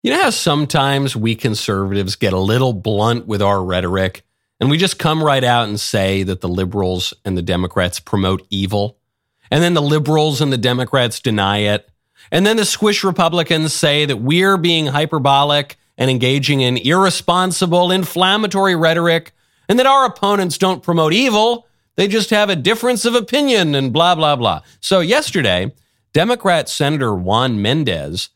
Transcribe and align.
You 0.00 0.12
know 0.12 0.22
how 0.22 0.30
sometimes 0.30 1.16
we 1.16 1.34
conservatives 1.34 2.14
get 2.14 2.32
a 2.32 2.38
little 2.38 2.72
blunt 2.72 3.26
with 3.26 3.42
our 3.42 3.64
rhetoric 3.64 4.22
and 4.60 4.70
we 4.70 4.78
just 4.78 5.00
come 5.00 5.20
right 5.20 5.42
out 5.42 5.68
and 5.68 5.78
say 5.78 6.22
that 6.22 6.40
the 6.40 6.48
liberals 6.48 7.12
and 7.24 7.36
the 7.36 7.42
Democrats 7.42 7.98
promote 7.98 8.46
evil? 8.48 8.96
And 9.50 9.60
then 9.60 9.74
the 9.74 9.82
liberals 9.82 10.40
and 10.40 10.52
the 10.52 10.56
Democrats 10.56 11.18
deny 11.18 11.58
it. 11.58 11.90
And 12.30 12.46
then 12.46 12.56
the 12.56 12.64
squish 12.64 13.02
Republicans 13.02 13.74
say 13.74 14.04
that 14.04 14.18
we're 14.18 14.56
being 14.56 14.86
hyperbolic 14.86 15.76
and 15.96 16.08
engaging 16.08 16.60
in 16.60 16.76
irresponsible, 16.76 17.90
inflammatory 17.90 18.76
rhetoric, 18.76 19.32
and 19.68 19.80
that 19.80 19.86
our 19.86 20.04
opponents 20.04 20.58
don't 20.58 20.82
promote 20.82 21.12
evil. 21.12 21.66
They 21.96 22.06
just 22.06 22.30
have 22.30 22.50
a 22.50 22.56
difference 22.56 23.04
of 23.04 23.16
opinion 23.16 23.74
and 23.74 23.92
blah, 23.92 24.14
blah, 24.14 24.36
blah. 24.36 24.60
So 24.78 25.00
yesterday, 25.00 25.72
Democrat 26.12 26.68
Senator 26.68 27.16
Juan 27.16 27.60
Mendez 27.60 28.28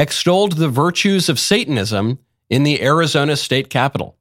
extolled 0.00 0.52
the 0.52 0.68
virtues 0.68 1.28
of 1.28 1.38
Satanism 1.38 2.18
in 2.48 2.62
the 2.62 2.82
Arizona 2.82 3.36
state 3.36 3.68
capitol. 3.68 4.16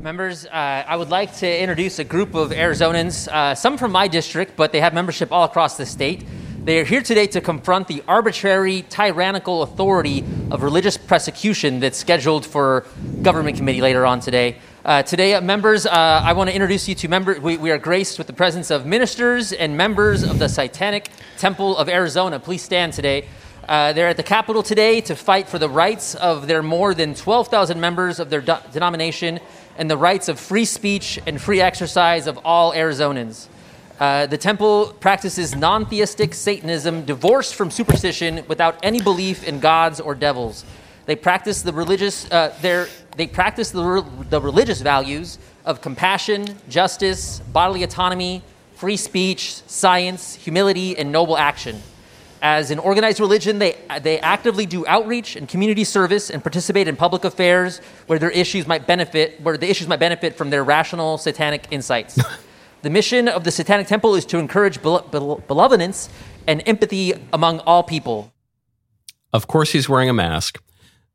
Members, 0.00 0.46
uh, 0.46 0.50
I 0.50 0.94
would 0.94 1.10
like 1.10 1.36
to 1.38 1.60
introduce 1.60 1.98
a 1.98 2.04
group 2.04 2.36
of 2.36 2.50
Arizonans, 2.50 3.26
uh, 3.26 3.56
some 3.56 3.76
from 3.76 3.90
my 3.90 4.06
district, 4.06 4.56
but 4.56 4.70
they 4.70 4.80
have 4.80 4.94
membership 4.94 5.32
all 5.32 5.42
across 5.42 5.76
the 5.76 5.86
state. 5.86 6.24
They 6.64 6.78
are 6.78 6.84
here 6.84 7.02
today 7.02 7.26
to 7.28 7.40
confront 7.40 7.88
the 7.88 8.04
arbitrary, 8.06 8.84
tyrannical 8.88 9.62
authority 9.62 10.24
of 10.52 10.62
religious 10.62 10.96
persecution 10.96 11.80
that's 11.80 11.98
scheduled 11.98 12.46
for 12.46 12.86
government 13.22 13.56
committee 13.56 13.80
later 13.80 14.06
on 14.06 14.20
today. 14.20 14.58
Uh, 14.84 15.02
today, 15.02 15.34
uh, 15.34 15.40
members, 15.40 15.84
uh, 15.84 15.90
I 15.90 16.32
want 16.32 16.50
to 16.50 16.54
introduce 16.54 16.88
you 16.88 16.94
to 16.96 17.08
members. 17.08 17.40
We, 17.40 17.56
we, 17.56 17.72
are 17.72 17.78
graced 17.78 18.18
with 18.18 18.28
the 18.28 18.32
presence 18.32 18.70
of 18.70 18.86
ministers 18.86 19.52
and 19.52 19.76
members 19.76 20.22
of 20.22 20.38
the 20.38 20.48
Satanic 20.48 21.08
Temple 21.38 21.76
of 21.76 21.88
Arizona. 21.88 22.38
Please 22.38 22.62
stand 22.62 22.92
today. 22.92 23.26
Uh, 23.68 23.92
they're 23.92 24.08
at 24.08 24.16
the 24.16 24.22
Capitol 24.22 24.62
today 24.62 25.00
to 25.00 25.14
fight 25.14 25.48
for 25.48 25.58
the 25.58 25.68
rights 25.68 26.16
of 26.16 26.48
their 26.48 26.62
more 26.62 26.94
than 26.94 27.14
12,000 27.14 27.80
members 27.80 28.18
of 28.18 28.28
their 28.28 28.40
denomination 28.40 29.38
and 29.78 29.88
the 29.88 29.96
rights 29.96 30.28
of 30.28 30.40
free 30.40 30.64
speech 30.64 31.20
and 31.26 31.40
free 31.40 31.60
exercise 31.60 32.26
of 32.26 32.38
all 32.44 32.72
Arizonans. 32.72 33.46
Uh, 34.00 34.26
the 34.26 34.36
temple 34.36 34.92
practices 34.98 35.54
non 35.54 35.86
theistic 35.86 36.34
Satanism 36.34 37.04
divorced 37.04 37.54
from 37.54 37.70
superstition 37.70 38.44
without 38.48 38.76
any 38.82 39.00
belief 39.00 39.44
in 39.44 39.60
gods 39.60 40.00
or 40.00 40.16
devils. 40.16 40.64
They 41.06 41.14
practice 41.14 41.62
the 41.62 41.72
religious, 41.72 42.28
uh, 42.32 42.52
they 43.16 43.26
practice 43.28 43.70
the, 43.70 43.84
re- 43.84 44.02
the 44.28 44.40
religious 44.40 44.80
values 44.80 45.38
of 45.64 45.80
compassion, 45.80 46.56
justice, 46.68 47.38
bodily 47.52 47.84
autonomy, 47.84 48.42
free 48.74 48.96
speech, 48.96 49.54
science, 49.68 50.34
humility, 50.34 50.98
and 50.98 51.12
noble 51.12 51.36
action. 51.36 51.80
As 52.42 52.72
an 52.72 52.80
organized 52.80 53.20
religion, 53.20 53.60
they, 53.60 53.76
they 54.02 54.18
actively 54.18 54.66
do 54.66 54.84
outreach 54.88 55.36
and 55.36 55.48
community 55.48 55.84
service 55.84 56.28
and 56.28 56.42
participate 56.42 56.88
in 56.88 56.96
public 56.96 57.24
affairs 57.24 57.80
where 58.08 58.18
their 58.18 58.30
issues 58.30 58.66
might 58.66 58.84
benefit, 58.84 59.40
where 59.40 59.56
the 59.56 59.70
issues 59.70 59.86
might 59.86 60.00
benefit 60.00 60.36
from 60.36 60.50
their 60.50 60.64
rational 60.64 61.18
satanic 61.18 61.68
insights. 61.70 62.18
the 62.82 62.90
mission 62.90 63.28
of 63.28 63.44
the 63.44 63.52
Satanic 63.52 63.86
Temple 63.86 64.16
is 64.16 64.26
to 64.26 64.38
encourage 64.38 64.82
be- 64.82 64.98
be- 65.12 65.36
benevolence 65.46 66.08
and 66.48 66.64
empathy 66.66 67.14
among 67.32 67.60
all 67.60 67.84
people. 67.84 68.32
Of 69.32 69.46
course, 69.46 69.70
he's 69.70 69.88
wearing 69.88 70.08
a 70.08 70.12
mask. 70.12 70.60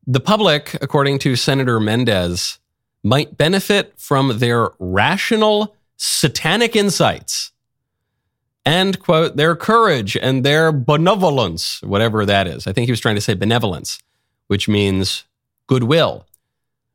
The 0.06 0.20
public, 0.20 0.78
according 0.80 1.18
to 1.20 1.36
Senator 1.36 1.78
Mendez, 1.78 2.58
might 3.04 3.36
benefit 3.36 3.92
from 3.98 4.38
their 4.38 4.70
rational 4.78 5.76
satanic 5.98 6.74
insights 6.74 7.52
and 8.68 9.00
quote 9.00 9.34
their 9.36 9.56
courage 9.56 10.14
and 10.14 10.44
their 10.44 10.70
benevolence, 10.70 11.80
whatever 11.80 12.26
that 12.26 12.46
is. 12.46 12.66
I 12.66 12.74
think 12.74 12.84
he 12.84 12.92
was 12.92 13.00
trying 13.00 13.14
to 13.14 13.20
say 13.22 13.32
benevolence, 13.32 13.98
which 14.48 14.68
means 14.68 15.24
goodwill, 15.68 16.26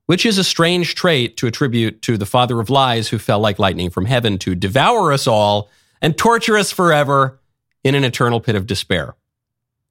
which 0.05 0.23
is 0.23 0.37
a 0.37 0.43
strange 0.43 0.93
trait 0.93 1.35
to 1.37 1.47
attribute 1.47 2.03
to 2.03 2.15
the 2.15 2.27
father 2.27 2.59
of 2.59 2.69
lies 2.69 3.07
who 3.07 3.17
fell 3.17 3.39
like 3.39 3.57
lightning 3.57 3.89
from 3.89 4.05
heaven 4.05 4.37
to 4.37 4.53
devour 4.53 5.11
us 5.11 5.25
all 5.25 5.67
and 5.99 6.15
torture 6.15 6.59
us 6.59 6.71
forever 6.71 7.39
in 7.83 7.95
an 7.95 8.03
eternal 8.03 8.39
pit 8.39 8.53
of 8.55 8.67
despair. 8.67 9.15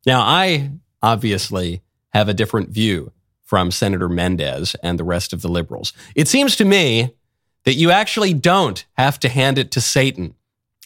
Now, 0.06 0.20
I 0.20 0.70
obviously 1.02 1.82
have 2.10 2.28
a 2.28 2.34
different 2.34 2.70
view 2.70 3.10
from 3.42 3.72
Senator 3.72 4.08
Mendez 4.08 4.76
and 4.84 5.00
the 5.00 5.04
rest 5.04 5.32
of 5.32 5.42
the 5.42 5.48
liberals. 5.48 5.92
It 6.14 6.28
seems 6.28 6.54
to 6.56 6.64
me 6.64 7.16
that 7.64 7.74
you 7.74 7.90
actually 7.90 8.34
don't 8.34 8.84
have 8.92 9.18
to 9.18 9.28
hand 9.28 9.58
it 9.58 9.72
to 9.72 9.80
Satan 9.80 10.36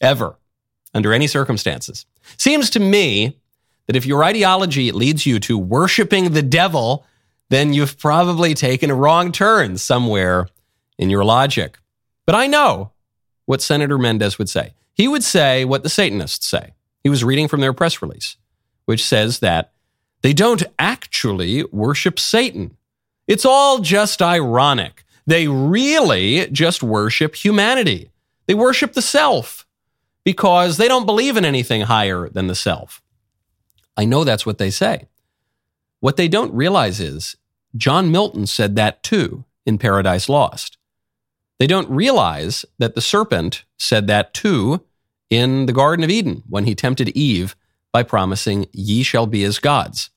ever 0.01 0.39
under 0.97 1.13
any 1.13 1.27
circumstances. 1.27 2.07
Seems 2.39 2.71
to 2.71 2.81
me 2.81 3.37
that 3.87 3.97
if 3.97 4.07
your 4.07 4.25
ideology 4.25 4.91
leads 4.93 5.27
you 5.27 5.39
to 5.41 5.59
worshiping 5.59 6.33
the 6.33 6.43
devil, 6.43 7.05
then 7.51 7.75
you've 7.75 7.99
probably 7.99 8.55
taken 8.55 8.91
a 8.91 8.95
wrong 8.95 9.31
turn 9.31 9.77
somewhere 9.77 10.49
in 10.99 11.11
your 11.11 11.23
logic. 11.23 11.79
But 12.25 12.35
I 12.35 12.47
know 12.47 12.93
what 13.45 13.61
Senator 13.61 13.99
Mendez 13.99 14.39
would 14.39 14.49
say. 14.49 14.73
He 14.95 15.07
would 15.07 15.23
say 15.23 15.67
what 15.67 15.83
the 15.83 15.91
Satanists 15.91 16.47
say. 16.47 16.73
He 17.05 17.11
was 17.11 17.23
reading 17.23 17.47
from 17.47 17.61
their 17.61 17.75
press 17.75 18.01
release, 18.01 18.39
which 18.87 19.05
says 19.05 19.41
that 19.41 19.73
they 20.23 20.33
don't 20.33 20.63
actually 20.79 21.63
worship 21.65 22.19
Satan. 22.19 22.79
It's 23.29 23.45
all 23.45 23.81
just 23.81 24.23
ironic. 24.23 25.05
They 25.27 25.47
really 25.47 26.47
just 26.47 26.83
worship 26.83 27.35
humanity. 27.35 28.11
They 28.47 28.55
worship 28.55 28.95
the 28.95 29.03
self 29.03 29.66
because 30.27 30.77
they 30.77 30.89
don't 30.89 31.07
believe 31.07 31.37
in 31.37 31.45
anything 31.45 31.83
higher 31.83 32.29
than 32.29 32.49
the 32.49 32.55
self. 32.57 33.01
I 33.97 34.05
know 34.05 34.25
that's 34.25 34.45
what 34.45 34.59
they 34.59 34.71
say. 34.71 35.07
What 36.01 36.17
they 36.17 36.27
don't 36.27 36.53
realize 36.53 36.99
is 36.99 37.37
John 37.77 38.11
Milton 38.11 38.47
said 38.47 38.75
that 38.75 39.05
too 39.05 39.45
in 39.65 39.79
Paradise 39.79 40.29
Lost. 40.29 40.79
They 41.61 41.69
don't 41.69 41.89
realize 41.89 42.65
that 42.79 42.97
the 42.97 43.01
serpent 43.01 43.65
said 43.79 44.09
that 44.09 44.35
too 44.35 44.85
in 45.31 45.67
the 45.67 45.73
Garden 45.73 46.05
of 46.05 46.11
Eden 46.11 46.43
when 46.49 46.65
he 46.65 46.75
tempted 46.75 47.11
Eve 47.11 47.55
by 47.93 48.03
promising, 48.03 48.67
Ye 48.73 49.05
shall 49.05 49.29
be 49.29 49.45
as 49.45 49.61
gods. 49.61 50.11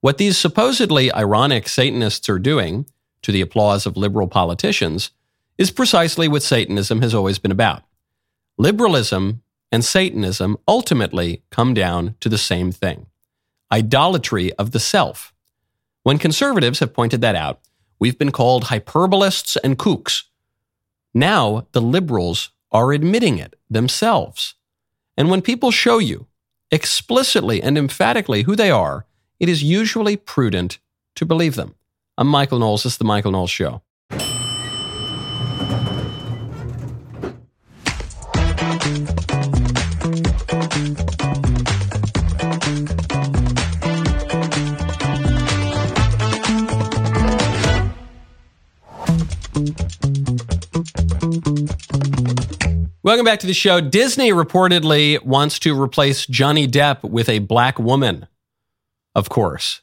What 0.00 0.18
these 0.18 0.38
supposedly 0.38 1.12
ironic 1.12 1.66
Satanists 1.68 2.28
are 2.28 2.38
doing, 2.38 2.86
to 3.22 3.32
the 3.32 3.40
applause 3.40 3.84
of 3.84 3.96
liberal 3.96 4.28
politicians, 4.28 5.10
is 5.58 5.72
precisely 5.72 6.28
what 6.28 6.44
Satanism 6.44 7.02
has 7.02 7.14
always 7.14 7.40
been 7.40 7.50
about 7.50 7.82
liberalism 8.60 9.42
and 9.72 9.82
Satanism 9.82 10.58
ultimately 10.68 11.42
come 11.50 11.72
down 11.72 12.14
to 12.20 12.28
the 12.28 12.36
same 12.36 12.70
thing 12.70 13.06
idolatry 13.72 14.52
of 14.54 14.72
the 14.72 14.80
self. 14.80 15.32
When 16.02 16.18
conservatives 16.18 16.80
have 16.80 16.92
pointed 16.92 17.22
that 17.22 17.36
out, 17.36 17.60
we've 17.98 18.18
been 18.18 18.32
called 18.32 18.64
hyperbolists 18.64 19.56
and 19.56 19.78
kooks. 19.78 20.24
Now 21.14 21.68
the 21.72 21.80
liberals 21.80 22.50
are 22.70 22.92
admitting 22.92 23.38
it 23.38 23.54
themselves. 23.70 24.56
And 25.16 25.30
when 25.30 25.40
people 25.40 25.70
show 25.70 25.98
you 25.98 26.26
explicitly 26.70 27.62
and 27.62 27.78
emphatically 27.78 28.42
who 28.42 28.56
they 28.56 28.70
are, 28.70 29.06
it 29.38 29.48
is 29.48 29.62
usually 29.62 30.16
prudent 30.16 30.80
to 31.14 31.24
believe 31.24 31.54
them. 31.54 31.76
I'm 32.18 32.28
Michael 32.28 32.58
Knowles. 32.58 32.82
This 32.82 32.92
is 32.94 32.98
The 32.98 33.04
Michael 33.04 33.32
Knowles 33.32 33.50
Show. 33.50 33.80
Welcome 53.02 53.24
back 53.24 53.40
to 53.40 53.46
the 53.46 53.54
show. 53.54 53.80
Disney 53.80 54.30
reportedly 54.30 55.24
wants 55.24 55.58
to 55.60 55.80
replace 55.80 56.26
Johnny 56.26 56.68
Depp 56.68 57.02
with 57.02 57.30
a 57.30 57.38
black 57.38 57.78
woman, 57.78 58.26
of 59.14 59.30
course, 59.30 59.80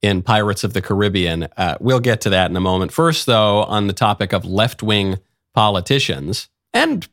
in 0.00 0.22
Pirates 0.22 0.64
of 0.64 0.72
the 0.72 0.80
Caribbean. 0.80 1.48
Uh, 1.58 1.76
we'll 1.80 2.00
get 2.00 2.22
to 2.22 2.30
that 2.30 2.50
in 2.50 2.56
a 2.56 2.60
moment. 2.60 2.92
First, 2.92 3.26
though, 3.26 3.64
on 3.64 3.88
the 3.88 3.92
topic 3.92 4.32
of 4.32 4.46
left 4.46 4.82
wing 4.82 5.18
politicians 5.52 6.48
and 6.72 7.06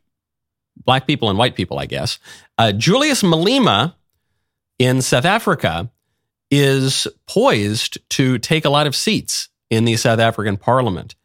black 0.78 1.06
people 1.06 1.30
and 1.30 1.38
white 1.38 1.58
people, 1.58 1.78
I 1.78 1.88
guess, 1.88 2.20
uh, 2.58 2.72
Julius 2.72 3.22
Malema 3.22 3.96
in 4.80 5.02
South 5.02 5.26
Africa 5.26 5.92
is 6.50 7.06
poised 7.28 7.98
to 8.12 8.38
take 8.38 8.64
a 8.64 8.70
lot 8.70 8.88
of 8.88 8.96
seats 8.96 9.50
in 9.70 9.84
the 9.84 9.98
South 9.98 10.20
African 10.20 10.56
parliament. 10.56 11.17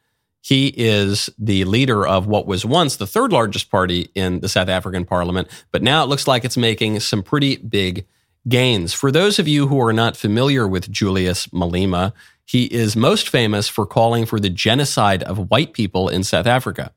He 0.43 0.75
is 0.77 1.31
the 1.39 1.65
leader 1.65 2.07
of 2.07 2.27
what 2.27 2.47
was 2.47 2.65
once 2.67 2.97
the 2.97 3.07
third 3.07 3.33
largest 3.33 3.71
party 3.71 4.11
in 4.15 4.41
the 4.41 4.49
South 4.49 4.69
African 4.69 5.05
parliament, 5.05 5.49
but 5.71 5.83
now 5.83 6.03
it 6.03 6.09
looks 6.09 6.27
like 6.27 6.45
it's 6.45 6.57
making 6.57 6.99
some 7.01 7.23
pretty 7.23 7.57
big 7.57 8.07
gains. 8.49 8.93
For 8.93 9.13
those 9.13 9.39
of 9.39 9.47
you 9.47 9.69
who 9.69 9.81
are 9.81 9.93
not 9.93 10.17
familiar 10.17 10.67
with 10.67 10.91
Julius 10.91 11.47
Malema, 11.49 12.13
he 12.45 12.65
is 12.65 12.97
most 12.97 13.29
famous 13.29 13.69
for 13.69 13.87
calling 13.87 14.27
for 14.27 14.41
the 14.41 14.51
genocide 14.51 15.23
of 15.23 15.49
white 15.49 15.73
people 15.73 16.09
in 16.09 16.25
South 16.25 16.47
Africa. 16.47 16.93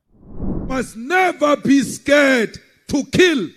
Must 0.67 0.97
never 0.97 1.55
be 1.55 1.81
scared 1.81 2.57
to 2.87 3.03
kill. 3.05 3.49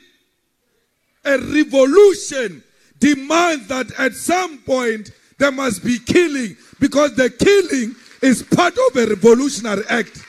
A 1.24 1.38
revolution 1.38 2.62
demands 2.98 3.68
that 3.68 3.90
at 3.98 4.12
some 4.12 4.58
point 4.58 5.12
There 5.38 5.52
must 5.52 5.84
be 5.84 5.98
killing 6.00 6.56
because 6.80 7.14
the 7.14 7.30
killing 7.30 7.94
is 8.22 8.42
part 8.42 8.74
of 8.88 8.96
a 8.96 9.06
revolutionary 9.06 9.82
act. 9.88 10.24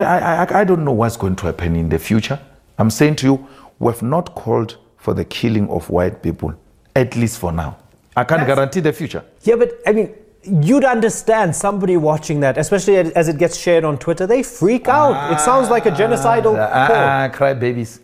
I, 0.00 0.04
I, 0.44 0.60
I 0.60 0.64
don't 0.64 0.84
know 0.84 0.92
what's 0.92 1.16
going 1.16 1.36
to 1.36 1.46
happen 1.46 1.76
in 1.76 1.88
the 1.88 1.98
future. 1.98 2.38
I'm 2.78 2.90
saying 2.90 3.16
to 3.16 3.26
you, 3.26 3.48
we've 3.78 4.02
not 4.02 4.34
called 4.34 4.76
for 4.98 5.14
the 5.14 5.24
killing 5.24 5.68
of 5.70 5.88
white 5.88 6.22
people, 6.22 6.54
at 6.94 7.16
least 7.16 7.38
for 7.38 7.52
now. 7.52 7.78
I 8.16 8.24
can't 8.24 8.40
That's, 8.40 8.54
guarantee 8.54 8.80
the 8.80 8.92
future. 8.92 9.24
Yeah, 9.42 9.56
but 9.56 9.78
I 9.86 9.92
mean, 9.92 10.14
you'd 10.42 10.84
understand 10.84 11.54
somebody 11.54 11.96
watching 11.96 12.40
that, 12.40 12.58
especially 12.58 12.96
as 12.98 13.28
it 13.28 13.38
gets 13.38 13.56
shared 13.56 13.84
on 13.84 13.98
Twitter, 13.98 14.26
they 14.26 14.42
freak 14.42 14.88
out. 14.88 15.12
Ah, 15.14 15.34
it 15.34 15.40
sounds 15.40 15.70
like 15.70 15.86
a 15.86 15.90
genocidal. 15.90 16.56
Ah, 16.58 16.88
ah, 16.90 17.28
cry 17.32 17.54
babies. 17.54 18.00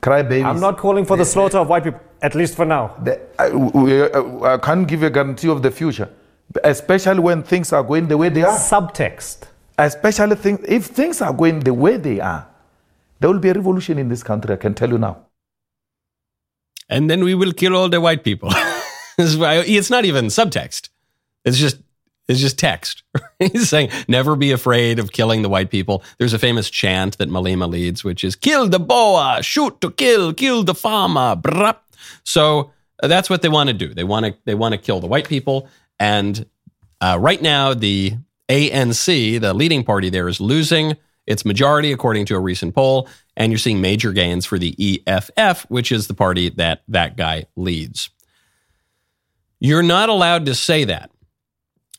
Cry 0.00 0.22
babies. 0.22 0.44
I'm 0.44 0.60
not 0.60 0.76
calling 0.76 1.04
for 1.04 1.16
the 1.16 1.24
slaughter 1.24 1.58
of 1.58 1.68
white 1.68 1.84
people, 1.84 2.00
at 2.22 2.34
least 2.34 2.54
for 2.56 2.64
now. 2.64 2.94
The, 3.02 3.20
I, 3.38 3.50
we, 3.50 4.02
uh, 4.02 4.54
I 4.54 4.58
can't 4.58 4.86
give 4.86 5.00
you 5.00 5.06
a 5.06 5.10
guarantee 5.10 5.48
of 5.48 5.62
the 5.62 5.70
future, 5.70 6.10
especially 6.62 7.20
when 7.20 7.42
things 7.42 7.72
are 7.72 7.82
going 7.82 8.08
the 8.08 8.16
way 8.16 8.28
they 8.28 8.42
are. 8.42 8.56
Subtext. 8.56 9.48
Especially 9.78 10.36
things, 10.36 10.60
if 10.68 10.86
things 10.86 11.20
are 11.20 11.32
going 11.32 11.60
the 11.60 11.74
way 11.74 11.96
they 11.96 12.20
are, 12.20 12.46
there 13.20 13.30
will 13.30 13.40
be 13.40 13.48
a 13.48 13.54
revolution 13.54 13.98
in 13.98 14.08
this 14.08 14.22
country, 14.22 14.54
I 14.54 14.56
can 14.56 14.74
tell 14.74 14.88
you 14.88 14.98
now. 14.98 15.26
And 16.88 17.10
then 17.10 17.24
we 17.24 17.34
will 17.34 17.52
kill 17.52 17.74
all 17.74 17.88
the 17.88 18.00
white 18.00 18.22
people. 18.22 18.50
it's 19.18 19.90
not 19.90 20.04
even 20.04 20.26
subtext. 20.26 20.90
It's 21.44 21.58
just 21.58 21.78
it's 22.26 22.40
just 22.40 22.58
text. 22.58 23.02
He's 23.38 23.68
saying, 23.68 23.90
never 24.08 24.34
be 24.34 24.50
afraid 24.50 24.98
of 24.98 25.12
killing 25.12 25.42
the 25.42 25.48
white 25.48 25.70
people. 25.70 26.02
There's 26.18 26.32
a 26.32 26.38
famous 26.38 26.70
chant 26.70 27.18
that 27.18 27.28
Malema 27.28 27.68
leads, 27.68 28.02
which 28.02 28.24
is 28.24 28.34
kill 28.34 28.68
the 28.68 28.78
Boer, 28.78 29.42
shoot 29.42 29.78
to 29.82 29.90
kill, 29.90 30.32
kill 30.32 30.64
the 30.64 30.74
farmer. 30.74 31.36
Brap. 31.36 31.78
So 32.22 32.72
uh, 33.02 33.08
that's 33.08 33.28
what 33.28 33.42
they 33.42 33.48
want 33.48 33.68
to 33.68 33.74
do. 33.74 33.92
They 33.92 34.04
want 34.04 34.26
to 34.26 34.34
they 34.44 34.54
want 34.54 34.72
to 34.72 34.78
kill 34.78 35.00
the 35.00 35.06
white 35.06 35.28
people. 35.28 35.68
And 35.98 36.46
uh, 37.00 37.18
right 37.20 37.40
now, 37.40 37.74
the 37.74 38.14
ANC, 38.48 39.40
the 39.40 39.54
leading 39.54 39.84
party 39.84 40.10
there, 40.10 40.28
is 40.28 40.40
losing 40.40 40.96
its 41.26 41.44
majority 41.44 41.92
according 41.92 42.26
to 42.26 42.36
a 42.36 42.40
recent 42.40 42.74
poll, 42.74 43.08
and 43.36 43.50
you're 43.50 43.58
seeing 43.58 43.80
major 43.80 44.12
gains 44.12 44.44
for 44.44 44.58
the 44.58 45.00
EFF, 45.08 45.62
which 45.70 45.90
is 45.90 46.06
the 46.06 46.14
party 46.14 46.50
that 46.50 46.82
that 46.88 47.16
guy 47.16 47.46
leads. 47.56 48.10
You're 49.60 49.82
not 49.82 50.08
allowed 50.08 50.46
to 50.46 50.54
say 50.54 50.84
that 50.84 51.10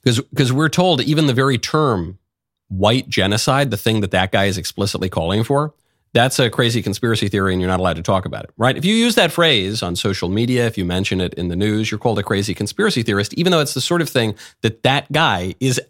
because 0.03 0.53
we're 0.53 0.69
told 0.69 1.01
even 1.01 1.25
the 1.25 1.33
very 1.33 1.57
term 1.57 2.19
white 2.67 3.09
genocide, 3.09 3.71
the 3.71 3.77
thing 3.77 4.01
that 4.01 4.11
that 4.11 4.31
guy 4.31 4.45
is 4.45 4.57
explicitly 4.57 5.09
calling 5.09 5.43
for, 5.43 5.73
that's 6.15 6.39
a 6.39 6.49
crazy 6.49 6.81
conspiracy 6.81 7.27
theory 7.27 7.51
and 7.51 7.61
you're 7.61 7.69
not 7.69 7.81
allowed 7.81 7.97
to 7.97 8.01
talk 8.01 8.23
about 8.23 8.45
it, 8.45 8.51
right? 8.55 8.77
If 8.77 8.85
you 8.85 8.95
use 8.95 9.15
that 9.15 9.33
phrase 9.33 9.83
on 9.83 9.97
social 9.97 10.29
media, 10.29 10.65
if 10.65 10.77
you 10.77 10.85
mention 10.85 11.19
it 11.19 11.33
in 11.33 11.49
the 11.49 11.57
news, 11.57 11.91
you're 11.91 11.99
called 11.99 12.17
a 12.17 12.23
crazy 12.23 12.53
conspiracy 12.53 13.03
theorist, 13.03 13.33
even 13.33 13.51
though 13.51 13.59
it's 13.59 13.73
the 13.73 13.81
sort 13.81 14.01
of 14.01 14.07
thing 14.07 14.33
that 14.61 14.81
that 14.83 15.11
guy 15.11 15.55
is 15.59 15.81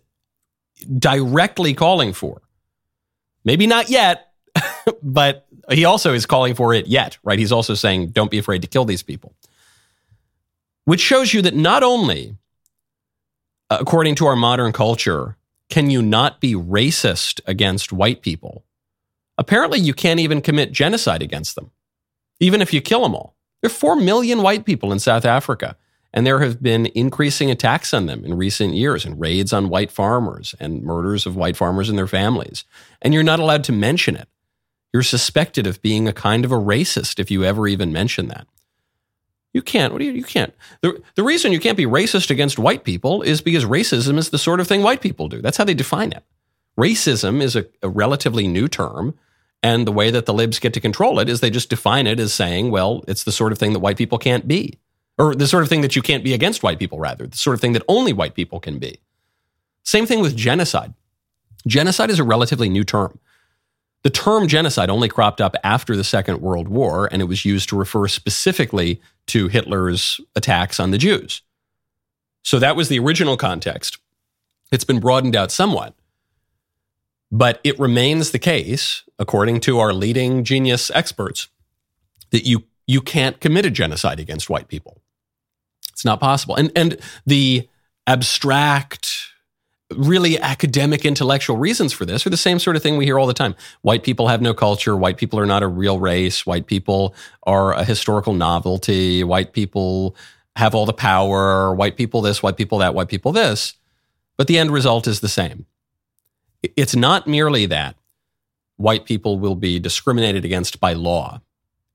directly 0.97 1.75
calling 1.75 2.11
for. 2.11 2.41
Maybe 3.43 3.67
not 3.67 3.87
yet, 3.87 4.33
but 5.03 5.45
he 5.69 5.85
also 5.85 6.11
is 6.13 6.25
calling 6.25 6.55
for 6.55 6.73
it 6.73 6.87
yet, 6.87 7.19
right? 7.23 7.37
He's 7.37 7.51
also 7.51 7.75
saying, 7.75 8.07
don't 8.07 8.31
be 8.31 8.39
afraid 8.39 8.63
to 8.63 8.67
kill 8.67 8.85
these 8.85 9.03
people. 9.03 9.35
Which 10.85 11.01
shows 11.01 11.35
you 11.35 11.43
that 11.43 11.53
not 11.53 11.83
only 11.83 12.35
according 13.69 14.15
to 14.15 14.25
our 14.25 14.35
modern 14.35 14.71
culture, 14.71 15.37
can 15.69 15.91
you 15.91 16.01
not 16.01 16.41
be 16.41 16.55
racist 16.55 17.41
against 17.45 17.93
white 17.93 18.23
people? 18.23 18.64
Apparently, 19.37 19.79
you 19.79 19.93
can't 19.93 20.19
even 20.19 20.41
commit 20.41 20.71
genocide 20.71 21.21
against 21.21 21.55
them, 21.55 21.71
even 22.39 22.61
if 22.61 22.73
you 22.73 22.81
kill 22.81 23.03
them 23.03 23.15
all. 23.15 23.35
There 23.61 23.67
are 23.67 23.73
4 23.73 23.95
million 23.97 24.41
white 24.41 24.65
people 24.65 24.91
in 24.91 24.99
South 24.99 25.25
Africa, 25.25 25.75
and 26.13 26.25
there 26.25 26.39
have 26.39 26.63
been 26.63 26.85
increasing 26.87 27.51
attacks 27.51 27.93
on 27.93 28.05
them 28.05 28.23
in 28.23 28.35
recent 28.35 28.73
years 28.73 29.05
and 29.05 29.19
raids 29.19 29.51
on 29.51 29.69
white 29.69 29.91
farmers 29.91 30.55
and 30.59 30.81
murders 30.81 31.25
of 31.25 31.35
white 31.35 31.57
farmers 31.57 31.89
and 31.89 31.97
their 31.97 32.07
families. 32.07 32.63
And 33.01 33.13
you're 33.13 33.23
not 33.23 33.39
allowed 33.39 33.65
to 33.65 33.73
mention 33.73 34.15
it. 34.15 34.29
You're 34.93 35.03
suspected 35.03 35.67
of 35.67 35.81
being 35.81 36.07
a 36.07 36.13
kind 36.13 36.45
of 36.45 36.53
a 36.53 36.57
racist 36.57 37.19
if 37.19 37.29
you 37.29 37.43
ever 37.43 37.67
even 37.67 37.91
mention 37.91 38.29
that. 38.29 38.47
You 39.51 39.61
can't. 39.61 39.91
What 39.91 39.99
do 39.99 40.05
you? 40.05 40.13
You 40.13 40.23
can't. 40.23 40.53
The, 40.81 41.01
the 41.15 41.23
reason 41.23 41.51
you 41.51 41.59
can't 41.59 41.77
be 41.77 41.85
racist 41.85 42.29
against 42.29 42.59
white 42.59 42.83
people 42.83 43.21
is 43.21 43.41
because 43.41 43.65
racism 43.65 44.17
is 44.17 44.29
the 44.29 44.37
sort 44.37 44.59
of 44.59 44.67
thing 44.67 44.83
white 44.83 45.01
people 45.01 45.27
do. 45.27 45.41
That's 45.41 45.57
how 45.57 45.63
they 45.63 45.73
define 45.73 46.11
it. 46.11 46.23
Racism 46.77 47.41
is 47.41 47.55
a, 47.55 47.65
a 47.81 47.89
relatively 47.89 48.47
new 48.47 48.67
term. 48.67 49.17
And 49.63 49.87
the 49.87 49.91
way 49.91 50.11
that 50.11 50.25
the 50.25 50.33
libs 50.33 50.59
get 50.59 50.73
to 50.73 50.79
control 50.79 51.19
it 51.19 51.27
is 51.27 51.39
they 51.39 51.49
just 51.49 51.69
define 51.69 52.05
it 52.05 52.19
as 52.19 52.33
saying, 52.33 52.69
well, 52.69 53.03
it's 53.07 53.23
the 53.23 53.31
sort 53.31 53.51
of 53.51 53.57
thing 53.57 53.73
that 53.73 53.79
white 53.79 53.97
people 53.97 54.17
can't 54.17 54.47
be. 54.47 54.77
Or 55.17 55.33
the 55.33 55.47
sort 55.47 55.63
of 55.63 55.69
thing 55.69 55.81
that 55.81 55.95
you 55.95 56.01
can't 56.01 56.23
be 56.23 56.33
against 56.33 56.61
white 56.61 56.77
people, 56.77 56.99
rather. 56.99 57.25
The 57.25 57.37
sort 57.37 57.55
of 57.55 57.61
thing 57.61 57.73
that 57.73 57.81
only 57.87 58.13
white 58.13 58.35
people 58.35 58.59
can 58.59 58.79
be. 58.79 58.99
Same 59.83 60.05
thing 60.05 60.19
with 60.19 60.35
genocide. 60.35 60.93
Genocide 61.65 62.09
is 62.09 62.19
a 62.19 62.23
relatively 62.23 62.69
new 62.69 62.83
term. 62.83 63.17
The 64.03 64.09
term 64.11 64.47
genocide 64.47 64.91
only 64.91 65.09
cropped 65.09 65.41
up 65.41 65.55
after 65.63 65.95
the 65.95 66.03
Second 66.03 66.41
World 66.41 66.67
War, 66.67 67.09
and 67.11 67.21
it 67.21 67.25
was 67.25 67.43
used 67.43 67.69
to 67.69 67.75
refer 67.75 68.07
specifically 68.07 69.01
to 69.27 69.47
Hitler's 69.47 70.21
attacks 70.35 70.79
on 70.79 70.91
the 70.91 70.99
Jews. 70.99 71.41
So 72.43 72.59
that 72.59 72.75
was 72.75 72.89
the 72.89 72.99
original 72.99 73.35
context. 73.35 73.97
It's 74.71 74.83
been 74.83 74.99
broadened 74.99 75.35
out 75.35 75.51
somewhat. 75.51 75.95
But 77.35 77.59
it 77.65 77.77
remains 77.77 78.31
the 78.31 78.39
case, 78.39 79.03
according 79.19 79.59
to 79.61 79.77
our 79.79 79.91
leading 79.91 80.45
genius 80.45 80.89
experts, 80.91 81.49
that 82.31 82.45
you, 82.45 82.63
you 82.87 83.01
can't 83.01 83.41
commit 83.41 83.65
a 83.65 83.69
genocide 83.69 84.21
against 84.21 84.49
white 84.49 84.69
people. 84.69 85.01
It's 85.91 86.05
not 86.05 86.21
possible. 86.21 86.55
And, 86.55 86.71
and 86.77 86.97
the 87.25 87.67
abstract, 88.07 89.33
really 89.93 90.39
academic 90.39 91.03
intellectual 91.03 91.57
reasons 91.57 91.91
for 91.91 92.05
this 92.05 92.25
are 92.25 92.29
the 92.29 92.37
same 92.37 92.57
sort 92.57 92.77
of 92.77 92.81
thing 92.81 92.95
we 92.95 93.03
hear 93.03 93.19
all 93.19 93.27
the 93.27 93.33
time. 93.33 93.53
White 93.81 94.03
people 94.05 94.29
have 94.29 94.41
no 94.41 94.53
culture. 94.53 94.95
White 94.95 95.17
people 95.17 95.37
are 95.37 95.45
not 95.45 95.61
a 95.61 95.67
real 95.67 95.99
race. 95.99 96.45
White 96.45 96.67
people 96.67 97.13
are 97.43 97.73
a 97.73 97.83
historical 97.83 98.33
novelty. 98.33 99.25
White 99.25 99.51
people 99.51 100.15
have 100.55 100.73
all 100.73 100.85
the 100.85 100.93
power. 100.93 101.75
White 101.75 101.97
people 101.97 102.21
this, 102.21 102.41
white 102.41 102.55
people 102.55 102.77
that, 102.77 102.95
white 102.95 103.09
people 103.09 103.33
this. 103.33 103.73
But 104.37 104.47
the 104.47 104.57
end 104.57 104.71
result 104.71 105.05
is 105.05 105.19
the 105.19 105.27
same. 105.27 105.65
It's 106.75 106.95
not 106.95 107.27
merely 107.27 107.65
that 107.67 107.95
white 108.77 109.05
people 109.05 109.39
will 109.39 109.55
be 109.55 109.79
discriminated 109.79 110.45
against 110.45 110.79
by 110.79 110.93
law 110.93 111.41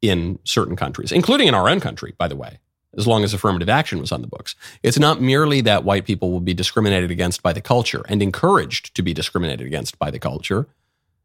in 0.01 0.39
certain 0.45 0.77
countries, 0.77 1.13
including 1.13 1.49
in 1.49 1.55
our 1.55 1.69
own 1.69 1.81
country, 1.81 2.15
by 2.17 2.29
the 2.29 2.37
way 2.37 2.59
as 2.97 3.07
long 3.07 3.23
as 3.23 3.33
affirmative 3.33 3.69
action 3.69 4.01
was 4.01 4.13
on 4.13 4.21
the 4.21 4.27
books. 4.27 4.55
It's 4.83 4.99
not 4.99 5.21
merely 5.21 5.61
that 5.63 5.85
white 5.85 6.05
people 6.05 6.31
will 6.31 6.41
be 6.41 6.55
discriminated 6.55 7.11
against 7.11 7.43
by 7.43 7.53
the 7.53 7.61
culture 7.61 8.05
and 8.09 8.23
encouraged 8.23 8.95
to 8.97 9.03
be 9.03 9.15
discriminated 9.15 9.67
against 9.67 9.99
by 9.99 10.11
the 10.11 10.19
culture, 10.19 10.67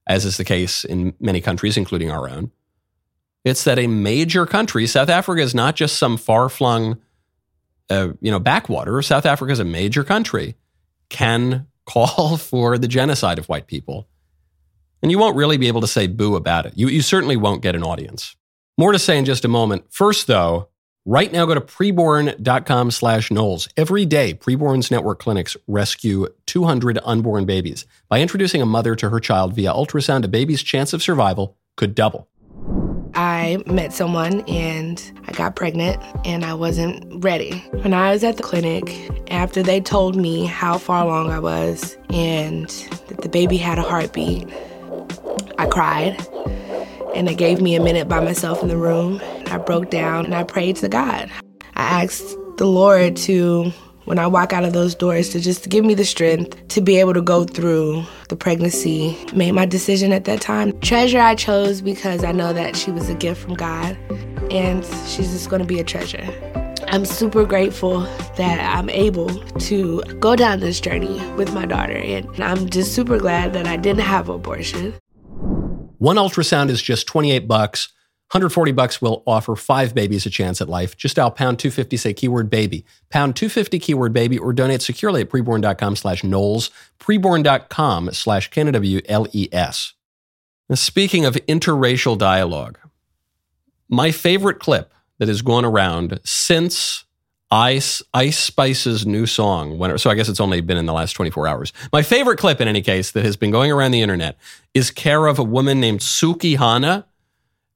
as 0.08 0.26
is 0.26 0.38
the 0.38 0.44
case 0.44 0.84
in 0.84 1.14
many 1.20 1.42
countries, 1.42 1.78
including 1.78 2.12
our 2.12 2.30
own. 2.30 2.52
It's 3.44 3.64
that 3.64 3.80
a 3.80 3.88
major 3.88 4.46
country, 4.46 4.88
South 4.88 5.10
Africa 5.10 5.42
is 5.42 5.56
not 5.56 5.76
just 5.76 5.98
some 5.98 6.18
far 6.18 6.50
flung, 6.50 7.00
uh, 7.90 8.10
you 8.22 8.32
know, 8.32 8.40
backwater. 8.40 9.02
South 9.02 9.26
Africa 9.26 9.52
is 9.52 9.60
a 9.60 9.66
major 9.66 10.04
country, 10.04 10.56
can 11.10 11.68
call 11.86 12.38
for 12.38 12.78
the 12.78 12.88
genocide 12.88 13.40
of 13.40 13.50
white 13.50 13.68
people. 13.68 14.08
And 15.02 15.12
you 15.12 15.20
won't 15.20 15.36
really 15.36 15.58
be 15.58 15.68
able 15.68 15.82
to 15.82 15.88
say 15.88 16.08
boo 16.08 16.36
about 16.36 16.66
it. 16.66 16.74
You, 16.76 16.88
you 16.88 17.02
certainly 17.02 17.38
won't 17.38 17.62
get 17.62 17.76
an 17.76 17.84
audience. 17.84 18.36
More 18.78 18.92
to 18.92 19.00
say 19.00 19.18
in 19.18 19.26
just 19.26 19.46
a 19.46 19.50
moment. 19.50 19.86
First, 19.90 20.28
though, 20.28 20.70
Right 21.08 21.32
now, 21.32 21.46
go 21.46 21.54
to 21.54 21.62
preborn.com 21.62 22.90
slash 22.90 23.30
Knowles. 23.30 23.70
Every 23.78 24.08
day, 24.08 24.34
Preborn's 24.34 24.90
network 24.90 25.20
clinics 25.20 25.56
rescue 25.68 26.28
200 26.48 26.98
unborn 27.04 27.46
babies. 27.46 27.86
By 28.10 28.22
introducing 28.22 28.60
a 28.60 28.66
mother 28.66 28.96
to 28.96 29.12
her 29.12 29.20
child 29.20 29.54
via 29.54 29.72
ultrasound, 29.72 30.24
a 30.24 30.28
baby's 30.28 30.64
chance 30.64 30.94
of 30.94 31.04
survival 31.04 31.58
could 31.78 31.94
double. 31.94 32.28
I 33.16 33.64
met 33.66 33.94
someone 33.94 34.42
and 34.42 35.02
I 35.28 35.32
got 35.32 35.56
pregnant 35.56 36.02
and 36.26 36.44
I 36.44 36.54
wasn't 36.54 37.24
ready. 37.24 37.60
When 37.82 37.94
I 37.94 38.12
was 38.12 38.24
at 38.24 38.38
the 38.38 38.44
clinic, 38.44 39.10
after 39.32 39.64
they 39.64 39.80
told 39.80 40.16
me 40.16 40.46
how 40.46 40.78
far 40.78 41.04
along 41.04 41.32
I 41.32 41.40
was 41.40 41.98
and 42.10 42.68
that 43.08 43.22
the 43.22 43.30
baby 43.30 43.58
had 43.58 43.80
a 43.80 43.84
heartbeat, 43.84 44.50
I 45.58 45.68
cried 45.68 46.20
and 47.16 47.30
it 47.30 47.36
gave 47.36 47.62
me 47.62 47.76
a 47.76 47.82
minute 47.82 48.10
by 48.10 48.20
myself 48.20 48.62
in 48.62 48.68
the 48.68 48.78
room. 48.78 49.22
I 49.48 49.58
broke 49.58 49.90
down 49.90 50.26
and 50.26 50.36
I 50.36 50.44
prayed 50.44 50.76
to 50.78 50.90
God. 50.90 51.32
I 51.76 52.04
asked 52.04 52.38
the 52.58 52.66
Lord 52.66 53.16
to, 53.18 53.72
when 54.06 54.18
I 54.18 54.28
walk 54.28 54.54
out 54.54 54.64
of 54.64 54.74
those 54.74 54.96
doors, 54.96 55.30
to 55.30 55.40
just 55.40 55.70
give 55.70 55.84
me 55.84 55.94
the 55.94 56.06
strength 56.06 56.68
to 56.70 56.82
be 56.82 56.98
able 57.00 57.14
to 57.14 57.22
go 57.22 57.44
through 57.44 58.04
the 58.30 58.36
pregnancy. 58.36 59.18
Made 59.34 59.52
my 59.52 59.66
decision 59.66 60.12
at 60.12 60.26
that 60.26 60.42
time. 60.42 60.80
Treasure 60.80 61.20
I 61.20 61.36
chose 61.36 61.82
because 61.82 62.24
I 62.24 62.32
know 62.32 62.54
that 62.54 62.76
she 62.76 62.92
was 62.92 63.10
a 63.10 63.16
gift 63.16 63.42
from 63.42 63.56
God 63.56 63.98
and 64.52 64.86
she's 65.08 65.32
just 65.32 65.50
going 65.50 65.62
to 65.62 65.68
be 65.68 65.80
a 65.80 65.84
treasure. 65.84 66.26
I'm 66.88 67.06
super 67.06 67.46
grateful 67.46 68.02
that 68.38 68.60
I'm 68.78 68.90
able 68.90 69.30
to 69.60 70.04
go 70.20 70.36
down 70.36 70.60
this 70.60 70.80
journey 70.80 71.20
with 71.34 71.54
my 71.54 71.66
daughter, 71.66 71.98
and 71.98 72.28
I'm 72.42 72.70
just 72.70 72.94
super 72.94 73.18
glad 73.18 73.54
that 73.54 73.66
I 73.66 73.76
didn't 73.76 74.04
have 74.04 74.30
abortion. 74.30 74.94
One 75.98 76.18
ultrasound 76.18 76.70
is 76.70 76.82
just 76.82 77.08
28 77.08 77.48
bucks. 77.48 77.90
140 78.36 78.74
bucks 78.74 79.02
will 79.02 79.24
offer 79.26 79.56
five 79.56 79.96
babies 79.96 80.26
a 80.26 80.30
chance 80.30 80.60
at 80.60 80.68
life. 80.68 80.98
Just 80.98 81.16
dial 81.16 81.32
pound 81.32 81.58
250, 81.58 81.96
say 81.96 82.14
keyword 82.14 82.50
baby. 82.50 82.84
Pound 83.10 83.34
250 83.38 83.80
keyword 83.80 84.12
baby 84.12 84.38
or 84.38 84.52
donate 84.52 84.82
securely 84.82 85.22
at 85.22 85.30
preborn.com 85.30 85.96
slash 85.96 86.22
Knowles, 86.22 86.70
preborn.com 87.00 88.12
slash 88.12 88.52
K-N-W-L-E-S. 88.52 89.94
Now, 90.68 90.76
speaking 90.76 91.24
of 91.24 91.36
interracial 91.48 92.18
dialogue, 92.18 92.78
my 93.88 94.12
favorite 94.12 94.60
clip 94.60 94.94
that 95.18 95.30
has 95.30 95.42
gone 95.42 95.64
around 95.64 96.20
since 96.26 97.06
Ice, 97.52 98.02
Ice 98.14 98.38
Spice's 98.38 99.06
new 99.06 99.26
song, 99.26 99.78
when, 99.78 99.98
so 99.98 100.10
I 100.10 100.16
guess 100.16 100.28
it's 100.28 100.42
only 100.42 100.60
been 100.60 100.76
in 100.76 100.88
the 100.88 100.94
last 100.94 101.14
24 101.14 101.48
hours. 101.48 101.72
My 101.94 102.02
favorite 102.02 102.40
clip, 102.40 102.60
in 102.60 102.68
any 102.68 102.82
case, 102.82 103.12
that 103.12 103.24
has 103.24 103.38
been 103.38 103.52
going 103.52 103.72
around 103.72 103.92
the 103.92 104.02
internet 104.02 104.38
is 104.74 104.92
care 104.92 105.28
of 105.28 105.40
a 105.40 105.44
woman 105.44 105.80
named 105.80 106.02
Sukihana 106.02 107.06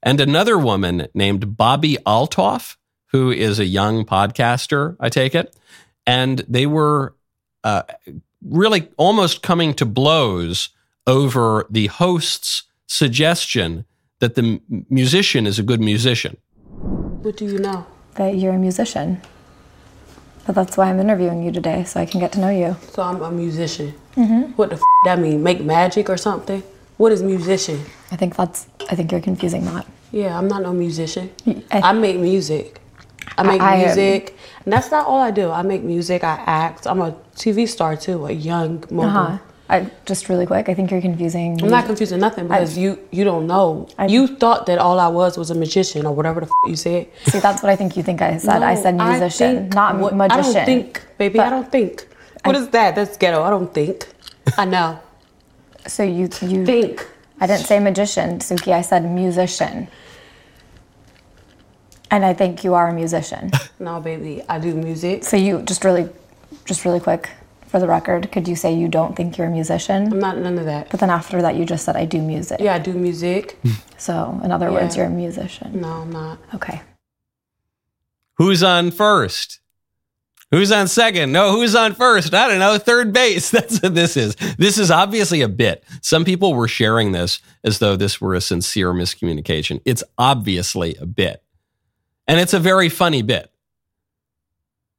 and 0.02 0.20
another 0.20 0.58
woman 0.58 1.08
named 1.14 1.56
Bobbi 1.56 1.96
Althoff, 2.04 2.76
who 3.08 3.30
is 3.30 3.58
a 3.58 3.64
young 3.64 4.04
podcaster, 4.04 4.96
I 5.00 5.08
take 5.08 5.34
it. 5.34 5.54
And 6.06 6.44
they 6.48 6.66
were 6.66 7.14
uh, 7.64 7.82
really 8.42 8.88
almost 8.96 9.42
coming 9.42 9.74
to 9.74 9.86
blows 9.86 10.70
over 11.06 11.66
the 11.70 11.88
host's 11.88 12.64
suggestion 12.86 13.84
that 14.20 14.34
the 14.34 14.60
m- 14.70 14.86
musician 14.88 15.46
is 15.46 15.58
a 15.58 15.62
good 15.62 15.80
musician. 15.80 16.36
What 17.22 17.36
do 17.36 17.44
you 17.44 17.58
know? 17.58 17.86
that 18.16 18.36
you're 18.36 18.52
a 18.54 18.58
musician. 18.58 19.20
But 20.46 20.54
that's 20.54 20.76
why 20.76 20.90
I'm 20.90 21.00
interviewing 21.00 21.42
you 21.42 21.52
today, 21.52 21.84
so 21.84 22.00
I 22.00 22.06
can 22.06 22.20
get 22.20 22.32
to 22.32 22.40
know 22.40 22.50
you. 22.50 22.76
So 22.92 23.02
I'm 23.02 23.22
a 23.22 23.30
musician. 23.30 23.94
What 24.56 24.70
the 24.70 24.76
f- 24.76 24.82
that 25.04 25.18
mean? 25.18 25.42
Make 25.42 25.60
magic 25.62 26.10
or 26.10 26.16
something? 26.16 26.62
What 27.00 27.12
is 27.12 27.22
musician? 27.22 27.78
I 28.12 28.16
think 28.20 28.36
that's. 28.36 28.66
I 28.90 28.94
think 28.94 29.10
you're 29.10 29.22
confusing 29.30 29.64
that. 29.70 29.86
Yeah, 30.12 30.36
I'm 30.38 30.48
not 30.48 30.60
no 30.68 30.72
musician. 30.86 31.30
I- 31.76 31.80
I 31.90 31.92
make 32.06 32.18
music. 32.30 32.66
I 33.38 33.42
make 33.42 33.62
I- 33.62 33.74
I- 33.74 33.84
music. 33.84 34.36
And 34.64 34.70
that's 34.74 34.90
not 34.90 35.06
all 35.06 35.20
I 35.28 35.30
do. 35.30 35.46
I 35.50 35.62
make 35.62 35.82
music. 35.82 36.22
I 36.24 36.34
act. 36.64 36.86
I'm 36.86 37.00
a 37.00 37.10
TV 37.42 37.66
star 37.66 37.96
too, 37.96 38.26
a 38.26 38.32
young 38.32 38.84
mogul. 38.90 39.04
Uh 39.04 39.28
huh. 39.28 39.38
I 39.74 39.76
just 40.04 40.28
really 40.28 40.44
quick. 40.52 40.68
I 40.68 40.74
think 40.74 40.90
you're 40.90 41.00
confusing. 41.10 41.50
I'm 41.62 41.70
not 41.78 41.86
confusing 41.86 42.20
nothing 42.26 42.46
because 42.48 42.76
you 42.76 42.90
you 43.18 43.24
don't 43.30 43.46
know. 43.46 43.66
I- 43.96 44.06
you 44.14 44.22
thought 44.42 44.66
that 44.68 44.78
all 44.78 44.98
I 45.00 45.08
was 45.20 45.38
was 45.42 45.48
a 45.56 45.58
magician 45.64 46.02
or 46.08 46.12
whatever 46.18 46.38
the 46.44 46.48
f- 46.52 46.68
you 46.72 46.76
said. 46.86 47.06
See, 47.32 47.38
that's 47.46 47.62
what 47.62 47.70
I 47.74 47.76
think 47.80 47.96
you 47.96 48.02
think 48.08 48.20
I 48.20 48.36
said. 48.36 48.62
I 48.72 48.74
said 48.74 48.94
musician, 48.96 49.52
think 49.56 49.74
not 49.82 49.92
what- 50.02 50.14
magician. 50.22 50.44
I 50.44 50.52
don't 50.52 50.66
think, 50.70 50.88
baby. 51.22 51.38
I 51.40 51.48
don't 51.54 51.70
think. 51.76 51.94
What 52.44 52.56
is 52.56 52.68
that? 52.76 52.90
That's 52.96 53.16
ghetto. 53.22 53.40
I 53.48 53.50
don't 53.56 53.72
think. 53.72 53.96
I 54.58 54.66
know. 54.74 54.98
So 55.86 56.02
you 56.02 56.28
you 56.42 56.64
Think. 56.66 57.06
I 57.40 57.46
didn't 57.46 57.66
say 57.66 57.78
magician, 57.78 58.38
Suki. 58.40 58.72
I 58.72 58.82
said 58.82 59.04
musician. 59.04 59.88
And 62.10 62.24
I 62.24 62.34
think 62.34 62.64
you 62.64 62.74
are 62.74 62.88
a 62.88 62.92
musician. 62.92 63.50
No, 63.80 63.98
baby. 63.98 64.42
I 64.46 64.58
do 64.58 64.74
music. 64.74 65.24
so 65.24 65.38
you 65.38 65.62
just 65.62 65.84
really, 65.84 66.06
just 66.66 66.84
really 66.84 67.00
quick, 67.00 67.30
for 67.68 67.78
the 67.80 67.86
record, 67.86 68.30
could 68.30 68.46
you 68.46 68.54
say 68.54 68.74
you 68.74 68.88
don't 68.88 69.16
think 69.16 69.38
you're 69.38 69.46
a 69.46 69.50
musician? 69.50 70.12
I'm 70.12 70.18
not 70.18 70.36
none 70.36 70.58
of 70.58 70.66
that. 70.66 70.90
But 70.90 71.00
then 71.00 71.08
after 71.08 71.40
that, 71.40 71.56
you 71.56 71.64
just 71.64 71.86
said 71.86 71.96
I 71.96 72.04
do 72.04 72.20
music. 72.20 72.60
Yeah, 72.60 72.74
I 72.74 72.78
do 72.78 72.92
music. 72.92 73.58
So 73.96 74.40
in 74.44 74.50
other 74.50 74.70
words, 74.72 74.96
you're 74.96 75.06
a 75.06 75.10
musician. 75.10 75.80
No, 75.80 75.88
I'm 75.88 76.10
not. 76.10 76.38
Okay. 76.54 76.80
Who's 78.36 78.62
on 78.62 78.90
first? 78.90 79.59
Who's 80.50 80.72
on 80.72 80.88
second? 80.88 81.30
No, 81.30 81.52
who's 81.52 81.76
on 81.76 81.94
first? 81.94 82.34
I 82.34 82.48
don't 82.48 82.58
know. 82.58 82.76
Third 82.76 83.12
base. 83.12 83.50
That's 83.52 83.80
what 83.80 83.94
this 83.94 84.16
is. 84.16 84.34
This 84.58 84.78
is 84.78 84.90
obviously 84.90 85.42
a 85.42 85.48
bit. 85.48 85.84
Some 86.00 86.24
people 86.24 86.54
were 86.54 86.68
sharing 86.68 87.12
this 87.12 87.40
as 87.62 87.78
though 87.78 87.94
this 87.96 88.20
were 88.20 88.34
a 88.34 88.40
sincere 88.40 88.92
miscommunication. 88.92 89.80
It's 89.84 90.02
obviously 90.18 90.96
a 90.96 91.06
bit. 91.06 91.42
And 92.26 92.40
it's 92.40 92.54
a 92.54 92.58
very 92.58 92.88
funny 92.88 93.22
bit. 93.22 93.50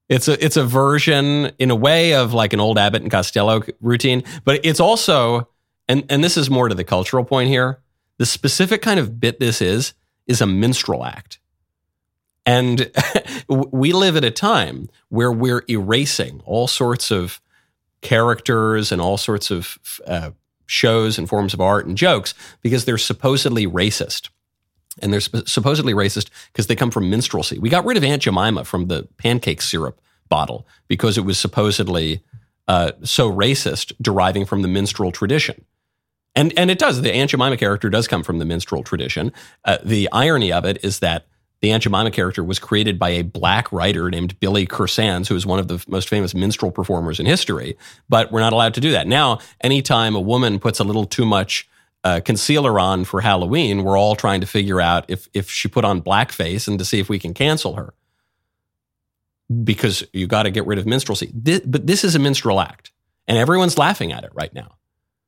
It's 0.08 0.28
a 0.28 0.44
it's 0.44 0.58
a 0.58 0.66
version 0.66 1.52
in 1.58 1.72
a 1.72 1.76
way 1.76 2.16
of 2.16 2.34
like 2.34 2.52
an 2.52 2.60
old 2.60 2.78
Abbott 2.78 3.02
and 3.02 3.10
Costello 3.10 3.62
routine, 3.80 4.24
but 4.44 4.60
it's 4.66 4.82
also 4.82 5.48
and 5.88 6.04
and 6.10 6.22
this 6.22 6.36
is 6.36 6.50
more 6.50 6.68
to 6.68 6.76
the 6.76 6.84
cultural 6.84 7.24
point 7.24 7.50
here. 7.50 7.80
The 8.18 8.26
specific 8.26 8.82
kind 8.82 9.00
of 9.00 9.22
bit 9.22 9.40
this 9.40 9.62
is 9.62 9.94
is 10.28 10.42
a 10.42 10.46
minstrel 10.46 11.06
act. 11.06 11.40
And 12.52 12.92
we 13.48 13.94
live 13.94 14.18
at 14.18 14.26
a 14.26 14.32
time 14.32 14.90
where 15.08 15.32
we're 15.32 15.64
erasing 15.70 16.42
all 16.46 16.68
sorts 16.68 17.10
of 17.10 17.40
characters 18.02 18.92
and 18.92 19.02
all 19.02 19.16
sorts 19.16 19.52
of 19.52 19.78
uh, 20.06 20.32
shows 20.66 21.18
and 21.18 21.30
forms 21.30 21.54
of 21.54 21.62
art 21.62 21.86
and 21.86 21.98
jokes 21.98 22.34
because 22.62 22.84
they're 22.84 22.98
supposedly 22.98 23.66
racist. 23.66 24.30
And 25.02 25.14
they're 25.14 25.22
sp- 25.24 25.48
supposedly 25.48 25.94
racist 25.94 26.30
because 26.52 26.68
they 26.68 26.76
come 26.76 26.92
from 26.92 27.10
minstrelsy. 27.10 27.58
We 27.58 27.70
got 27.70 27.86
rid 27.86 27.96
of 27.96 28.04
Aunt 28.04 28.24
Jemima 28.24 28.66
from 28.66 28.88
the 28.88 29.08
pancake 29.18 29.62
syrup 29.62 30.02
bottle 30.28 30.68
because 30.90 31.18
it 31.18 31.22
was 31.22 31.40
supposedly 31.40 32.22
uh, 32.68 32.92
so 33.04 33.32
racist, 33.32 33.94
deriving 34.02 34.46
from 34.46 34.62
the 34.62 34.68
minstrel 34.68 35.14
tradition. 35.14 35.64
And 36.36 36.54
and 36.58 36.70
it 36.70 36.80
does. 36.80 37.02
The 37.02 37.14
Aunt 37.14 37.30
Jemima 37.32 37.56
character 37.56 37.90
does 37.90 38.10
come 38.10 38.24
from 38.24 38.40
the 38.40 38.46
minstrel 38.46 38.84
tradition. 38.84 39.32
Uh, 39.64 39.78
the 39.84 40.10
irony 40.12 40.52
of 40.52 40.66
it 40.66 40.84
is 40.84 41.00
that 41.00 41.28
the 41.62 41.72
Aunt 41.72 41.84
Jemima 41.84 42.10
character 42.12 42.44
was 42.44 42.60
created 42.60 42.98
by 42.98 43.10
a 43.10 43.22
black 43.22 43.72
writer 43.72 44.10
named 44.10 44.40
Billy 44.40 44.66
Kersands, 44.66 45.28
who 45.28 45.36
is 45.36 45.46
one 45.46 45.60
of 45.60 45.68
the 45.68 45.84
most 45.88 46.10
famous 46.10 46.34
minstrel 46.34 46.72
performers 46.72 47.20
in 47.20 47.26
history. 47.28 47.78
But 48.10 48.32
we're 48.32 48.40
not 48.40 48.54
allowed 48.54 48.74
to 48.76 48.82
do 48.82 48.92
that 48.92 49.08
now. 49.08 49.40
Anytime 49.62 50.16
a 50.16 50.20
woman 50.20 50.60
puts 50.60 50.80
a 50.80 50.84
little 50.84 51.06
too 51.06 51.26
much 51.26 51.70
uh, 52.04 52.20
concealer 52.26 52.80
on 52.80 53.06
for 53.06 53.22
Halloween, 53.22 53.84
we're 53.84 53.98
all 53.98 54.16
trying 54.16 54.42
to 54.42 54.48
figure 54.48 54.82
out 54.82 55.06
if 55.08 55.28
if 55.34 55.50
she 55.50 55.68
put 55.68 55.86
on 55.86 56.02
blackface 56.02 56.68
and 56.68 56.80
to 56.80 56.86
see 56.86 57.00
if 57.00 57.10
we 57.10 57.20
can 57.20 57.34
cancel 57.34 57.76
her 57.76 57.94
because 59.64 60.04
you 60.14 60.26
got 60.26 60.44
to 60.44 60.52
get 60.52 60.66
rid 60.66 60.80
of 60.80 60.86
minstrelsy. 60.86 61.32
Thi- 61.44 61.62
but 61.66 61.86
this 61.86 62.04
is 62.04 62.16
a 62.16 62.20
minstrel 62.20 62.60
act, 62.60 62.92
and 63.28 63.38
everyone's 63.38 63.78
laughing 63.78 64.12
at 64.12 64.24
it 64.24 64.32
right 64.34 64.54
now 64.56 64.78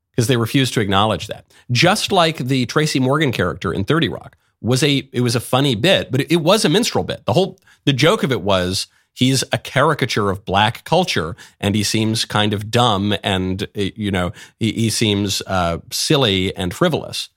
because 0.10 0.26
they 0.26 0.38
refuse 0.38 0.72
to 0.72 0.82
acknowledge 0.82 1.28
that. 1.28 1.46
Just 1.72 2.12
like 2.12 2.38
the 2.38 2.66
Tracy 2.66 3.00
Morgan 3.00 3.32
character 3.32 3.72
in 3.72 3.84
30 3.84 4.10
Rock 4.10 4.36
was 4.64 4.84
a 4.84 5.08
it 5.12 5.22
was 5.22 5.36
a 5.36 5.40
funny 5.40 5.76
bit, 5.76 6.12
but 6.12 6.22
it, 6.32 6.38
was 6.38 6.66
a 6.66 6.70
minstrel 6.70 7.04
bit. 7.04 7.26
The 7.26 7.34
whole 7.34 7.60
the 7.86 7.94
joke 7.94 8.24
of 8.24 8.32
it 8.32 8.42
was 8.42 8.88
he's 9.14 9.44
a 9.52 9.58
caricature 9.58 10.30
of 10.30 10.46
black 10.46 10.84
culture 10.86 11.36
and 11.60 11.76
he 11.76 11.84
seems 11.84 12.26
kind 12.26 12.54
of 12.54 12.72
dumb 12.72 13.16
and 13.24 13.64
uh, 13.64 13.68
you 13.96 14.10
know 14.10 14.32
he, 14.60 14.72
he 14.72 14.90
seems 14.90 15.42
uh, 15.48 15.80
silly 15.92 16.56
and 16.56 16.74
frivolous. 16.74 17.30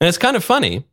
And 0.00 0.08
it's 0.08 0.18
kind 0.18 0.36
of 0.36 0.44
funny. 0.44 0.84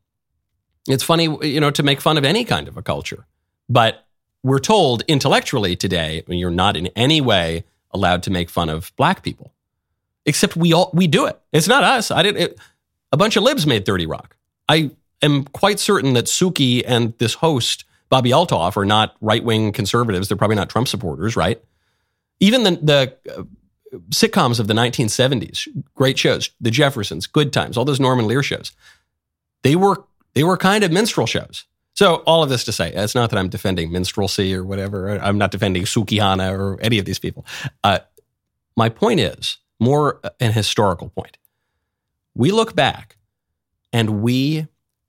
It's 0.88 1.04
funny, 1.04 1.38
you 1.42 1.60
know, 1.60 1.72
to 1.72 1.84
make 1.84 2.00
fun 2.00 2.18
of 2.18 2.24
any 2.24 2.46
kind 2.46 2.68
of 2.68 2.78
a 2.78 2.82
culture. 2.82 3.26
But 3.68 4.06
we're 4.44 4.60
told 4.60 5.04
intellectually 5.08 5.76
today, 5.76 6.24
you're 6.28 6.50
not 6.52 6.78
in 6.78 6.88
any 6.88 7.20
way 7.20 7.66
allowed 7.92 8.24
to 8.24 8.32
make 8.32 8.50
fun 8.50 8.70
of 8.70 8.94
black 8.96 9.24
people 9.24 9.54
except 10.28 10.56
we 10.56 10.74
all 10.74 10.92
we 10.94 11.08
do 11.08 11.26
it. 11.26 11.40
It's 11.52 11.68
not 11.68 11.84
us. 11.84 12.12
I 12.12 12.22
did 12.22 12.38
it. 12.38 12.60
A 13.12 13.18
bunch 13.18 13.36
of 13.38 13.44
libs 13.44 13.66
made 13.66 13.86
30 13.86 14.06
Rock. 14.06 14.36
I 14.70 14.92
am 15.22 15.46
quite 15.46 15.80
certain 15.80 16.14
that 16.14 16.26
Suki 16.26 16.84
and 16.86 17.14
this 17.18 17.36
host 17.36 17.86
Bobbi 18.12 18.32
Althoff 18.32 18.78
are 18.78 18.86
not 18.86 19.16
right 19.22 19.44
wing 19.44 19.72
conservatives. 19.72 20.28
They're 20.28 20.38
probably 20.38 20.56
not 20.56 20.70
Trump 20.70 20.88
supporters, 20.88 21.36
right? 21.36 21.62
Even 22.40 22.64
the 22.64 22.72
the 22.72 23.34
uh, 23.38 23.44
sitcoms 24.10 24.60
of 24.60 24.68
the 24.68 24.74
1970s, 24.74 25.68
great 25.96 26.18
shows, 26.18 26.50
The 26.62 26.72
Jeffersons, 26.72 27.28
Good 27.28 27.54
Times, 27.54 27.78
all 27.78 27.86
those 27.86 28.00
Norman 28.00 28.28
Lear 28.28 28.44
shows. 28.44 28.72
They 29.64 29.76
were 29.76 30.04
they 30.34 30.44
were 30.44 30.58
kind 30.58 30.84
of 30.84 30.92
minstrel 30.92 31.28
shows. 31.28 31.66
So 31.94 32.18
all 32.28 32.44
of 32.44 32.50
this 32.50 32.64
to 32.66 32.72
say, 32.72 32.94
it's 32.94 33.16
not 33.16 33.32
that 33.32 33.40
I'm 33.40 33.50
defending 33.50 33.92
minstrelsy 33.92 34.54
or 34.54 34.64
whatever. 34.64 35.10
I'm 35.20 35.40
not 35.40 35.50
defending 35.50 35.84
Sukihana 35.84 36.52
or 36.52 36.80
any 36.80 37.00
of 37.00 37.06
these 37.06 37.18
people. 37.18 37.44
Uh, 37.84 38.00
my 38.76 38.90
point 38.90 39.20
is 39.20 39.58
more 39.80 40.22
an 40.40 40.52
historical 40.52 41.10
point. 41.10 41.40
We 42.36 42.52
look 42.52 42.76
back 42.76 43.18
and 43.92 44.22
we 44.22 44.68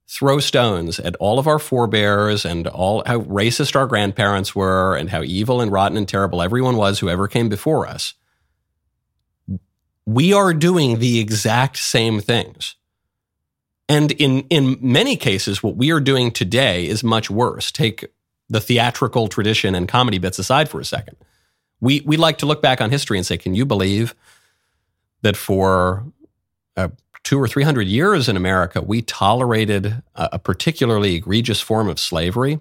throw 0.08 0.40
stones 0.40 0.98
at 0.98 1.14
all 1.16 1.38
of 1.38 1.46
our 1.46 1.58
forebears 1.58 2.44
and 2.46 2.66
all 2.66 3.02
how 3.04 3.20
racist 3.20 3.76
our 3.76 3.86
grandparents 3.86 4.54
were 4.54 4.96
and 4.96 5.10
how 5.10 5.22
evil 5.22 5.60
and 5.60 5.70
rotten 5.70 5.98
and 5.98 6.08
terrible 6.08 6.40
everyone 6.40 6.76
was 6.76 6.98
who 6.98 7.10
ever 7.10 7.28
came 7.28 7.48
before 7.48 7.86
us. 7.86 8.14
We 10.06 10.32
are 10.32 10.54
doing 10.54 10.98
the 10.98 11.20
exact 11.20 11.76
same 11.76 12.20
things. 12.20 12.74
And 13.86 14.12
in, 14.12 14.40
in 14.48 14.78
many 14.80 15.16
cases, 15.16 15.62
what 15.62 15.76
we 15.76 15.90
are 15.90 16.00
doing 16.00 16.30
today 16.30 16.86
is 16.86 17.04
much 17.04 17.30
worse. 17.30 17.70
Take 17.70 18.06
the 18.48 18.60
theatrical 18.60 19.28
tradition 19.28 19.74
and 19.74 19.86
comedy 19.86 20.18
bits 20.18 20.38
aside 20.38 20.70
for 20.70 20.80
a 20.80 20.84
second. 20.84 21.16
We, 21.80 22.00
we 22.00 22.16
like 22.16 22.38
to 22.38 22.46
look 22.46 22.62
back 22.62 22.80
on 22.80 22.90
history 22.90 23.18
and 23.18 23.26
say, 23.26 23.36
can 23.36 23.54
you 23.54 23.66
believe 23.66 24.14
that 25.20 25.36
for 25.36 26.04
uh, 26.76 26.88
two 27.24 27.38
or 27.40 27.48
three 27.48 27.64
hundred 27.64 27.88
years 27.88 28.28
in 28.28 28.36
America, 28.36 28.80
we 28.80 29.02
tolerated 29.02 30.02
a, 30.14 30.28
a 30.32 30.38
particularly 30.38 31.16
egregious 31.16 31.60
form 31.60 31.88
of 31.88 31.98
slavery? 31.98 32.60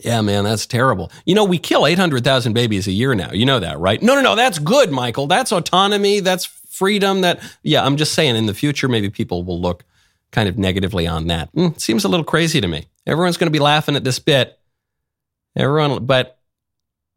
Yeah, 0.00 0.20
man, 0.20 0.44
that's 0.44 0.66
terrible. 0.66 1.10
You 1.26 1.34
know, 1.34 1.44
we 1.44 1.58
kill 1.58 1.86
800,000 1.86 2.52
babies 2.52 2.86
a 2.86 2.92
year 2.92 3.14
now. 3.14 3.32
You 3.32 3.44
know 3.44 3.58
that, 3.58 3.80
right? 3.80 4.00
No, 4.00 4.14
no, 4.14 4.20
no, 4.20 4.36
that's 4.36 4.58
good, 4.60 4.92
Michael. 4.92 5.26
That's 5.26 5.50
autonomy. 5.50 6.20
That's 6.20 6.44
freedom. 6.44 7.22
That, 7.22 7.40
yeah, 7.64 7.84
I'm 7.84 7.96
just 7.96 8.12
saying 8.14 8.36
in 8.36 8.46
the 8.46 8.54
future, 8.54 8.88
maybe 8.88 9.10
people 9.10 9.42
will 9.42 9.60
look 9.60 9.84
kind 10.30 10.48
of 10.48 10.56
negatively 10.56 11.06
on 11.06 11.26
that. 11.28 11.52
Mm, 11.52 11.80
seems 11.80 12.04
a 12.04 12.08
little 12.08 12.24
crazy 12.24 12.60
to 12.60 12.68
me. 12.68 12.86
Everyone's 13.06 13.36
going 13.36 13.48
to 13.48 13.52
be 13.52 13.58
laughing 13.58 13.96
at 13.96 14.04
this 14.04 14.18
bit. 14.20 14.58
Everyone, 15.56 16.06
but 16.06 16.38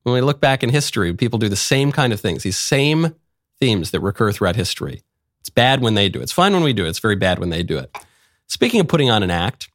when 0.03 0.15
we 0.15 0.21
look 0.21 0.41
back 0.41 0.63
in 0.63 0.69
history, 0.69 1.13
people 1.13 1.37
do 1.37 1.49
the 1.49 1.55
same 1.55 1.91
kind 1.91 2.11
of 2.13 2.19
things, 2.19 2.43
these 2.43 2.57
same 2.57 3.13
themes 3.59 3.91
that 3.91 3.99
recur 3.99 4.31
throughout 4.31 4.55
history. 4.55 5.03
It's 5.41 5.49
bad 5.49 5.81
when 5.81 5.95
they 5.95 6.09
do 6.09 6.19
it. 6.19 6.23
It's 6.23 6.31
fine 6.31 6.53
when 6.53 6.63
we 6.63 6.73
do 6.73 6.85
it. 6.85 6.89
It's 6.89 6.99
very 6.99 7.15
bad 7.15 7.39
when 7.39 7.49
they 7.49 7.63
do 7.63 7.77
it. 7.77 7.95
Speaking 8.47 8.79
of 8.79 8.87
putting 8.87 9.09
on 9.09 9.23
an 9.23 9.31
act, 9.31 9.69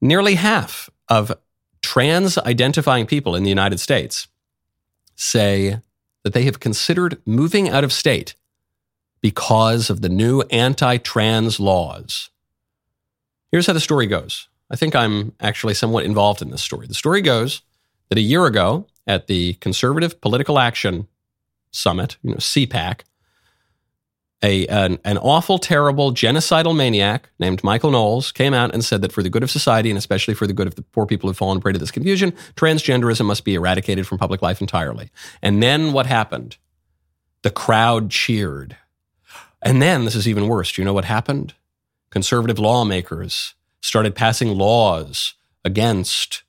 nearly 0.00 0.34
half 0.34 0.90
of 1.08 1.32
trans 1.82 2.38
identifying 2.38 3.06
people 3.06 3.34
in 3.36 3.42
the 3.42 3.48
United 3.48 3.78
States 3.80 4.28
say 5.14 5.80
that 6.24 6.32
they 6.32 6.44
have 6.44 6.60
considered 6.60 7.20
moving 7.26 7.68
out 7.68 7.84
of 7.84 7.92
state 7.92 8.34
because 9.20 9.90
of 9.90 10.00
the 10.00 10.08
new 10.08 10.42
anti 10.50 10.96
trans 10.98 11.60
laws. 11.60 12.30
Here's 13.50 13.66
how 13.66 13.72
the 13.72 13.80
story 13.80 14.06
goes. 14.06 14.48
I 14.70 14.76
think 14.76 14.96
I'm 14.96 15.32
actually 15.40 15.74
somewhat 15.74 16.04
involved 16.04 16.40
in 16.40 16.50
this 16.50 16.62
story. 16.62 16.86
The 16.86 16.94
story 16.94 17.20
goes 17.20 17.62
that 18.08 18.18
a 18.18 18.22
year 18.22 18.46
ago 18.46 18.86
at 19.06 19.26
the 19.26 19.54
Conservative 19.54 20.20
Political 20.20 20.58
Action 20.58 21.08
Summit, 21.70 22.16
you 22.22 22.30
know, 22.30 22.36
CPAC, 22.36 23.00
a, 24.42 24.66
an, 24.66 24.98
an 25.04 25.18
awful, 25.18 25.58
terrible, 25.58 26.12
genocidal 26.12 26.76
maniac 26.76 27.30
named 27.38 27.62
Michael 27.62 27.92
Knowles 27.92 28.32
came 28.32 28.52
out 28.52 28.74
and 28.74 28.84
said 28.84 29.00
that 29.02 29.12
for 29.12 29.22
the 29.22 29.30
good 29.30 29.42
of 29.42 29.50
society 29.50 29.90
and 29.90 29.96
especially 29.96 30.34
for 30.34 30.46
the 30.46 30.52
good 30.52 30.66
of 30.66 30.74
the 30.74 30.82
poor 30.82 31.06
people 31.06 31.28
who've 31.28 31.36
fallen 31.36 31.60
prey 31.60 31.72
to 31.72 31.78
this 31.78 31.92
confusion, 31.92 32.32
transgenderism 32.56 33.24
must 33.24 33.44
be 33.44 33.54
eradicated 33.54 34.06
from 34.06 34.18
public 34.18 34.42
life 34.42 34.60
entirely. 34.60 35.10
And 35.42 35.62
then 35.62 35.92
what 35.92 36.06
happened? 36.06 36.56
The 37.42 37.50
crowd 37.50 38.10
cheered. 38.10 38.76
And 39.62 39.80
then, 39.80 40.04
this 40.04 40.16
is 40.16 40.26
even 40.26 40.48
worse. 40.48 40.72
Do 40.72 40.82
you 40.82 40.86
know 40.86 40.92
what 40.92 41.04
happened? 41.04 41.54
Conservative 42.10 42.58
lawmakers 42.58 43.54
started 43.80 44.16
passing 44.16 44.56
laws 44.58 45.34
against 45.64 46.42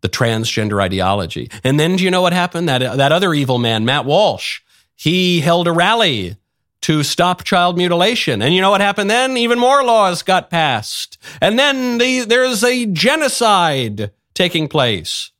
the 0.00 0.08
transgender 0.08 0.82
ideology. 0.82 1.48
And 1.62 1.78
then, 1.78 1.96
do 1.96 2.04
you 2.04 2.10
know 2.10 2.22
what 2.22 2.32
happened? 2.32 2.68
That, 2.68 2.96
that 2.96 3.12
other 3.12 3.32
evil 3.34 3.58
man, 3.58 3.84
Matt 3.84 4.04
Walsh, 4.04 4.60
he 4.96 5.40
held 5.40 5.68
a 5.68 5.72
rally 5.72 6.36
to 6.84 7.02
stop 7.02 7.44
child 7.44 7.78
mutilation. 7.78 8.42
And 8.42 8.54
you 8.54 8.60
know 8.60 8.68
what 8.68 8.82
happened 8.82 9.08
then? 9.08 9.38
Even 9.38 9.58
more 9.58 9.82
laws 9.82 10.22
got 10.22 10.50
passed. 10.50 11.16
And 11.40 11.58
then 11.58 11.96
the, 11.96 12.26
there's 12.26 12.62
a 12.62 12.84
genocide 12.84 14.10
taking 14.34 14.68
place. 14.68 15.30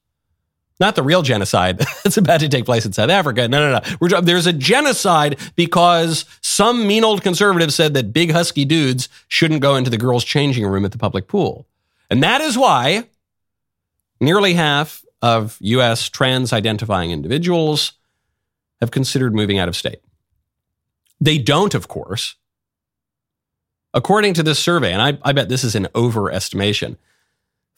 Not 0.81 0.97
the 0.97 1.03
real 1.03 1.21
genocide 1.21 1.79
that's 2.03 2.17
about 2.17 2.41
to 2.41 2.49
take 2.49 2.65
place 2.65 2.87
in 2.87 2.95
South 2.95 3.11
Africa. 3.11 3.47
No, 3.47 3.61
no, 3.61 3.79
no. 3.79 3.97
We're, 4.01 4.23
there's 4.23 4.47
a 4.47 4.55
genocide 4.55 5.39
because 5.55 6.25
some 6.41 6.87
mean 6.87 7.05
old 7.05 7.21
conservative 7.21 7.75
said 7.75 7.93
that 7.93 8.15
big 8.15 8.33
husky 8.33 8.65
dudes 8.65 9.11
shouldn't 9.29 9.61
go 9.61 9.77
into 9.77 9.91
the 9.91 9.99
girls' 9.99 10.25
changing 10.25 10.67
room 10.67 10.87
at 10.87 10.93
the 10.93 10.99
public 10.99 11.29
pool. 11.29 11.67
And 12.09 12.23
that 12.23 12.41
is 12.41 12.57
why 12.57 13.05
nearly 14.19 14.55
half 14.55 15.05
of 15.21 15.59
U.S. 15.61 16.09
trans 16.09 16.55
identifying 16.55 17.11
individuals 17.11 17.93
have 18.81 18.91
considered 18.91 19.35
moving 19.35 19.59
out 19.59 19.69
of 19.69 19.77
state. 19.77 20.01
They 21.21 21.39
don't, 21.39 21.75
of 21.75 21.89
course. 21.89 22.37
According 23.93 24.35
to 24.35 24.43
this 24.43 24.59
survey, 24.59 24.93
and 24.93 25.01
I, 25.01 25.19
I 25.23 25.33
bet 25.33 25.49
this 25.49 25.65
is 25.65 25.75
an 25.75 25.87
overestimation, 25.95 26.97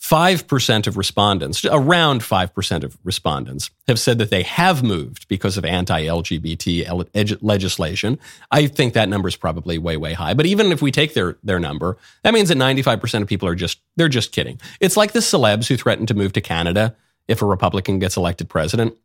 5% 0.00 0.86
of 0.86 0.96
respondents, 0.96 1.64
around 1.64 2.20
5% 2.20 2.84
of 2.84 2.98
respondents, 3.02 3.70
have 3.88 3.98
said 3.98 4.18
that 4.18 4.30
they 4.30 4.42
have 4.42 4.82
moved 4.82 5.26
because 5.28 5.56
of 5.56 5.64
anti 5.64 6.04
LGBT 6.04 7.38
legislation. 7.40 8.18
I 8.50 8.66
think 8.66 8.94
that 8.94 9.08
number 9.08 9.28
is 9.28 9.36
probably 9.36 9.78
way, 9.78 9.96
way 9.96 10.12
high. 10.12 10.34
But 10.34 10.46
even 10.46 10.70
if 10.70 10.82
we 10.82 10.92
take 10.92 11.14
their, 11.14 11.38
their 11.42 11.58
number, 11.58 11.96
that 12.22 12.34
means 12.34 12.50
that 12.50 12.58
95% 12.58 13.22
of 13.22 13.28
people 13.28 13.48
are 13.48 13.54
just, 13.54 13.80
they're 13.96 14.08
just 14.08 14.32
kidding. 14.32 14.60
It's 14.80 14.96
like 14.96 15.12
the 15.12 15.20
celebs 15.20 15.66
who 15.66 15.76
threaten 15.76 16.06
to 16.06 16.14
move 16.14 16.32
to 16.34 16.40
Canada 16.40 16.94
if 17.26 17.42
a 17.42 17.46
Republican 17.46 17.98
gets 17.98 18.16
elected 18.16 18.48
president. 18.48 18.96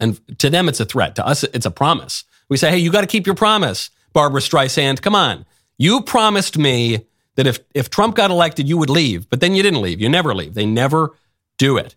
And 0.00 0.20
to 0.38 0.50
them, 0.50 0.68
it's 0.68 0.80
a 0.80 0.84
threat. 0.84 1.14
To 1.16 1.26
us, 1.26 1.44
it's 1.44 1.66
a 1.66 1.70
promise. 1.70 2.24
We 2.48 2.56
say, 2.56 2.70
hey, 2.70 2.78
you 2.78 2.90
got 2.90 3.02
to 3.02 3.06
keep 3.06 3.26
your 3.26 3.36
promise, 3.36 3.90
Barbra 4.12 4.40
Streisand. 4.40 5.02
Come 5.02 5.14
on. 5.14 5.46
You 5.78 6.00
promised 6.02 6.58
me 6.58 7.06
that 7.36 7.46
if, 7.46 7.60
if 7.74 7.90
Trump 7.90 8.16
got 8.16 8.30
elected, 8.30 8.68
you 8.68 8.76
would 8.76 8.90
leave, 8.90 9.28
but 9.30 9.40
then 9.40 9.54
you 9.54 9.62
didn't 9.62 9.82
leave. 9.82 10.00
You 10.00 10.08
never 10.08 10.34
leave. 10.34 10.54
They 10.54 10.66
never 10.66 11.16
do 11.58 11.76
it. 11.76 11.94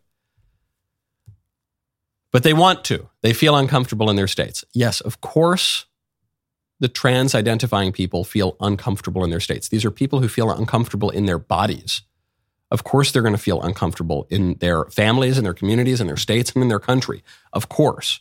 But 2.32 2.44
they 2.44 2.54
want 2.54 2.84
to. 2.86 3.10
They 3.22 3.34
feel 3.34 3.56
uncomfortable 3.56 4.10
in 4.10 4.16
their 4.16 4.28
states. 4.28 4.64
Yes, 4.74 5.02
of 5.02 5.22
course, 5.22 5.86
the 6.80 6.88
trans 6.88 7.36
identifying 7.36 7.92
people 7.92 8.24
feel 8.24 8.58
uncomfortable 8.60 9.24
in 9.24 9.30
their 9.30 9.40
states. 9.40 9.70
These 9.70 9.86
are 9.86 9.92
people 9.92 10.20
who 10.20 10.28
feel 10.28 10.52
uncomfortable 10.52 11.10
in 11.10 11.26
their 11.26 11.40
bodies. 11.40 12.02
Of 12.74 12.84
course, 12.84 13.12
they're 13.12 13.22
going 13.22 13.36
to 13.36 13.42
feel 13.42 13.62
uncomfortable 13.62 14.26
in 14.32 14.56
their 14.56 14.86
families, 14.86 15.38
in 15.38 15.44
their 15.44 15.54
communities, 15.54 16.02
in 16.02 16.08
their 16.08 16.18
states, 16.18 16.52
and 16.52 16.64
in 16.64 16.70
their 16.70 16.80
country. 16.80 17.24
Of 17.54 17.70
course. 17.70 18.20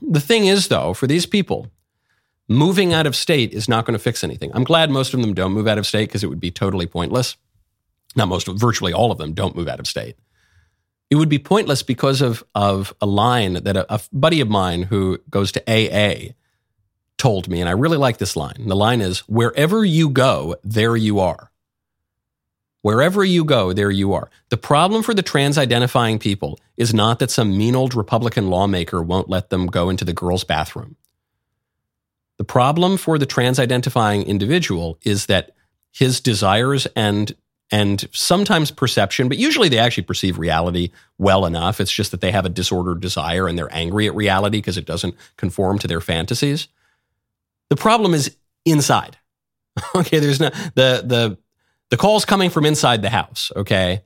The 0.00 0.18
thing 0.18 0.46
is, 0.46 0.68
though, 0.68 0.94
for 0.94 1.06
these 1.06 1.26
people, 1.26 1.70
moving 2.48 2.94
out 2.94 3.06
of 3.06 3.14
state 3.14 3.52
is 3.52 3.68
not 3.68 3.84
going 3.84 3.92
to 3.92 4.02
fix 4.02 4.24
anything. 4.24 4.50
I'm 4.54 4.64
glad 4.64 4.90
most 4.90 5.12
of 5.12 5.20
them 5.20 5.34
don't 5.34 5.52
move 5.52 5.68
out 5.68 5.76
of 5.76 5.86
state 5.86 6.08
because 6.08 6.24
it 6.24 6.28
would 6.28 6.40
be 6.40 6.50
totally 6.50 6.86
pointless. 6.86 7.36
Not 8.16 8.28
most, 8.28 8.48
virtually 8.48 8.94
all 8.94 9.12
of 9.12 9.18
them 9.18 9.34
don't 9.34 9.54
move 9.54 9.68
out 9.68 9.78
of 9.78 9.86
state. 9.86 10.16
It 11.10 11.16
would 11.16 11.28
be 11.28 11.38
pointless 11.38 11.82
because 11.82 12.22
of, 12.22 12.42
of 12.54 12.94
a 13.02 13.06
line 13.06 13.54
that 13.64 13.76
a, 13.76 13.94
a 13.94 14.00
buddy 14.10 14.40
of 14.40 14.48
mine 14.48 14.84
who 14.84 15.18
goes 15.28 15.52
to 15.52 15.62
AA 15.68 16.32
told 17.18 17.46
me, 17.46 17.60
and 17.60 17.68
I 17.68 17.72
really 17.72 17.98
like 17.98 18.16
this 18.16 18.36
line. 18.36 18.68
The 18.68 18.74
line 18.74 19.02
is, 19.02 19.18
wherever 19.28 19.84
you 19.84 20.08
go, 20.08 20.56
there 20.64 20.96
you 20.96 21.20
are. 21.20 21.49
Wherever 22.82 23.22
you 23.22 23.44
go, 23.44 23.72
there 23.72 23.90
you 23.90 24.14
are. 24.14 24.30
The 24.48 24.56
problem 24.56 25.02
for 25.02 25.12
the 25.12 25.22
trans 25.22 25.58
identifying 25.58 26.18
people 26.18 26.58
is 26.76 26.94
not 26.94 27.18
that 27.18 27.30
some 27.30 27.56
mean 27.56 27.76
old 27.76 27.94
Republican 27.94 28.48
lawmaker 28.48 29.02
won't 29.02 29.28
let 29.28 29.50
them 29.50 29.66
go 29.66 29.90
into 29.90 30.04
the 30.04 30.14
girls' 30.14 30.44
bathroom. 30.44 30.96
The 32.38 32.44
problem 32.44 32.96
for 32.96 33.18
the 33.18 33.26
trans 33.26 33.58
identifying 33.58 34.22
individual 34.22 34.98
is 35.02 35.26
that 35.26 35.50
his 35.92 36.20
desires 36.20 36.86
and 36.96 37.34
and 37.72 38.08
sometimes 38.12 38.72
perception, 38.72 39.28
but 39.28 39.38
usually 39.38 39.68
they 39.68 39.78
actually 39.78 40.02
perceive 40.02 40.38
reality 40.38 40.90
well 41.18 41.46
enough. 41.46 41.80
It's 41.80 41.92
just 41.92 42.10
that 42.10 42.20
they 42.20 42.32
have 42.32 42.44
a 42.44 42.48
disordered 42.48 43.00
desire 43.00 43.46
and 43.46 43.56
they're 43.56 43.72
angry 43.72 44.08
at 44.08 44.14
reality 44.16 44.58
because 44.58 44.76
it 44.76 44.86
doesn't 44.86 45.14
conform 45.36 45.78
to 45.80 45.86
their 45.86 46.00
fantasies. 46.00 46.66
The 47.68 47.76
problem 47.76 48.12
is 48.12 48.36
inside. 48.64 49.18
okay, 49.94 50.18
there's 50.18 50.40
no 50.40 50.48
the 50.74 51.02
the 51.04 51.38
the 51.90 51.96
call's 51.96 52.24
coming 52.24 52.50
from 52.50 52.64
inside 52.64 53.02
the 53.02 53.10
house, 53.10 53.52
okay? 53.54 54.02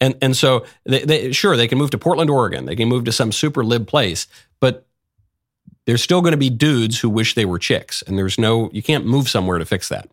And 0.00 0.16
and 0.22 0.36
so 0.36 0.64
they, 0.84 1.04
they, 1.04 1.32
sure 1.32 1.56
they 1.56 1.68
can 1.68 1.78
move 1.78 1.90
to 1.90 1.98
Portland, 1.98 2.30
Oregon. 2.30 2.64
They 2.64 2.76
can 2.76 2.88
move 2.88 3.04
to 3.04 3.12
some 3.12 3.30
super 3.30 3.64
lib 3.64 3.86
place, 3.86 4.26
but 4.60 4.86
there's 5.86 6.02
still 6.02 6.22
going 6.22 6.32
to 6.32 6.38
be 6.38 6.50
dudes 6.50 7.00
who 7.00 7.10
wish 7.10 7.34
they 7.34 7.44
were 7.44 7.58
chicks, 7.58 8.02
and 8.02 8.18
there's 8.18 8.38
no 8.38 8.70
you 8.72 8.82
can't 8.82 9.06
move 9.06 9.28
somewhere 9.28 9.58
to 9.58 9.64
fix 9.64 9.88
that. 9.88 10.08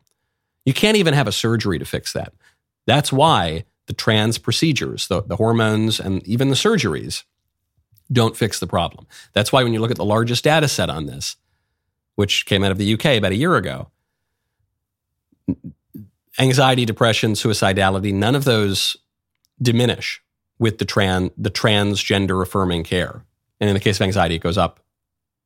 You 0.65 0.73
can't 0.73 0.97
even 0.97 1.13
have 1.13 1.28
a 1.28 1.32
surgery 1.32 1.80
to 1.80 1.86
fix 1.86 2.13
that. 2.13 2.34
That's 2.86 3.12
why 3.12 3.65
the 3.88 3.93
trans 3.93 4.38
procedures, 4.38 5.08
the, 5.08 5.23
the 5.23 5.36
hormones, 5.36 5.99
and 5.99 6.25
even 6.28 6.49
the 6.49 6.56
surgeries 6.56 7.23
don't 8.12 8.38
fix 8.38 8.60
the 8.60 8.67
problem. 8.67 9.08
That's 9.34 9.52
why 9.52 9.63
when 9.63 9.73
you 9.73 9.80
look 9.80 9.91
at 9.91 9.97
the 9.97 10.06
largest 10.06 10.43
data 10.43 10.67
set 10.67 10.89
on 10.89 11.06
this, 11.08 11.36
which 12.15 12.45
came 12.45 12.63
out 12.63 12.71
of 12.71 12.78
the 12.78 12.93
UK 12.93 13.17
about 13.17 13.32
a 13.32 13.36
year 13.36 13.56
ago, 13.56 13.89
anxiety, 16.39 16.86
depression, 16.86 17.34
suicidality, 17.34 18.13
none 18.13 18.36
of 18.36 18.45
those 18.45 18.97
diminish 19.62 20.21
with 20.58 20.78
the 20.78 20.86
trans 20.86 21.32
the 21.38 21.52
transgender 21.52 22.41
affirming 22.41 22.84
care. 22.84 23.25
And 23.60 23.69
in 23.69 23.73
the 23.73 23.80
case 23.80 23.97
of 23.97 24.04
anxiety, 24.04 24.36
it 24.36 24.41
goes 24.41 24.58
up 24.58 24.80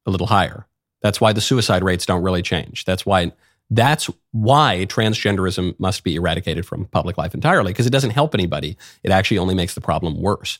a 0.06 0.12
little 0.12 0.27
higher. 0.27 0.67
That's 1.01 1.19
why 1.19 1.34
the 1.34 1.41
suicide 1.41 1.84
rates 1.84 2.06
don't 2.06 2.23
really 2.23 2.41
change. 2.41 2.86
That's 2.86 3.06
why 3.06 3.32
that's 3.69 4.10
why 4.32 4.86
transgenderism 4.88 5.79
must 5.79 6.03
be 6.03 6.15
eradicated 6.15 6.65
from 6.65 6.86
public 6.86 7.17
life 7.17 7.34
entirely 7.34 7.71
because 7.71 7.88
it 7.88 7.91
doesn't 7.91 8.12
help 8.12 8.34
anybody. 8.34 8.77
It 9.03 9.12
actually 9.12 9.39
only 9.39 9.56
makes 9.56 9.73
the 9.73 9.82
problem 9.82 10.21
worse. 10.21 10.60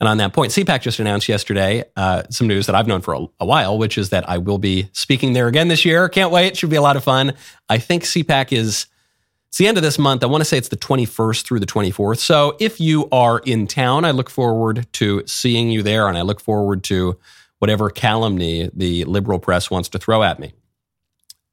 And 0.00 0.08
on 0.08 0.16
that 0.16 0.32
point, 0.32 0.50
CPAC 0.50 0.80
just 0.80 0.98
announced 0.98 1.28
yesterday 1.28 1.84
uh, 1.94 2.24
some 2.30 2.48
news 2.48 2.66
that 2.66 2.74
I've 2.74 2.88
known 2.88 3.02
for 3.02 3.14
a, 3.14 3.26
a, 3.40 3.46
while, 3.46 3.78
which 3.78 3.96
is 3.96 4.10
that 4.10 4.28
I 4.28 4.38
will 4.38 4.58
be 4.58 4.88
speaking 4.92 5.32
there 5.32 5.46
again 5.46 5.68
this 5.68 5.84
year. 5.84 6.08
Can't 6.08 6.32
wait. 6.32 6.56
Should 6.56 6.70
be 6.70 6.76
a 6.76 6.82
lot 6.82 6.96
of 6.96 7.04
fun. 7.04 7.34
I 7.68 7.78
think 7.78 8.02
CPAC 8.02 8.52
is 8.52 8.86
it's 9.52 9.58
the 9.58 9.66
end 9.66 9.76
of 9.76 9.82
this 9.82 9.98
month. 9.98 10.24
I 10.24 10.28
want 10.28 10.40
to 10.40 10.46
say 10.46 10.56
it's 10.56 10.70
the 10.70 10.78
21st 10.78 11.42
through 11.42 11.60
the 11.60 11.66
24th. 11.66 12.20
So 12.20 12.56
if 12.58 12.80
you 12.80 13.06
are 13.12 13.40
in 13.40 13.66
town, 13.66 14.06
I 14.06 14.10
look 14.10 14.30
forward 14.30 14.86
to 14.94 15.22
seeing 15.26 15.70
you 15.70 15.82
there 15.82 16.08
and 16.08 16.16
I 16.16 16.22
look 16.22 16.40
forward 16.40 16.82
to 16.84 17.18
whatever 17.58 17.90
calumny 17.90 18.70
the 18.72 19.04
liberal 19.04 19.38
press 19.38 19.70
wants 19.70 19.90
to 19.90 19.98
throw 19.98 20.22
at 20.22 20.38
me. 20.38 20.54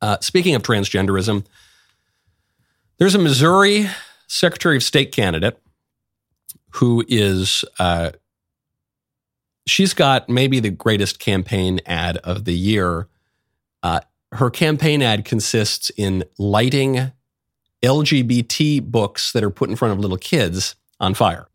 Uh, 0.01 0.15
speaking 0.21 0.55
of 0.55 0.63
transgenderism, 0.63 1.45
there's 2.99 3.15
a 3.15 3.19
Missouri 3.19 3.89
Secretary 4.27 4.77
of 4.77 4.83
State 4.83 5.12
candidate 5.12 5.62
who 6.75 7.03
is, 7.09 7.65
uh, 7.79 8.12
she's 9.67 9.93
got 9.93 10.29
maybe 10.29 10.62
the 10.62 10.69
greatest 10.69 11.19
campaign 11.19 11.81
ad 11.85 12.15
of 12.15 12.45
the 12.45 12.55
year. 12.55 13.09
Uh, 13.83 13.99
her 14.31 14.49
campaign 14.49 15.01
ad 15.01 15.25
consists 15.25 15.91
in 15.97 16.23
lighting 16.38 17.12
LGBT 17.83 18.83
books 18.83 19.31
that 19.31 19.41
are 19.41 19.49
put 19.49 19.69
in 19.69 19.77
front 19.77 19.93
of 19.93 19.99
little 19.99 20.17
kids 20.17 20.75
on 20.99 21.13
fire. 21.13 21.47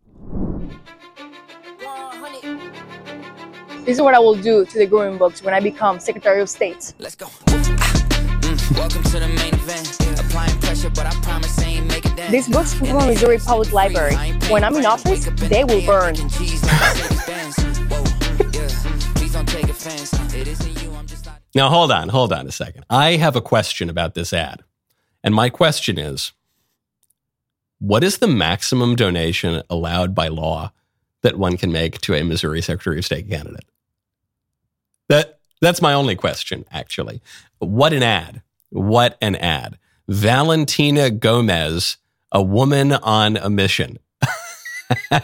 This 3.85 3.97
is 3.99 4.01
what 4.01 4.15
I 4.15 4.19
will 4.19 4.35
do 4.35 4.65
to 4.65 4.79
the 4.79 4.87
growing 4.87 5.19
books 5.19 5.43
when 5.43 5.53
I 5.53 5.61
become 5.61 6.01
Secretary 6.01 6.41
of 6.41 6.49
State. 6.49 6.95
Let's 6.99 7.15
go. 7.15 7.27
Mm, 7.27 8.79
welcome 8.79 9.03
to 9.03 9.21
the 9.21 9.29
main 9.29 9.53
event. 9.53 10.19
Applying 10.19 10.59
pressure, 10.61 10.89
but 10.89 11.05
I 11.05 11.11
promise 11.21 11.59
I 11.59 11.65
ain't 11.65 11.89
make 11.89 12.07
it 12.07 12.17
down. 12.17 12.33
These 12.33 12.49
books 12.49 12.73
come 12.73 12.89
from 12.89 13.07
Missouri 13.07 13.37
Public 13.37 13.73
Library. 13.73 14.17
When 14.49 14.65
I'm 14.65 14.75
in 14.77 14.87
office, 14.87 15.27
they 15.27 15.65
will 15.65 15.85
burn. 15.85 16.15
Now, 21.55 21.69
hold 21.69 21.93
on, 21.93 22.09
hold 22.09 22.33
on 22.33 22.47
a 22.47 22.53
second. 22.53 22.87
I 22.89 23.17
have 23.17 23.37
a 23.37 23.43
question 23.43 23.91
about 23.91 24.15
this 24.15 24.33
ad. 24.33 24.63
And 25.25 25.35
my 25.35 25.49
question 25.49 25.99
is 25.99 26.33
what 27.81 28.05
is 28.05 28.19
the 28.19 28.29
maximum 28.29 28.95
donation 28.95 29.63
allowed 29.69 30.15
by 30.15 30.29
law 30.29 30.71
that 31.23 31.39
one 31.39 31.57
can 31.57 31.73
make 31.73 32.01
to 32.03 32.15
a 32.15 32.23
Missouri 32.23 32.63
Secretary 32.63 32.99
of 32.99 33.05
State 33.05 33.29
candidate? 33.29 33.65
That, 35.09 35.41
that's 35.61 35.83
my 35.83 35.95
only 35.95 36.15
question, 36.15 36.67
actually. 36.71 37.21
What 37.59 37.93
an 37.93 38.03
ad. 38.03 38.43
What 38.71 39.19
an 39.21 39.35
ad. 39.37 39.79
Valentina 40.09 41.11
Gomez, 41.11 41.97
a 42.31 42.43
woman 42.43 42.93
on 42.93 43.37
a 43.39 43.49
mission. 43.51 43.99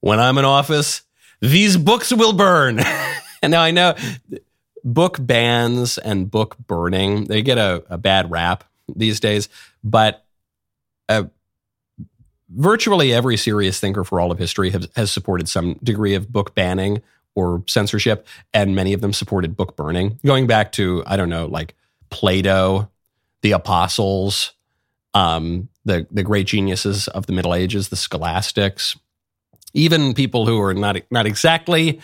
when 0.00 0.20
I'm 0.20 0.38
in 0.38 0.44
office, 0.44 1.02
these 1.40 1.76
books 1.76 2.12
will 2.12 2.32
burn. 2.32 2.80
and 3.42 3.50
now 3.50 3.62
I 3.62 3.70
know 3.70 3.94
book 4.84 5.16
bans 5.18 5.98
and 5.98 6.30
book 6.30 6.56
burning, 6.66 7.24
they 7.24 7.42
get 7.42 7.58
a, 7.58 7.82
a 7.88 7.98
bad 7.98 8.30
rap 8.30 8.64
these 8.94 9.18
days, 9.18 9.48
but 9.82 10.24
uh, 11.08 11.24
virtually 12.50 13.12
every 13.12 13.36
serious 13.36 13.80
thinker 13.80 14.04
for 14.04 14.20
all 14.20 14.30
of 14.30 14.38
history 14.38 14.70
have, 14.70 14.86
has 14.94 15.10
supported 15.10 15.48
some 15.48 15.74
degree 15.82 16.14
of 16.14 16.30
book 16.30 16.54
banning 16.54 17.02
or 17.34 17.64
censorship, 17.66 18.26
and 18.52 18.76
many 18.76 18.92
of 18.92 19.00
them 19.00 19.12
supported 19.12 19.56
book 19.56 19.74
burning. 19.74 20.20
Going 20.24 20.46
back 20.46 20.70
to, 20.72 21.02
I 21.06 21.16
don't 21.16 21.30
know, 21.30 21.46
like 21.46 21.74
Plato, 22.10 22.90
the 23.42 23.52
apostles, 23.52 24.52
um, 25.14 25.68
the, 25.84 26.06
the 26.10 26.22
great 26.22 26.46
geniuses 26.46 27.08
of 27.08 27.26
the 27.26 27.32
Middle 27.32 27.54
Ages, 27.54 27.88
the 27.88 27.96
scholastics, 27.96 28.96
even 29.72 30.14
people 30.14 30.46
who 30.46 30.60
are 30.60 30.74
not, 30.74 30.96
not 31.10 31.26
exactly 31.26 32.00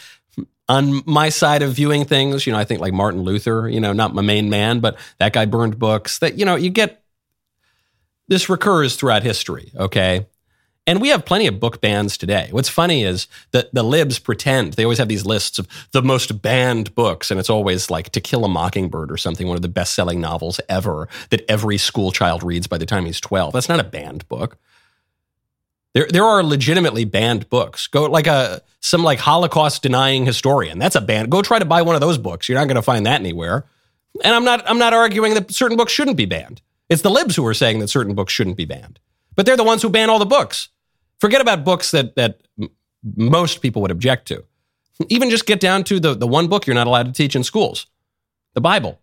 on 0.71 1.03
my 1.05 1.31
side 1.31 1.63
of 1.63 1.73
viewing 1.73 2.05
things, 2.05 2.47
you 2.47 2.53
know, 2.53 2.59
I 2.59 2.65
think 2.65 2.81
like 2.81 2.93
Martin 2.93 3.23
Luther, 3.23 3.69
you 3.69 3.81
know, 3.81 3.93
not 3.93 4.15
my 4.15 4.23
main 4.23 4.49
man, 4.49 4.79
but 4.79 4.97
that 5.19 5.33
guy 5.33 5.45
burned 5.45 5.81
books 5.81 6.21
that, 6.21 6.39
you 6.39 6.45
know, 6.45 6.55
you 6.55 6.71
get 6.71 7.03
this 8.29 8.49
recurs 8.49 8.95
throughout 8.95 9.25
history, 9.25 9.73
okay? 9.77 10.29
And 10.87 11.01
we 11.01 11.09
have 11.09 11.25
plenty 11.25 11.49
of 11.49 11.59
book 11.59 11.81
bans 11.81 12.17
today. 12.17 12.51
What's 12.53 12.69
funny 12.69 13.03
is 13.03 13.27
that 13.51 13.75
the 13.75 13.83
libs 13.83 14.21
pretend 14.21 14.75
they 14.75 14.85
always 14.85 14.99
have 14.99 15.09
these 15.09 15.27
lists 15.27 15.59
of 15.59 15.67
the 15.91 16.03
most 16.03 16.41
banned 16.41 16.95
books, 16.95 17.33
and 17.33 17.41
it's 17.41 17.51
always 17.51 17.91
like 17.91 18.11
To 18.11 18.21
Kill 18.21 18.45
a 18.45 18.49
Mockingbird 18.49 19.11
or 19.11 19.17
something, 19.17 19.49
one 19.49 19.57
of 19.57 19.63
the 19.63 19.69
best 19.69 19.93
selling 19.93 20.21
novels 20.21 20.61
ever 20.69 21.09
that 21.31 21.45
every 21.49 21.79
school 21.79 22.13
child 22.13 22.45
reads 22.45 22.69
by 22.69 22.79
the 22.79 22.87
time 22.87 23.07
he's 23.07 23.21
12. 23.21 23.53
That's 23.53 23.69
not 23.69 23.81
a 23.81 23.85
banned 23.85 24.29
book. 24.29 24.57
There, 25.93 26.07
there 26.09 26.25
are 26.25 26.43
legitimately 26.43 27.05
banned 27.05 27.49
books. 27.51 27.87
Go 27.87 28.05
like 28.07 28.27
a 28.27 28.63
some 28.81 29.03
like 29.03 29.19
Holocaust 29.19 29.83
denying 29.83 30.25
historian. 30.25 30.79
That's 30.79 30.97
a 30.97 31.01
ban. 31.01 31.29
Go 31.29 31.43
try 31.43 31.59
to 31.59 31.65
buy 31.65 31.83
one 31.83 31.95
of 31.95 32.01
those 32.01 32.19
books. 32.19 32.49
You're 32.49 32.59
not 32.59 32.67
going 32.67 32.77
to 32.77 32.83
find 32.83 33.07
that 33.07 33.21
anywhere. 33.21 33.67
And 34.25 34.35
I'm 34.35 34.45
not 34.45 34.69
I'm 34.69 34.79
not 34.79 34.93
arguing 34.93 35.35
that 35.35 35.53
certain 35.53 35.77
books 35.77 35.93
shouldn't 35.93 36.17
be 36.17 36.27
banned. 36.27 36.63
It's 36.89 37.03
the 37.03 37.11
libs 37.11 37.37
who 37.37 37.47
are 37.47 37.55
saying 37.55 37.81
that 37.81 37.89
certain 37.89 38.15
books 38.15 38.33
shouldn't 38.33 38.57
be 38.57 38.65
banned. 38.65 38.99
But 39.37 39.47
they're 39.47 39.57
the 39.57 39.65
ones 39.65 39.83
who 39.83 39.91
ban 39.91 40.11
all 40.11 40.19
the 40.19 40.27
books. 40.27 40.69
Forget 41.19 41.41
about 41.41 41.65
books 41.65 41.91
that 41.91 42.15
that 42.17 42.41
most 43.17 43.61
people 43.61 43.83
would 43.83 43.91
object 43.91 44.29
to. 44.29 44.45
Even 45.09 45.31
just 45.31 45.47
get 45.47 45.61
down 45.61 45.83
to 45.85 45.99
the, 45.99 46.15
the 46.15 46.27
one 46.27 46.49
book 46.49 46.67
you're 46.67 46.75
not 46.75 46.87
allowed 46.87 47.07
to 47.07 47.13
teach 47.13 47.35
in 47.35 47.43
schools 47.43 47.87
the 48.55 48.61
Bible. 48.61 49.01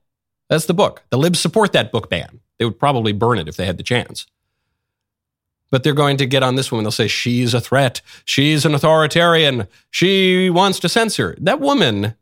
That's 0.50 0.65
the 0.65 0.73
book. 0.73 1.04
The 1.10 1.17
libs 1.17 1.39
support 1.39 1.73
that 1.73 1.91
book 1.91 2.10
ban. 2.10 2.39
They 2.58 2.65
would 2.65 2.80
probably 2.80 3.12
burn 3.12 3.39
it 3.39 3.47
if 3.47 3.58
they 3.58 3.65
had 3.65 3.78
the 3.78 3.84
chance. 3.84 4.26
But 5.69 5.84
they're 5.84 5.93
going 5.93 6.17
to 6.17 6.25
get 6.25 6.43
on 6.43 6.56
this 6.56 6.71
woman. 6.71 6.84
They'll 6.84 6.91
say, 6.91 7.08
she's 7.08 7.53
a 7.53 7.62
threat. 7.62 8.01
She's 8.23 8.65
an 8.65 8.73
authoritarian. 8.73 9.67
She 9.89 10.49
wants 10.49 10.80
to 10.80 10.89
censor. 10.89 11.36
That 11.39 11.60
woman, 11.60 12.15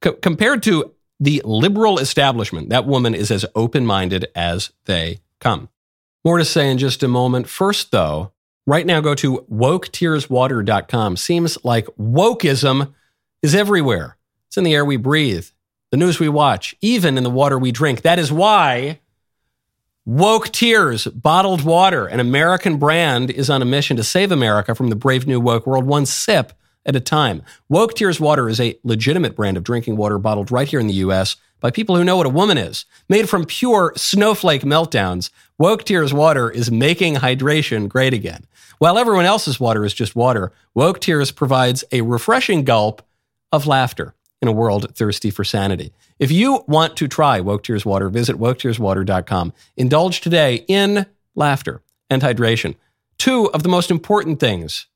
co- 0.00 0.12
compared 0.12 0.62
to 0.64 0.94
the 1.18 1.42
liberal 1.44 1.98
establishment, 1.98 2.68
that 2.68 2.86
woman 2.86 3.14
is 3.14 3.30
as 3.30 3.44
open 3.56 3.84
minded 3.84 4.28
as 4.36 4.70
they 4.84 5.18
come. 5.40 5.68
More 6.24 6.38
to 6.38 6.44
say 6.44 6.70
in 6.70 6.78
just 6.78 7.02
a 7.02 7.08
moment. 7.08 7.48
First, 7.48 7.90
though, 7.90 8.32
right 8.66 8.86
now 8.86 9.00
go 9.00 9.14
to 9.16 9.44
woketearswater.com. 9.50 11.16
Seems 11.16 11.58
like 11.64 11.86
wokeism 11.98 12.94
is 13.42 13.54
everywhere. 13.54 14.16
It's 14.46 14.56
in 14.56 14.64
the 14.64 14.74
air 14.74 14.84
we 14.84 14.96
breathe, 14.96 15.46
the 15.90 15.96
news 15.96 16.20
we 16.20 16.28
watch, 16.28 16.74
even 16.80 17.16
in 17.18 17.24
the 17.24 17.30
water 17.30 17.58
we 17.58 17.72
drink. 17.72 18.02
That 18.02 18.18
is 18.18 18.30
why 18.32 19.00
Woke 20.08 20.48
Tears, 20.52 21.04
bottled 21.04 21.64
water, 21.64 22.06
an 22.06 22.18
American 22.18 22.78
brand, 22.78 23.30
is 23.30 23.50
on 23.50 23.60
a 23.60 23.66
mission 23.66 23.98
to 23.98 24.02
save 24.02 24.32
America 24.32 24.74
from 24.74 24.88
the 24.88 24.96
brave 24.96 25.26
new 25.26 25.38
woke 25.38 25.66
world, 25.66 25.84
one 25.84 26.06
sip 26.06 26.54
at 26.86 26.96
a 26.96 27.00
time. 27.00 27.42
Woke 27.68 27.92
Tears 27.92 28.18
water 28.18 28.48
is 28.48 28.58
a 28.58 28.78
legitimate 28.84 29.36
brand 29.36 29.58
of 29.58 29.64
drinking 29.64 29.98
water 29.98 30.16
bottled 30.16 30.50
right 30.50 30.66
here 30.66 30.80
in 30.80 30.86
the 30.86 30.94
U.S. 30.94 31.36
by 31.60 31.70
people 31.70 31.94
who 31.94 32.04
know 32.04 32.16
what 32.16 32.24
a 32.24 32.30
woman 32.30 32.56
is. 32.56 32.86
Made 33.10 33.28
from 33.28 33.44
pure 33.44 33.92
snowflake 33.96 34.62
meltdowns, 34.62 35.28
Woke 35.58 35.84
Tears 35.84 36.14
water 36.14 36.48
is 36.48 36.70
making 36.70 37.16
hydration 37.16 37.86
great 37.86 38.14
again. 38.14 38.46
While 38.78 38.96
everyone 38.96 39.26
else's 39.26 39.60
water 39.60 39.84
is 39.84 39.92
just 39.92 40.16
water, 40.16 40.52
Woke 40.74 41.00
Tears 41.00 41.32
provides 41.32 41.84
a 41.92 42.00
refreshing 42.00 42.64
gulp 42.64 43.02
of 43.52 43.66
laughter 43.66 44.14
in 44.40 44.48
a 44.48 44.52
world 44.52 44.94
thirsty 44.94 45.30
for 45.30 45.44
sanity. 45.44 45.92
If 46.18 46.30
you 46.30 46.64
want 46.66 46.96
to 46.96 47.08
try 47.08 47.40
Woke 47.40 47.64
Tears 47.64 47.84
Water, 47.84 48.08
visit 48.08 48.36
woketearswater.com. 48.36 49.52
Indulge 49.76 50.20
today 50.20 50.64
in 50.68 51.06
laughter 51.34 51.82
and 52.10 52.22
hydration, 52.22 52.76
two 53.18 53.50
of 53.52 53.62
the 53.62 53.68
most 53.68 53.90
important 53.90 54.40
things 54.40 54.86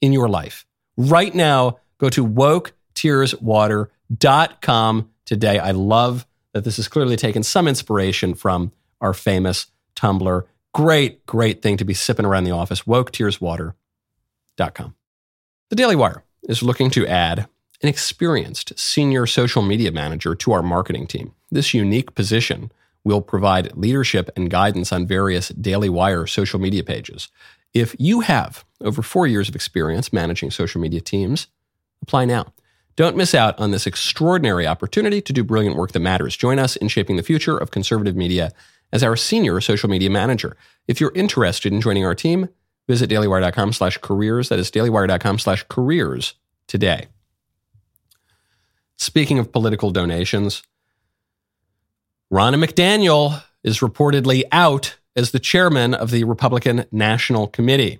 in 0.00 0.12
your 0.12 0.28
life. 0.28 0.64
Right 0.96 1.34
now, 1.34 1.78
go 1.98 2.08
to 2.10 2.24
woketearswater.com 2.26 5.10
today. 5.24 5.58
I 5.58 5.70
love 5.70 6.26
that 6.52 6.64
this 6.64 6.76
has 6.76 6.88
clearly 6.88 7.16
taken 7.16 7.42
some 7.42 7.66
inspiration 7.66 8.34
from 8.34 8.72
our 9.00 9.14
famous 9.14 9.68
tumbler. 9.94 10.46
Great, 10.74 11.24
great 11.26 11.62
thing 11.62 11.78
to 11.78 11.84
be 11.84 11.94
sipping 11.94 12.26
around 12.26 12.44
the 12.44 12.50
office. 12.50 12.82
Woketearswater.com. 12.82 14.94
The 15.70 15.76
Daily 15.76 15.96
Wire 15.96 16.24
is 16.42 16.62
looking 16.62 16.90
to 16.90 17.06
add 17.06 17.48
an 17.82 17.88
experienced 17.88 18.78
senior 18.78 19.26
social 19.26 19.62
media 19.62 19.90
manager 19.90 20.34
to 20.34 20.52
our 20.52 20.62
marketing 20.62 21.06
team. 21.06 21.34
This 21.50 21.74
unique 21.74 22.14
position 22.14 22.70
will 23.04 23.20
provide 23.20 23.76
leadership 23.76 24.30
and 24.36 24.50
guidance 24.50 24.92
on 24.92 25.06
various 25.06 25.48
Daily 25.48 25.88
Wire 25.88 26.26
social 26.26 26.60
media 26.60 26.84
pages. 26.84 27.28
If 27.74 27.96
you 27.98 28.20
have 28.20 28.64
over 28.80 29.02
four 29.02 29.26
years 29.26 29.48
of 29.48 29.54
experience 29.54 30.12
managing 30.12 30.50
social 30.50 30.80
media 30.80 31.00
teams, 31.00 31.48
apply 32.02 32.26
now. 32.26 32.52
Don't 32.94 33.16
miss 33.16 33.34
out 33.34 33.58
on 33.58 33.70
this 33.70 33.86
extraordinary 33.86 34.66
opportunity 34.66 35.22
to 35.22 35.32
do 35.32 35.42
brilliant 35.42 35.76
work 35.76 35.92
that 35.92 36.00
matters. 36.00 36.36
Join 36.36 36.58
us 36.58 36.76
in 36.76 36.88
shaping 36.88 37.16
the 37.16 37.22
future 37.22 37.56
of 37.56 37.70
conservative 37.70 38.14
media 38.14 38.52
as 38.92 39.02
our 39.02 39.16
senior 39.16 39.60
social 39.62 39.88
media 39.88 40.10
manager. 40.10 40.56
If 40.86 41.00
you're 41.00 41.12
interested 41.14 41.72
in 41.72 41.80
joining 41.80 42.04
our 42.04 42.14
team, 42.14 42.50
visit 42.86 43.08
dailywire.com 43.08 43.72
slash 43.72 43.96
careers. 43.98 44.50
That 44.50 44.58
is 44.58 44.70
dailywire.com 44.70 45.38
slash 45.38 45.64
careers 45.68 46.34
today. 46.66 47.06
Speaking 49.02 49.40
of 49.40 49.50
political 49.50 49.90
donations, 49.90 50.62
Ronna 52.32 52.64
McDaniel 52.64 53.42
is 53.64 53.80
reportedly 53.80 54.44
out 54.52 54.96
as 55.16 55.32
the 55.32 55.40
chairman 55.40 55.92
of 55.92 56.12
the 56.12 56.22
Republican 56.22 56.84
National 56.92 57.48
Committee. 57.48 57.98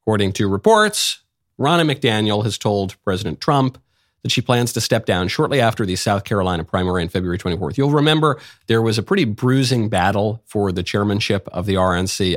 According 0.00 0.32
to 0.32 0.48
reports, 0.48 1.20
Ronna 1.60 1.94
McDaniel 1.94 2.42
has 2.44 2.56
told 2.56 2.96
President 3.04 3.42
Trump 3.42 3.76
that 4.22 4.32
she 4.32 4.40
plans 4.40 4.72
to 4.72 4.80
step 4.80 5.04
down 5.04 5.28
shortly 5.28 5.60
after 5.60 5.84
the 5.84 5.94
South 5.94 6.24
Carolina 6.24 6.64
primary 6.64 7.02
on 7.02 7.10
February 7.10 7.36
24th. 7.36 7.76
You'll 7.76 7.90
remember 7.90 8.40
there 8.66 8.80
was 8.80 8.96
a 8.96 9.02
pretty 9.02 9.26
bruising 9.26 9.90
battle 9.90 10.42
for 10.46 10.72
the 10.72 10.82
chairmanship 10.82 11.50
of 11.52 11.66
the 11.66 11.74
RNC. 11.74 12.36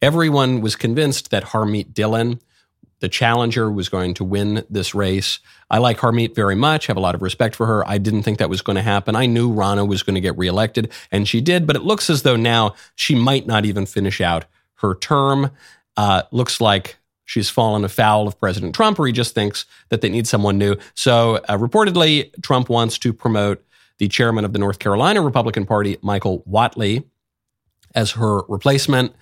Everyone 0.00 0.60
was 0.60 0.76
convinced 0.76 1.32
that 1.32 1.46
Harmeet 1.46 1.92
Dillon, 1.92 2.38
the 3.02 3.08
challenger 3.08 3.68
was 3.68 3.88
going 3.88 4.14
to 4.14 4.22
win 4.22 4.64
this 4.70 4.94
race. 4.94 5.40
I 5.68 5.78
like 5.78 5.98
Harmeet 5.98 6.36
very 6.36 6.54
much, 6.54 6.86
have 6.86 6.96
a 6.96 7.00
lot 7.00 7.16
of 7.16 7.20
respect 7.20 7.56
for 7.56 7.66
her. 7.66 7.86
I 7.86 7.98
didn't 7.98 8.22
think 8.22 8.38
that 8.38 8.48
was 8.48 8.62
going 8.62 8.76
to 8.76 8.82
happen. 8.82 9.16
I 9.16 9.26
knew 9.26 9.52
Ronna 9.52 9.88
was 9.88 10.04
going 10.04 10.14
to 10.14 10.20
get 10.20 10.38
reelected, 10.38 10.92
and 11.10 11.26
she 11.26 11.40
did, 11.40 11.66
but 11.66 11.74
it 11.74 11.82
looks 11.82 12.08
as 12.08 12.22
though 12.22 12.36
now 12.36 12.76
she 12.94 13.16
might 13.16 13.44
not 13.44 13.64
even 13.64 13.86
finish 13.86 14.20
out 14.20 14.44
her 14.74 14.94
term. 14.94 15.50
Uh, 15.96 16.22
looks 16.30 16.60
like 16.60 16.96
she's 17.24 17.50
fallen 17.50 17.84
afoul 17.84 18.28
of 18.28 18.38
President 18.38 18.72
Trump, 18.72 19.00
or 19.00 19.06
he 19.08 19.12
just 19.12 19.34
thinks 19.34 19.66
that 19.88 20.00
they 20.00 20.08
need 20.08 20.28
someone 20.28 20.56
new. 20.56 20.76
So, 20.94 21.40
uh, 21.48 21.58
reportedly, 21.58 22.30
Trump 22.40 22.68
wants 22.68 22.98
to 22.98 23.12
promote 23.12 23.64
the 23.98 24.06
chairman 24.06 24.44
of 24.44 24.52
the 24.52 24.60
North 24.60 24.78
Carolina 24.78 25.22
Republican 25.22 25.66
Party, 25.66 25.98
Michael 26.02 26.44
Whatley, 26.48 27.04
as 27.96 28.12
her 28.12 28.42
replacement. 28.42 29.12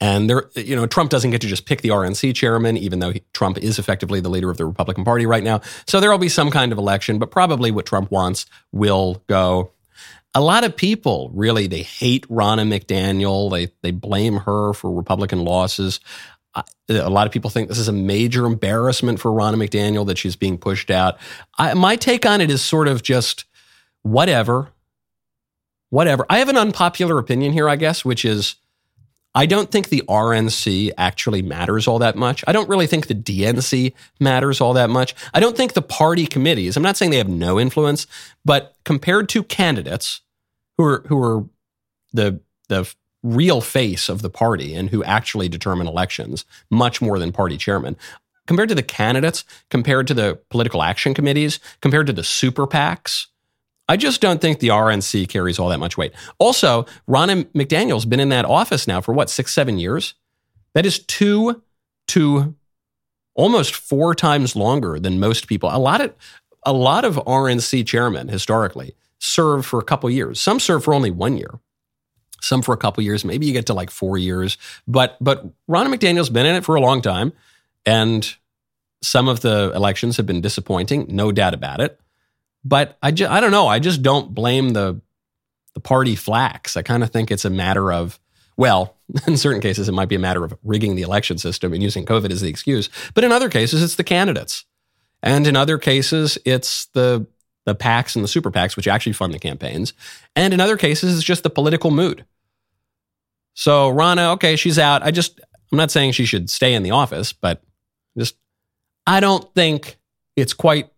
And 0.00 0.30
there, 0.30 0.50
you 0.56 0.74
know, 0.74 0.86
Trump 0.86 1.10
doesn't 1.10 1.30
get 1.30 1.42
to 1.42 1.46
just 1.46 1.66
pick 1.66 1.82
the 1.82 1.90
RNC 1.90 2.34
chairman, 2.34 2.76
even 2.78 3.00
though 3.00 3.12
he, 3.12 3.22
Trump 3.34 3.58
is 3.58 3.78
effectively 3.78 4.20
the 4.20 4.30
leader 4.30 4.50
of 4.50 4.56
the 4.56 4.64
Republican 4.64 5.04
Party 5.04 5.26
right 5.26 5.44
now. 5.44 5.60
So 5.86 6.00
there 6.00 6.10
will 6.10 6.18
be 6.18 6.30
some 6.30 6.50
kind 6.50 6.72
of 6.72 6.78
election, 6.78 7.18
but 7.18 7.30
probably 7.30 7.70
what 7.70 7.84
Trump 7.84 8.10
wants 8.10 8.46
will 8.72 9.22
go. 9.28 9.72
A 10.34 10.40
lot 10.40 10.64
of 10.64 10.74
people 10.74 11.30
really 11.34 11.66
they 11.66 11.82
hate 11.82 12.26
Ronna 12.28 12.66
McDaniel. 12.66 13.50
They 13.50 13.72
they 13.82 13.90
blame 13.90 14.38
her 14.38 14.72
for 14.72 14.90
Republican 14.90 15.44
losses. 15.44 16.00
A 16.88 17.10
lot 17.10 17.26
of 17.26 17.32
people 17.32 17.50
think 17.50 17.68
this 17.68 17.78
is 17.78 17.88
a 17.88 17.92
major 17.92 18.46
embarrassment 18.46 19.20
for 19.20 19.30
Ronna 19.30 19.56
McDaniel 19.56 20.06
that 20.06 20.18
she's 20.18 20.34
being 20.34 20.56
pushed 20.56 20.90
out. 20.90 21.18
I, 21.58 21.74
my 21.74 21.96
take 21.96 22.26
on 22.26 22.40
it 22.40 22.50
is 22.50 22.62
sort 22.62 22.88
of 22.88 23.02
just 23.02 23.44
whatever, 24.02 24.70
whatever. 25.90 26.26
I 26.28 26.38
have 26.38 26.48
an 26.48 26.56
unpopular 26.56 27.18
opinion 27.18 27.52
here, 27.52 27.68
I 27.68 27.76
guess, 27.76 28.04
which 28.04 28.24
is 28.24 28.56
I 29.34 29.46
don't 29.46 29.70
think 29.70 29.88
the 29.88 30.02
RNC 30.08 30.92
actually 30.98 31.42
matters 31.42 31.86
all 31.86 32.00
that 32.00 32.16
much. 32.16 32.42
I 32.46 32.52
don't 32.52 32.68
really 32.68 32.88
think 32.88 33.06
the 33.06 33.14
DNC 33.14 33.92
matters 34.18 34.60
all 34.60 34.72
that 34.74 34.90
much. 34.90 35.14
I 35.32 35.40
don't 35.40 35.56
think 35.56 35.72
the 35.72 35.82
party 35.82 36.26
committees, 36.26 36.76
I'm 36.76 36.82
not 36.82 36.96
saying 36.96 37.12
they 37.12 37.18
have 37.18 37.28
no 37.28 37.60
influence, 37.60 38.06
but 38.44 38.74
compared 38.84 39.28
to 39.30 39.44
candidates 39.44 40.20
who 40.76 40.84
are 40.84 41.04
who 41.06 41.22
are 41.22 41.44
the 42.12 42.40
the 42.68 42.92
real 43.22 43.60
face 43.60 44.08
of 44.08 44.22
the 44.22 44.30
party 44.30 44.74
and 44.74 44.90
who 44.90 45.04
actually 45.04 45.48
determine 45.48 45.86
elections 45.86 46.44
much 46.70 47.02
more 47.02 47.18
than 47.18 47.32
party 47.32 47.56
chairman, 47.56 47.96
compared 48.46 48.68
to 48.68 48.74
the 48.74 48.82
candidates, 48.82 49.44
compared 49.68 50.06
to 50.08 50.14
the 50.14 50.40
political 50.48 50.82
action 50.82 51.14
committees, 51.14 51.60
compared 51.80 52.06
to 52.06 52.12
the 52.12 52.24
super 52.24 52.66
PACs, 52.66 53.26
I 53.90 53.96
just 53.96 54.20
don't 54.20 54.40
think 54.40 54.60
the 54.60 54.68
RNC 54.68 55.28
carries 55.28 55.58
all 55.58 55.68
that 55.70 55.80
much 55.80 55.98
weight. 55.98 56.12
Also, 56.38 56.86
Ronna 57.08 57.44
McDaniel's 57.46 58.04
been 58.04 58.20
in 58.20 58.28
that 58.28 58.44
office 58.44 58.86
now 58.86 59.00
for 59.00 59.12
what, 59.12 59.28
six, 59.28 59.52
seven 59.52 59.80
years? 59.80 60.14
That 60.74 60.86
is 60.86 61.00
two 61.00 61.60
to 62.06 62.54
almost 63.34 63.74
four 63.74 64.14
times 64.14 64.54
longer 64.54 65.00
than 65.00 65.18
most 65.18 65.48
people. 65.48 65.70
A 65.72 65.78
lot 65.80 66.00
of 66.00 66.14
a 66.64 66.72
lot 66.72 67.04
of 67.04 67.16
RNC 67.16 67.84
chairmen 67.84 68.28
historically 68.28 68.94
serve 69.18 69.66
for 69.66 69.80
a 69.80 69.84
couple 69.84 70.08
years. 70.08 70.40
Some 70.40 70.60
serve 70.60 70.84
for 70.84 70.94
only 70.94 71.10
one 71.10 71.36
year. 71.36 71.58
Some 72.40 72.62
for 72.62 72.72
a 72.72 72.78
couple 72.78 73.02
years. 73.02 73.24
Maybe 73.24 73.46
you 73.46 73.52
get 73.52 73.66
to 73.66 73.74
like 73.74 73.90
four 73.90 74.16
years. 74.16 74.56
But 74.86 75.16
but 75.20 75.44
Ronna 75.68 75.92
McDaniel's 75.92 76.30
been 76.30 76.46
in 76.46 76.54
it 76.54 76.64
for 76.64 76.76
a 76.76 76.80
long 76.80 77.02
time, 77.02 77.32
and 77.84 78.36
some 79.02 79.26
of 79.26 79.40
the 79.40 79.72
elections 79.74 80.16
have 80.16 80.26
been 80.26 80.42
disappointing, 80.42 81.06
no 81.08 81.32
doubt 81.32 81.54
about 81.54 81.80
it. 81.80 82.00
But 82.64 82.98
I 83.02 83.10
just 83.10 83.30
I 83.30 83.40
don't 83.40 83.50
know. 83.50 83.66
I 83.66 83.78
just 83.78 84.02
don't 84.02 84.34
blame 84.34 84.70
the 84.70 85.00
the 85.74 85.80
party 85.80 86.16
flacks. 86.16 86.76
I 86.76 86.82
kind 86.82 87.02
of 87.02 87.10
think 87.10 87.30
it's 87.30 87.44
a 87.44 87.50
matter 87.50 87.92
of 87.92 88.18
well, 88.56 88.96
in 89.26 89.36
certain 89.36 89.60
cases 89.60 89.88
it 89.88 89.92
might 89.92 90.08
be 90.08 90.16
a 90.16 90.20
matter 90.20 90.44
of 90.44 90.56
rigging 90.62 90.96
the 90.96 91.02
election 91.02 91.38
system 91.38 91.72
and 91.72 91.82
using 91.82 92.04
COVID 92.04 92.30
as 92.30 92.40
the 92.40 92.48
excuse. 92.48 92.88
But 93.14 93.24
in 93.24 93.32
other 93.32 93.48
cases 93.48 93.82
it's 93.82 93.96
the 93.96 94.04
candidates. 94.04 94.64
And 95.22 95.46
in 95.46 95.56
other 95.56 95.78
cases 95.78 96.38
it's 96.44 96.86
the 96.86 97.26
the 97.66 97.74
PACs 97.74 98.14
and 98.14 98.24
the 98.24 98.28
super 98.28 98.50
PACs 98.50 98.76
which 98.76 98.88
actually 98.88 99.12
fund 99.12 99.32
the 99.32 99.38
campaigns. 99.38 99.92
And 100.36 100.52
in 100.52 100.60
other 100.60 100.76
cases 100.76 101.16
it's 101.16 101.24
just 101.24 101.42
the 101.42 101.50
political 101.50 101.90
mood. 101.90 102.24
So 103.54 103.90
Ronna, 103.92 104.34
okay, 104.34 104.56
she's 104.56 104.78
out. 104.78 105.02
I 105.02 105.10
just 105.10 105.40
I'm 105.72 105.78
not 105.78 105.90
saying 105.90 106.12
she 106.12 106.24
should 106.24 106.50
stay 106.50 106.74
in 106.74 106.82
the 106.82 106.90
office, 106.90 107.32
but 107.32 107.62
just 108.18 108.36
I 109.06 109.20
don't 109.20 109.52
think 109.54 109.98
it's 110.36 110.52
quite 110.52 110.89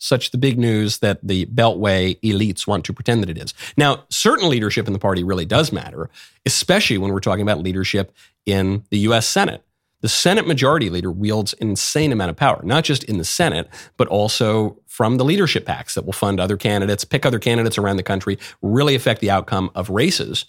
such 0.00 0.32
the 0.32 0.38
big 0.38 0.58
news 0.58 0.98
that 0.98 1.20
the 1.22 1.46
Beltway 1.46 2.18
elites 2.20 2.66
want 2.66 2.84
to 2.86 2.92
pretend 2.92 3.22
that 3.22 3.30
it 3.30 3.38
is. 3.38 3.54
Now, 3.76 4.04
certain 4.08 4.48
leadership 4.48 4.86
in 4.86 4.92
the 4.92 4.98
party 4.98 5.22
really 5.22 5.44
does 5.44 5.72
matter, 5.72 6.10
especially 6.44 6.98
when 6.98 7.12
we're 7.12 7.20
talking 7.20 7.42
about 7.42 7.60
leadership 7.60 8.12
in 8.46 8.84
the 8.90 8.98
US 9.00 9.28
Senate. 9.28 9.62
The 10.00 10.08
Senate 10.08 10.46
majority 10.46 10.88
leader 10.88 11.12
wields 11.12 11.54
an 11.60 11.68
insane 11.68 12.10
amount 12.10 12.30
of 12.30 12.36
power, 12.36 12.62
not 12.64 12.84
just 12.84 13.04
in 13.04 13.18
the 13.18 13.24
Senate, 13.24 13.68
but 13.98 14.08
also 14.08 14.78
from 14.86 15.18
the 15.18 15.24
leadership 15.24 15.66
PACs 15.66 15.92
that 15.94 16.06
will 16.06 16.14
fund 16.14 16.40
other 16.40 16.56
candidates, 16.56 17.04
pick 17.04 17.26
other 17.26 17.38
candidates 17.38 17.76
around 17.76 17.98
the 17.98 18.02
country, 18.02 18.38
really 18.62 18.94
affect 18.94 19.20
the 19.20 19.30
outcome 19.30 19.70
of 19.74 19.90
races. 19.90 20.46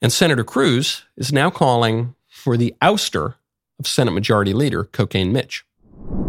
And 0.00 0.10
Senator 0.10 0.44
Cruz 0.44 1.04
is 1.18 1.32
now 1.32 1.50
calling 1.50 2.14
for 2.26 2.56
the 2.56 2.74
ouster 2.80 3.34
of 3.78 3.86
Senate 3.86 4.12
Majority 4.12 4.54
Leader 4.54 4.84
Cocaine 4.84 5.32
Mitch. 5.32 5.66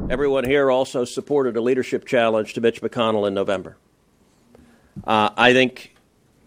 Everyone 0.09 0.43
here 0.43 0.71
also 0.71 1.05
supported 1.05 1.55
a 1.55 1.61
leadership 1.61 2.03
challenge 2.03 2.55
to 2.55 2.61
Mitch 2.61 2.81
McConnell 2.81 3.27
in 3.27 3.35
November. 3.35 3.77
Uh, 5.05 5.29
I 5.37 5.53
think 5.53 5.95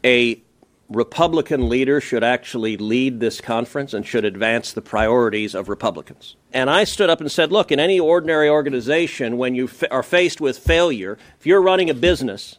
a 0.02 0.42
Republican 0.88 1.68
leader 1.68 2.00
should 2.00 2.24
actually 2.24 2.76
lead 2.76 3.20
this 3.20 3.40
conference 3.40 3.94
and 3.94 4.04
should 4.04 4.24
advance 4.24 4.72
the 4.72 4.82
priorities 4.82 5.54
of 5.54 5.68
Republicans. 5.68 6.34
And 6.52 6.68
I 6.68 6.82
stood 6.82 7.08
up 7.08 7.20
and 7.20 7.30
said, 7.30 7.52
look, 7.52 7.70
in 7.70 7.78
any 7.78 8.00
ordinary 8.00 8.48
organization, 8.48 9.38
when 9.38 9.54
you 9.54 9.68
fa- 9.68 9.90
are 9.92 10.02
faced 10.02 10.40
with 10.40 10.58
failure, 10.58 11.16
if 11.38 11.46
you're 11.46 11.62
running 11.62 11.88
a 11.88 11.94
business 11.94 12.58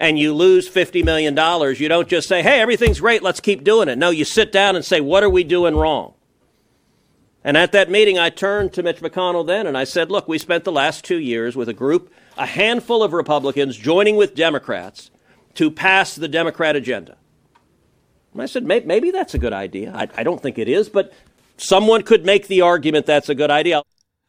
and 0.00 0.18
you 0.18 0.32
lose 0.32 0.66
$50 0.68 1.04
million, 1.04 1.34
you 1.78 1.88
don't 1.88 2.08
just 2.08 2.26
say, 2.26 2.42
hey, 2.42 2.60
everything's 2.62 3.00
great, 3.00 3.22
let's 3.22 3.40
keep 3.40 3.64
doing 3.64 3.88
it. 3.88 3.98
No, 3.98 4.08
you 4.08 4.24
sit 4.24 4.50
down 4.50 4.76
and 4.76 4.84
say, 4.84 5.02
what 5.02 5.22
are 5.22 5.30
we 5.30 5.44
doing 5.44 5.76
wrong? 5.76 6.14
And 7.46 7.56
at 7.56 7.70
that 7.70 7.88
meeting, 7.88 8.18
I 8.18 8.28
turned 8.28 8.72
to 8.72 8.82
Mitch 8.82 8.98
McConnell 8.98 9.46
then 9.46 9.68
and 9.68 9.78
I 9.78 9.84
said, 9.84 10.10
look, 10.10 10.26
we 10.26 10.36
spent 10.36 10.64
the 10.64 10.72
last 10.72 11.04
two 11.04 11.20
years 11.20 11.54
with 11.54 11.68
a 11.68 11.72
group, 11.72 12.12
a 12.36 12.44
handful 12.44 13.04
of 13.04 13.12
Republicans 13.12 13.76
joining 13.76 14.16
with 14.16 14.34
Democrats 14.34 15.12
to 15.54 15.70
pass 15.70 16.16
the 16.16 16.26
Democrat 16.26 16.74
agenda. 16.74 17.16
And 18.32 18.42
I 18.42 18.46
said, 18.46 18.64
maybe 18.64 19.12
that's 19.12 19.32
a 19.32 19.38
good 19.38 19.52
idea. 19.52 19.92
I, 19.94 20.08
I 20.16 20.24
don't 20.24 20.42
think 20.42 20.58
it 20.58 20.68
is, 20.68 20.88
but 20.88 21.12
someone 21.56 22.02
could 22.02 22.26
make 22.26 22.48
the 22.48 22.62
argument 22.62 23.06
that's 23.06 23.28
a 23.28 23.34
good 23.36 23.52
idea. 23.52 23.82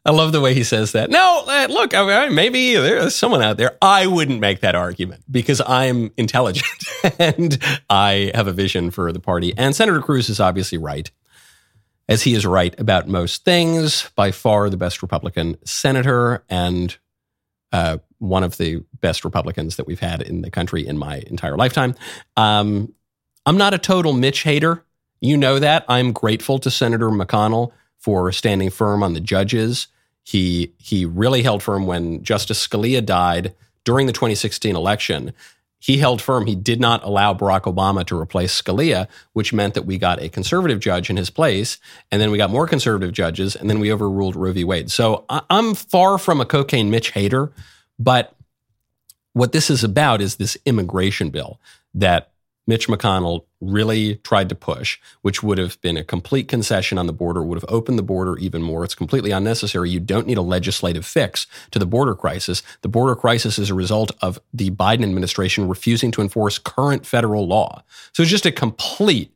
I 0.04 0.12
love 0.12 0.30
the 0.30 0.40
way 0.40 0.54
he 0.54 0.62
says 0.62 0.92
that. 0.92 1.10
No, 1.10 1.42
uh, 1.44 1.66
look, 1.68 1.94
I 1.94 2.26
mean, 2.26 2.36
maybe 2.36 2.76
there's 2.76 3.16
someone 3.16 3.42
out 3.42 3.56
there. 3.56 3.76
I 3.82 4.06
wouldn't 4.06 4.38
make 4.38 4.60
that 4.60 4.76
argument 4.76 5.24
because 5.28 5.60
I'm 5.66 6.12
intelligent 6.16 6.68
and 7.18 7.58
I 7.90 8.30
have 8.36 8.46
a 8.46 8.52
vision 8.52 8.92
for 8.92 9.12
the 9.12 9.18
party. 9.18 9.54
And 9.58 9.74
Senator 9.74 10.00
Cruz 10.00 10.28
is 10.28 10.38
obviously 10.38 10.78
right 10.78 11.10
as 12.08 12.22
he 12.22 12.34
is 12.34 12.46
right 12.46 12.78
about 12.80 13.06
most 13.06 13.44
things, 13.44 14.10
by 14.14 14.30
far 14.30 14.70
the 14.70 14.76
best 14.76 15.02
Republican 15.02 15.56
senator 15.64 16.42
and 16.48 16.96
uh, 17.72 17.98
one 18.18 18.42
of 18.42 18.56
the 18.56 18.82
best 19.00 19.24
Republicans 19.24 19.76
that 19.76 19.86
we've 19.86 20.00
had 20.00 20.22
in 20.22 20.42
the 20.42 20.50
country 20.50 20.86
in 20.86 20.96
my 20.96 21.22
entire 21.26 21.56
lifetime. 21.56 21.94
Um, 22.36 22.94
I'm 23.44 23.58
not 23.58 23.74
a 23.74 23.78
total 23.78 24.12
Mitch 24.12 24.42
hater. 24.42 24.84
You 25.20 25.36
know 25.36 25.58
that. 25.58 25.84
I'm 25.88 26.12
grateful 26.12 26.58
to 26.60 26.70
Senator 26.70 27.08
McConnell 27.08 27.72
for 27.98 28.32
standing 28.32 28.70
firm 28.70 29.02
on 29.02 29.14
the 29.14 29.20
judges. 29.20 29.88
He 30.22 30.74
he 30.78 31.04
really 31.04 31.42
held 31.42 31.62
firm 31.62 31.86
when 31.86 32.22
Justice 32.22 32.66
Scalia 32.66 33.04
died 33.04 33.54
during 33.84 34.06
the 34.06 34.12
2016 34.12 34.76
election 34.76 35.32
he 35.78 35.98
held 35.98 36.20
firm. 36.20 36.46
He 36.46 36.54
did 36.54 36.80
not 36.80 37.04
allow 37.04 37.34
Barack 37.34 37.62
Obama 37.62 38.04
to 38.06 38.18
replace 38.18 38.60
Scalia, 38.60 39.06
which 39.32 39.52
meant 39.52 39.74
that 39.74 39.86
we 39.86 39.96
got 39.96 40.20
a 40.20 40.28
conservative 40.28 40.80
judge 40.80 41.08
in 41.08 41.16
his 41.16 41.30
place. 41.30 41.78
And 42.10 42.20
then 42.20 42.30
we 42.30 42.38
got 42.38 42.50
more 42.50 42.66
conservative 42.66 43.12
judges. 43.12 43.54
And 43.54 43.70
then 43.70 43.78
we 43.78 43.92
overruled 43.92 44.34
Roe 44.34 44.52
v. 44.52 44.64
Wade. 44.64 44.90
So 44.90 45.24
I'm 45.28 45.74
far 45.74 46.18
from 46.18 46.40
a 46.40 46.46
cocaine 46.46 46.90
Mitch 46.90 47.12
hater. 47.12 47.52
But 47.98 48.34
what 49.34 49.52
this 49.52 49.70
is 49.70 49.84
about 49.84 50.20
is 50.20 50.36
this 50.36 50.56
immigration 50.64 51.30
bill 51.30 51.60
that 51.94 52.32
Mitch 52.68 52.86
McConnell 52.86 53.46
really 53.62 54.16
tried 54.16 54.50
to 54.50 54.54
push, 54.54 54.98
which 55.22 55.42
would 55.42 55.56
have 55.56 55.80
been 55.80 55.96
a 55.96 56.04
complete 56.04 56.48
concession 56.48 56.98
on 56.98 57.06
the 57.06 57.14
border, 57.14 57.42
would 57.42 57.56
have 57.56 57.68
opened 57.70 57.98
the 57.98 58.02
border 58.02 58.36
even 58.36 58.62
more. 58.62 58.84
It's 58.84 58.94
completely 58.94 59.30
unnecessary. 59.30 59.88
You 59.88 60.00
don't 60.00 60.26
need 60.26 60.36
a 60.36 60.42
legislative 60.42 61.06
fix 61.06 61.46
to 61.70 61.78
the 61.78 61.86
border 61.86 62.14
crisis. 62.14 62.62
The 62.82 62.88
border 62.88 63.16
crisis 63.16 63.58
is 63.58 63.70
a 63.70 63.74
result 63.74 64.12
of 64.20 64.38
the 64.52 64.70
Biden 64.70 65.02
administration 65.02 65.66
refusing 65.66 66.10
to 66.12 66.20
enforce 66.20 66.58
current 66.58 67.06
federal 67.06 67.48
law. 67.48 67.82
So 68.12 68.22
it's 68.22 68.30
just 68.30 68.44
a 68.44 68.52
complete, 68.52 69.32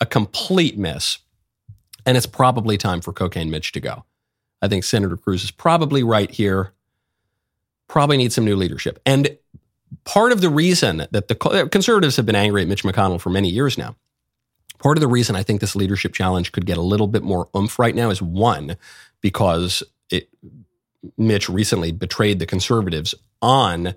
a 0.00 0.06
complete 0.06 0.78
miss. 0.78 1.18
And 2.06 2.16
it's 2.16 2.26
probably 2.26 2.78
time 2.78 3.02
for 3.02 3.12
Cocaine 3.12 3.50
Mitch 3.50 3.72
to 3.72 3.80
go. 3.80 4.06
I 4.62 4.68
think 4.68 4.84
Senator 4.84 5.18
Cruz 5.18 5.44
is 5.44 5.50
probably 5.50 6.02
right 6.02 6.30
here. 6.30 6.72
Probably 7.88 8.16
needs 8.16 8.34
some 8.34 8.46
new 8.46 8.56
leadership. 8.56 9.00
And 9.04 9.36
part 10.04 10.32
of 10.32 10.40
the 10.40 10.50
reason 10.50 11.06
that 11.10 11.28
the 11.28 11.68
conservatives 11.70 12.16
have 12.16 12.26
been 12.26 12.34
angry 12.34 12.62
at 12.62 12.68
Mitch 12.68 12.84
McConnell 12.84 13.20
for 13.20 13.30
many 13.30 13.48
years 13.48 13.78
now, 13.78 13.96
part 14.78 14.96
of 14.96 15.00
the 15.00 15.08
reason 15.08 15.36
I 15.36 15.42
think 15.42 15.60
this 15.60 15.76
leadership 15.76 16.14
challenge 16.14 16.52
could 16.52 16.66
get 16.66 16.78
a 16.78 16.82
little 16.82 17.06
bit 17.06 17.22
more 17.22 17.48
oomph 17.56 17.78
right 17.78 17.94
now 17.94 18.10
is 18.10 18.22
one, 18.22 18.76
because 19.20 19.82
it, 20.10 20.28
Mitch 21.16 21.48
recently 21.48 21.92
betrayed 21.92 22.38
the 22.38 22.46
conservatives 22.46 23.14
on 23.42 23.94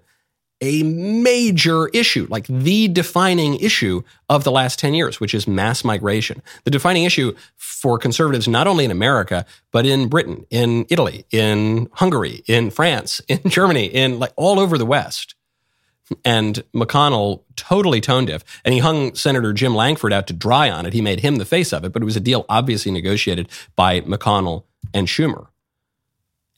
a 0.61 0.81
major 0.83 1.89
issue, 1.89 2.25
like 2.29 2.47
the 2.47 2.87
defining 2.87 3.55
issue 3.55 4.01
of 4.29 4.45
the 4.45 4.51
last 4.51 4.79
10 4.79 4.93
years, 4.93 5.19
which 5.19 5.33
is 5.33 5.45
mass 5.45 5.83
migration. 5.83 6.41
The 6.63 6.71
defining 6.71 7.03
issue 7.03 7.35
for 7.57 7.99
conservatives, 7.99 8.47
not 8.47 8.65
only 8.65 8.85
in 8.85 8.91
America, 8.91 9.45
but 9.71 9.85
in 9.85 10.07
Britain, 10.07 10.45
in 10.49 10.85
Italy, 10.89 11.25
in 11.31 11.89
Hungary, 11.93 12.43
in 12.47 12.71
France, 12.71 13.19
in 13.27 13.41
Germany, 13.49 13.87
in 13.87 14.19
like 14.19 14.31
all 14.37 14.57
over 14.57 14.77
the 14.77 14.85
West. 14.85 15.35
And 16.23 16.63
McConnell 16.73 17.41
totally 17.55 18.01
tone 18.01 18.25
deaf. 18.25 18.43
And 18.63 18.73
he 18.73 18.79
hung 18.79 19.15
Senator 19.15 19.53
Jim 19.53 19.75
Lankford 19.75 20.13
out 20.13 20.27
to 20.27 20.33
dry 20.33 20.69
on 20.69 20.85
it. 20.85 20.93
He 20.93 21.01
made 21.01 21.19
him 21.21 21.37
the 21.37 21.45
face 21.45 21.73
of 21.73 21.83
it, 21.83 21.93
but 21.93 22.01
it 22.01 22.05
was 22.05 22.15
a 22.15 22.21
deal 22.21 22.45
obviously 22.49 22.91
negotiated 22.91 23.49
by 23.75 24.01
McConnell 24.01 24.63
and 24.93 25.07
Schumer. 25.07 25.47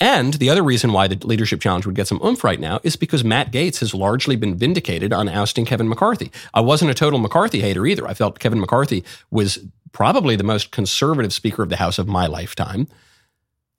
And 0.01 0.35
the 0.35 0.49
other 0.49 0.63
reason 0.63 0.91
why 0.91 1.07
the 1.07 1.25
leadership 1.25 1.61
challenge 1.61 1.85
would 1.85 1.95
get 1.95 2.07
some 2.07 2.21
oomph 2.23 2.43
right 2.43 2.59
now 2.59 2.81
is 2.83 2.97
because 2.97 3.23
Matt 3.23 3.51
Gaetz 3.51 3.79
has 3.79 3.93
largely 3.93 4.35
been 4.35 4.55
vindicated 4.55 5.13
on 5.13 5.29
ousting 5.29 5.65
Kevin 5.65 5.87
McCarthy. 5.87 6.31
I 6.53 6.61
wasn't 6.61 6.91
a 6.91 6.95
total 6.95 7.17
McCarthy 7.17 7.61
hater 7.61 7.85
either. 7.85 8.05
I 8.05 8.13
felt 8.13 8.39
Kevin 8.39 8.59
McCarthy 8.59 9.05
was 9.31 9.59
probably 9.93 10.35
the 10.35 10.43
most 10.43 10.71
conservative 10.71 11.31
Speaker 11.31 11.63
of 11.63 11.69
the 11.69 11.77
House 11.77 11.97
of 11.97 12.09
my 12.09 12.27
lifetime. 12.27 12.87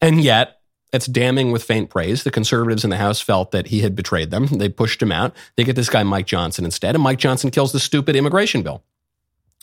And 0.00 0.22
yet, 0.22 0.55
it's 0.92 1.06
damning 1.06 1.52
with 1.52 1.64
faint 1.64 1.90
praise. 1.90 2.24
The 2.24 2.30
conservatives 2.30 2.84
in 2.84 2.90
the 2.90 2.96
House 2.96 3.20
felt 3.20 3.50
that 3.50 3.68
he 3.68 3.80
had 3.80 3.96
betrayed 3.96 4.30
them. 4.30 4.46
They 4.46 4.68
pushed 4.68 5.02
him 5.02 5.12
out. 5.12 5.34
They 5.56 5.64
get 5.64 5.76
this 5.76 5.90
guy, 5.90 6.02
Mike 6.02 6.26
Johnson, 6.26 6.64
instead, 6.64 6.94
and 6.94 7.02
Mike 7.02 7.18
Johnson 7.18 7.50
kills 7.50 7.72
the 7.72 7.80
stupid 7.80 8.16
immigration 8.16 8.62
bill. 8.62 8.84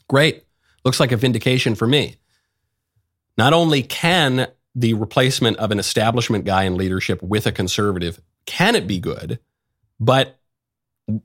Great. 0.07 0.43
Looks 0.83 0.99
like 0.99 1.11
a 1.11 1.17
vindication 1.17 1.75
for 1.75 1.87
me. 1.87 2.17
Not 3.37 3.53
only 3.53 3.83
can 3.83 4.47
the 4.75 4.93
replacement 4.95 5.57
of 5.57 5.71
an 5.71 5.79
establishment 5.79 6.45
guy 6.45 6.63
in 6.63 6.75
leadership 6.75 7.21
with 7.23 7.47
a 7.47 7.51
conservative, 7.51 8.19
can 8.45 8.75
it 8.75 8.85
be 8.85 8.99
good? 8.99 9.39
But 9.99 10.39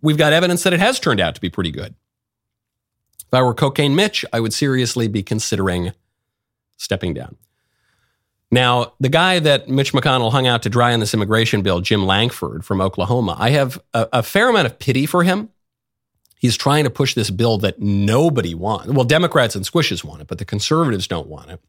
we've 0.00 0.16
got 0.16 0.32
evidence 0.32 0.62
that 0.62 0.72
it 0.72 0.80
has 0.80 1.00
turned 1.00 1.20
out 1.20 1.34
to 1.34 1.40
be 1.40 1.50
pretty 1.50 1.70
good. 1.70 1.94
If 3.26 3.34
I 3.34 3.42
were 3.42 3.54
Cocaine 3.54 3.94
Mitch, 3.94 4.24
I 4.32 4.40
would 4.40 4.54
seriously 4.54 5.08
be 5.08 5.22
considering 5.22 5.92
stepping 6.76 7.14
down. 7.14 7.36
Now, 8.50 8.94
the 8.98 9.10
guy 9.10 9.40
that 9.40 9.68
Mitch 9.68 9.92
McConnell 9.92 10.32
hung 10.32 10.46
out 10.46 10.62
to 10.62 10.70
dry 10.70 10.94
on 10.94 11.00
this 11.00 11.12
immigration 11.12 11.62
bill, 11.62 11.80
Jim 11.80 12.06
Lankford 12.06 12.64
from 12.64 12.80
Oklahoma, 12.80 13.36
I 13.38 13.50
have 13.50 13.78
a, 13.92 14.08
a 14.14 14.22
fair 14.22 14.48
amount 14.48 14.66
of 14.66 14.78
pity 14.78 15.04
for 15.04 15.22
him. 15.22 15.50
He's 16.38 16.56
trying 16.56 16.84
to 16.84 16.90
push 16.90 17.14
this 17.14 17.30
bill 17.30 17.58
that 17.58 17.80
nobody 17.80 18.54
wants. 18.54 18.88
Well, 18.88 19.04
Democrats 19.04 19.54
and 19.54 19.64
squishes 19.64 20.04
want 20.04 20.22
it, 20.22 20.28
but 20.28 20.38
the 20.38 20.44
conservatives 20.44 21.06
don't 21.06 21.26
want 21.26 21.50
it. 21.50 21.60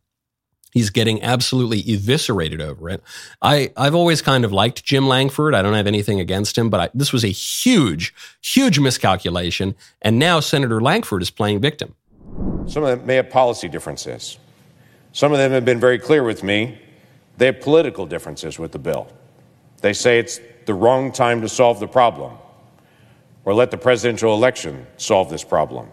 He's 0.72 0.92
getting 0.92 1.24
absolutely 1.24 1.80
eviscerated 1.92 2.62
over 2.62 2.90
it. 2.90 3.02
I, 3.42 3.72
I've 3.76 3.96
always 3.96 4.22
kind 4.22 4.46
of 4.46 4.52
liked 4.54 4.86
Jim 4.86 5.08
Lankford. 5.08 5.56
I 5.56 5.64
don't 5.64 5.74
have 5.74 5.88
anything 5.88 6.20
against 6.20 6.56
him, 6.56 6.70
but 6.70 6.80
I, 6.80 6.90
this 6.94 7.12
was 7.12 7.24
a 7.24 7.30
huge, 7.30 8.14
huge 8.42 8.80
miscalculation. 8.80 9.76
And 10.04 10.20
now 10.20 10.40
Senator 10.40 10.80
Lankford 10.80 11.24
is 11.24 11.32
playing 11.32 11.60
victim. 11.60 11.96
Some 12.68 12.84
of 12.84 13.00
them 13.00 13.06
may 13.08 13.16
have 13.16 13.32
policy 13.32 13.68
differences. 13.68 14.38
Some 15.12 15.32
of 15.32 15.38
them 15.38 15.52
have 15.52 15.66
been 15.66 15.80
very 15.80 16.00
clear 16.00 16.24
with 16.24 16.44
me. 16.44 16.80
They 17.38 17.48
have 17.48 17.62
political 17.62 18.06
differences 18.06 18.60
with 18.60 18.72
the 18.72 18.80
bill. 18.80 19.08
They 19.82 19.94
say 19.94 20.20
it's 20.20 20.40
the 20.66 20.74
wrong 20.74 21.12
time 21.12 21.42
to 21.42 21.50
solve 21.50 21.80
the 21.80 21.88
problem 21.88 22.34
or 23.46 23.54
let 23.54 23.72
the 23.72 23.78
presidential 23.78 24.34
election 24.34 24.86
solve 24.98 25.30
this 25.30 25.44
problem. 25.44 25.88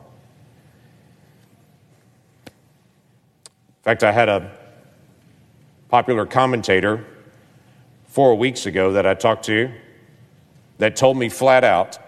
In 2.45 3.83
fact, 3.83 4.03
I 4.03 4.13
had 4.13 4.29
a 4.29 4.51
popular 5.89 6.27
commentator 6.27 7.05
four 8.09 8.35
weeks 8.35 8.67
ago 8.67 8.93
that 8.93 9.07
I 9.07 9.15
talked 9.15 9.45
to 9.45 9.71
that 10.79 10.97
told 10.97 11.17
me 11.17 11.29
flat 11.29 11.65
out 11.65 11.99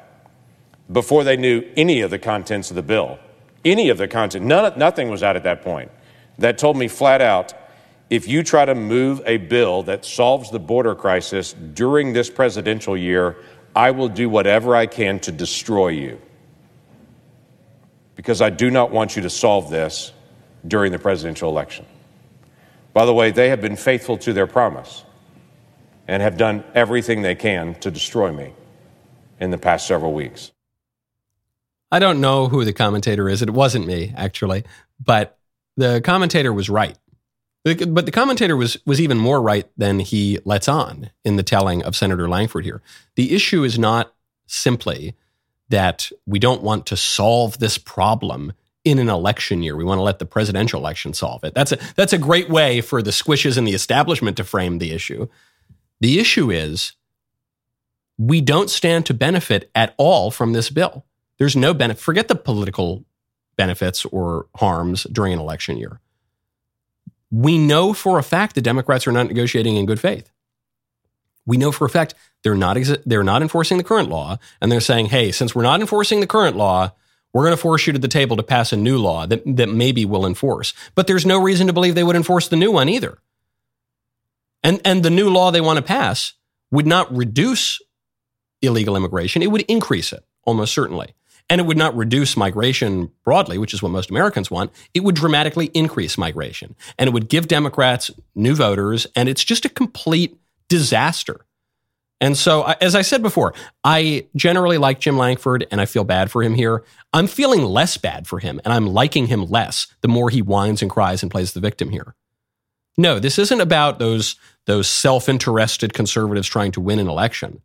before 0.91 1.23
they 1.23 1.37
knew 1.37 1.63
any 1.77 2.01
of 2.01 2.11
the 2.11 2.19
contents 2.19 2.71
of 2.71 2.77
the 2.77 2.83
bill, 2.83 3.19
any 3.65 3.89
of 3.91 3.99
the 3.99 4.09
content, 4.09 4.45
none, 4.45 4.77
nothing 4.79 5.11
was 5.11 5.23
out 5.23 5.37
at 5.37 5.45
that 5.45 5.63
point, 5.63 5.91
that 6.39 6.59
told 6.59 6.77
me 6.77 6.89
flat 6.89 7.21
out 7.21 7.55
if 8.11 8.27
you 8.27 8.43
try 8.43 8.65
to 8.65 8.75
move 8.75 9.21
a 9.27 9.37
bill 9.37 9.83
that 9.83 10.05
solves 10.05 10.51
the 10.51 10.59
border 10.59 10.95
crisis 10.95 11.53
during 11.53 12.13
this 12.13 12.31
presidential 12.31 12.97
year, 12.97 13.37
I 13.77 13.91
will 13.91 14.09
do 14.09 14.31
whatever 14.31 14.75
I 14.75 14.87
can 14.87 15.21
to 15.21 15.33
destroy 15.33 15.89
you. 15.89 16.21
Because 18.15 18.41
I 18.41 18.51
do 18.51 18.71
not 18.71 18.91
want 18.91 19.15
you 19.15 19.23
to 19.23 19.31
solve 19.31 19.71
this 19.71 20.13
during 20.67 20.91
the 20.91 20.99
presidential 20.99 21.51
election. 21.51 21.85
By 22.95 23.05
the 23.05 23.15
way, 23.15 23.31
they 23.31 23.51
have 23.51 23.61
been 23.61 23.77
faithful 23.77 24.17
to 24.19 24.33
their 24.33 24.47
promise 24.47 25.05
and 26.09 26.23
have 26.23 26.37
done 26.37 26.65
everything 26.75 27.23
they 27.23 27.35
can 27.35 27.75
to 27.77 27.91
destroy 27.91 28.33
me 28.33 28.55
in 29.39 29.51
the 29.51 29.59
past 29.59 29.87
several 29.87 30.15
weeks. 30.15 30.51
I 31.93 31.99
don't 31.99 32.21
know 32.21 32.49
who 32.49 32.65
the 32.65 32.73
commentator 32.73 33.29
is. 33.29 33.43
It 33.43 33.51
wasn't 33.51 33.87
me, 33.87 34.13
actually, 34.17 34.65
but 34.99 35.38
the 35.79 36.01
commentator 36.03 36.53
was 36.53 36.69
right. 36.69 36.99
But 37.65 38.07
the 38.07 38.13
commentator 38.13 38.57
was 38.57 38.77
was 38.85 39.01
even 39.01 39.19
more 39.19 39.41
right 39.41 39.69
than 39.77 40.01
he 40.01 40.39
lets 40.45 40.69
on 40.69 41.11
in 41.25 41.37
the 41.37 41.43
telling 41.43 41.83
of 41.83 41.97
Senator 41.97 42.29
Lankford 42.29 42.65
here. 42.65 42.83
The 43.15 43.35
issue 43.35 43.63
is 43.63 43.79
not 43.79 44.13
simply 44.47 45.15
that 45.69 46.11
we 46.27 46.39
don't 46.39 46.63
want 46.63 46.87
to 46.87 46.97
solve 46.97 47.59
this 47.59 47.79
problem 47.79 48.53
in 48.85 48.99
an 48.99 49.09
election 49.09 49.63
year. 49.63 49.77
We 49.77 49.85
want 49.85 49.99
to 49.99 50.03
let 50.03 50.19
the 50.19 50.27
presidential 50.27 50.81
election 50.81 51.13
solve 51.13 51.45
it. 51.45 51.55
That's 51.55 51.73
a 51.73 51.79
that's 51.95 52.13
a 52.13 52.19
great 52.19 52.49
way 52.49 52.81
for 52.81 53.03
the 53.03 53.11
squishes 53.11 53.57
and 53.57 53.67
the 53.67 53.75
establishment 53.75 54.37
to 54.39 54.45
frame 54.45 54.79
the 54.79 54.93
issue. 54.93 55.29
The 56.01 56.19
issue 56.19 56.51
is 56.51 56.93
we 58.17 58.41
don't 58.41 58.71
stand 58.71 59.07
to 59.07 59.15
benefit 59.15 59.71
at 59.75 59.95
all 59.97 60.31
from 60.31 60.55
this 60.55 60.71
bill. 60.71 61.05
There's 61.39 61.55
no 61.55 61.75
benefit. 61.75 62.03
Forget 62.03 62.29
the 62.29 62.35
political 62.35 63.05
benefits 63.59 64.07
or 64.07 64.47
harms 64.57 65.03
during 65.13 65.35
an 65.35 65.39
election 65.39 65.77
year. 65.77 66.01
We 67.31 67.59
know 67.59 67.93
for 67.93 68.19
a 68.19 68.23
fact 68.23 68.55
the 68.55 68.63
Democrats 68.63 69.07
are 69.07 69.13
not 69.13 69.27
negotiating 69.27 69.77
in 69.77 69.85
good 69.85 70.01
faith. 70.01 70.31
We 71.45 71.59
know 71.59 71.73
for 71.73 71.85
a 71.85 71.91
fact 71.91 72.15
they're 72.43 72.55
not 72.55 72.77
exi- 72.77 73.03
they're 73.05 73.23
not 73.23 73.43
enforcing 73.43 73.77
the 73.77 73.85
current 73.85 74.09
law, 74.09 74.39
and 74.61 74.73
they're 74.73 74.81
saying, 74.81 75.07
"Hey, 75.07 75.33
since 75.33 75.55
we're 75.55 75.63
not 75.63 75.81
enforcing 75.81 76.21
the 76.21 76.27
current 76.27 76.57
law, 76.57 76.93
we're 77.33 77.45
going 77.45 77.57
to 77.57 77.61
force 77.61 77.87
you 77.87 77.93
to 77.93 77.99
the 77.99 78.09
table 78.09 78.37
to 78.37 78.43
pass 78.43 78.73
a 78.73 78.77
new 78.77 78.97
law 78.97 79.27
that 79.27 79.43
that 79.45 79.69
maybe 79.69 80.05
will 80.07 80.25
enforce." 80.25 80.73
But 80.95 81.07
there's 81.07 81.27
no 81.27 81.43
reason 81.43 81.67
to 81.67 81.73
believe 81.73 81.95
they 81.95 82.05
would 82.05 82.17
enforce 82.17 82.49
the 82.49 82.57
new 82.57 82.71
one 82.73 82.89
either. 82.89 83.19
And 84.63 84.81
and 84.85 85.03
the 85.03 85.11
new 85.11 85.29
law 85.29 85.51
they 85.51 85.61
want 85.61 85.79
to 85.79 85.83
pass 85.83 86.35
would 86.71 86.87
not 86.87 87.15
reduce 87.15 87.81
illegal 88.63 88.97
immigration; 88.97 89.43
it 89.43 89.51
would 89.51 89.63
increase 89.63 90.13
it 90.13 90.25
almost 90.45 90.73
certainly. 90.73 91.15
And 91.51 91.61
it 91.61 91.65
would 91.67 91.79
not 91.79 91.97
reduce 91.97 92.37
migration 92.37 93.11
broadly, 93.25 93.57
which 93.57 93.73
is 93.73 93.83
what 93.83 93.91
most 93.91 94.11
Americans 94.11 94.51
want. 94.51 94.71
It 94.93 95.03
would 95.03 95.15
dramatically 95.15 95.67
increase 95.75 96.19
migration 96.19 96.75
and 96.99 97.09
it 97.09 97.13
would 97.13 97.29
give 97.29 97.49
Democrats 97.49 98.11
new 98.35 98.55
voters. 98.55 99.07
And 99.17 99.29
it's 99.29 99.45
just 99.45 99.65
a 99.65 99.71
complete 99.71 100.37
disaster. 100.69 101.47
And 102.21 102.37
so, 102.37 102.65
as 102.81 102.95
I 102.95 103.03
said 103.03 103.23
before, 103.23 103.55
I 103.85 104.27
generally 104.35 104.77
like 104.77 104.99
Jim 104.99 105.17
Lankford 105.17 105.67
and 105.71 105.81
I 105.81 105.87
feel 105.87 106.05
bad 106.05 106.31
for 106.31 106.43
him 106.43 106.55
here. 106.55 106.85
I'm 107.13 107.29
feeling 107.29 107.63
less 107.63 107.97
bad 107.97 108.27
for 108.27 108.41
him 108.41 108.61
and 108.65 108.75
I'm 108.75 108.87
liking 108.87 109.29
him 109.29 109.47
less 109.47 109.87
the 110.01 110.09
more 110.09 110.29
he 110.29 110.43
whines 110.43 110.83
and 110.83 110.91
cries 110.91 111.23
and 111.23 111.31
plays 111.31 111.53
the 111.53 111.61
victim 111.61 111.91
here. 111.91 112.15
No, 112.97 113.21
this 113.21 113.39
isn't 113.39 113.61
about 113.61 114.01
those, 114.01 114.35
those 114.67 114.89
self 114.89 115.29
interested 115.29 115.95
conservatives 115.95 116.49
trying 116.49 116.73
to 116.73 116.81
win 116.81 116.99
an 116.99 117.09
election. 117.09 117.63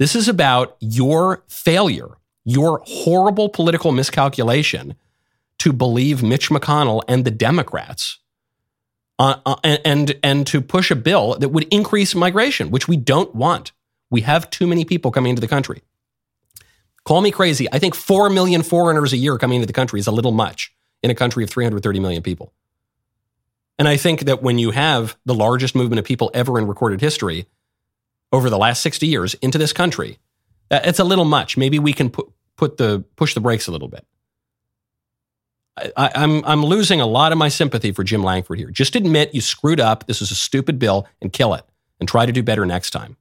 This 0.00 0.16
is 0.16 0.28
about 0.28 0.76
your 0.80 1.44
failure 1.48 2.18
your 2.48 2.80
horrible 2.86 3.50
political 3.50 3.92
miscalculation 3.92 4.94
to 5.58 5.70
believe 5.70 6.22
Mitch 6.22 6.48
McConnell 6.48 7.02
and 7.06 7.26
the 7.26 7.30
Democrats 7.30 8.20
uh, 9.18 9.36
uh, 9.44 9.56
and, 9.62 10.16
and 10.22 10.46
to 10.46 10.62
push 10.62 10.90
a 10.90 10.96
bill 10.96 11.36
that 11.38 11.50
would 11.50 11.64
increase 11.70 12.14
migration, 12.14 12.70
which 12.70 12.88
we 12.88 12.96
don't 12.96 13.34
want. 13.34 13.72
We 14.10 14.22
have 14.22 14.48
too 14.48 14.66
many 14.66 14.86
people 14.86 15.10
coming 15.10 15.30
into 15.30 15.40
the 15.40 15.48
country. 15.48 15.82
Call 17.04 17.20
me 17.20 17.30
crazy. 17.30 17.68
I 17.70 17.78
think 17.78 17.94
4 17.94 18.30
million 18.30 18.62
foreigners 18.62 19.12
a 19.12 19.18
year 19.18 19.36
coming 19.36 19.56
into 19.56 19.66
the 19.66 19.74
country 19.74 20.00
is 20.00 20.06
a 20.06 20.12
little 20.12 20.32
much 20.32 20.72
in 21.02 21.10
a 21.10 21.14
country 21.14 21.44
of 21.44 21.50
330 21.50 22.00
million 22.00 22.22
people. 22.22 22.54
And 23.78 23.86
I 23.86 23.98
think 23.98 24.20
that 24.20 24.42
when 24.42 24.58
you 24.58 24.70
have 24.70 25.18
the 25.26 25.34
largest 25.34 25.74
movement 25.74 25.98
of 25.98 26.06
people 26.06 26.30
ever 26.32 26.58
in 26.58 26.66
recorded 26.66 27.02
history 27.02 27.46
over 28.32 28.48
the 28.48 28.58
last 28.58 28.80
60 28.80 29.06
years 29.06 29.34
into 29.34 29.58
this 29.58 29.74
country, 29.74 30.18
it's 30.70 30.98
a 30.98 31.04
little 31.04 31.24
much. 31.26 31.56
Maybe 31.56 31.78
we 31.78 31.92
can 31.92 32.10
put, 32.10 32.30
put 32.58 32.76
the 32.76 33.02
push 33.16 33.32
the 33.32 33.40
brakes 33.40 33.66
a 33.66 33.72
little 33.72 33.88
bit. 33.88 34.04
I, 35.96 36.10
I'm 36.14 36.44
I'm 36.44 36.62
losing 36.62 37.00
a 37.00 37.06
lot 37.06 37.32
of 37.32 37.38
my 37.38 37.48
sympathy 37.48 37.92
for 37.92 38.04
Jim 38.04 38.22
Lankford 38.22 38.58
here. 38.58 38.70
Just 38.70 38.96
admit 38.96 39.34
you 39.34 39.40
screwed 39.40 39.80
up. 39.80 40.06
This 40.06 40.20
is 40.20 40.30
a 40.30 40.34
stupid 40.34 40.78
bill 40.78 41.06
and 41.22 41.32
kill 41.32 41.54
it 41.54 41.64
and 41.98 42.08
try 42.08 42.26
to 42.26 42.32
do 42.32 42.42
better 42.42 42.66
next 42.66 42.90
time. 42.90 43.16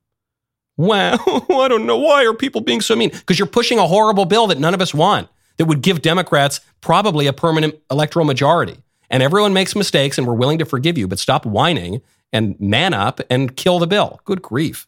Well, 0.76 1.20
I 1.50 1.68
don't 1.70 1.86
know 1.86 1.98
why 1.98 2.26
are 2.26 2.34
people 2.34 2.62
being 2.62 2.82
so 2.82 2.96
mean 2.96 3.12
because 3.12 3.40
you're 3.40 3.48
pushing 3.48 3.80
a 3.80 3.88
horrible 3.88 4.26
bill 4.26 4.48
that 4.48 4.60
none 4.60 4.74
of 4.74 4.82
us 4.82 4.94
want 4.94 5.30
that 5.58 5.66
would 5.66 5.82
give 5.82 6.02
Democrats 6.02 6.60
probably 6.82 7.28
a 7.28 7.34
permanent 7.34 7.76
electoral 7.90 8.26
majority. 8.26 8.78
And 9.10 9.24
everyone 9.24 9.54
makes 9.54 9.76
mistakes 9.76 10.18
and 10.18 10.28
we're 10.28 10.34
willing 10.34 10.58
to 10.58 10.66
forgive 10.66 10.98
you, 10.98 11.08
but 11.08 11.20
stop 11.20 11.46
whining 11.46 12.02
and 12.34 12.60
man 12.60 12.94
up 12.94 13.22
and 13.30 13.56
kill 13.56 13.80
the 13.80 13.88
bill. 13.88 14.20
Good 14.26 14.42
grief. 14.42 14.88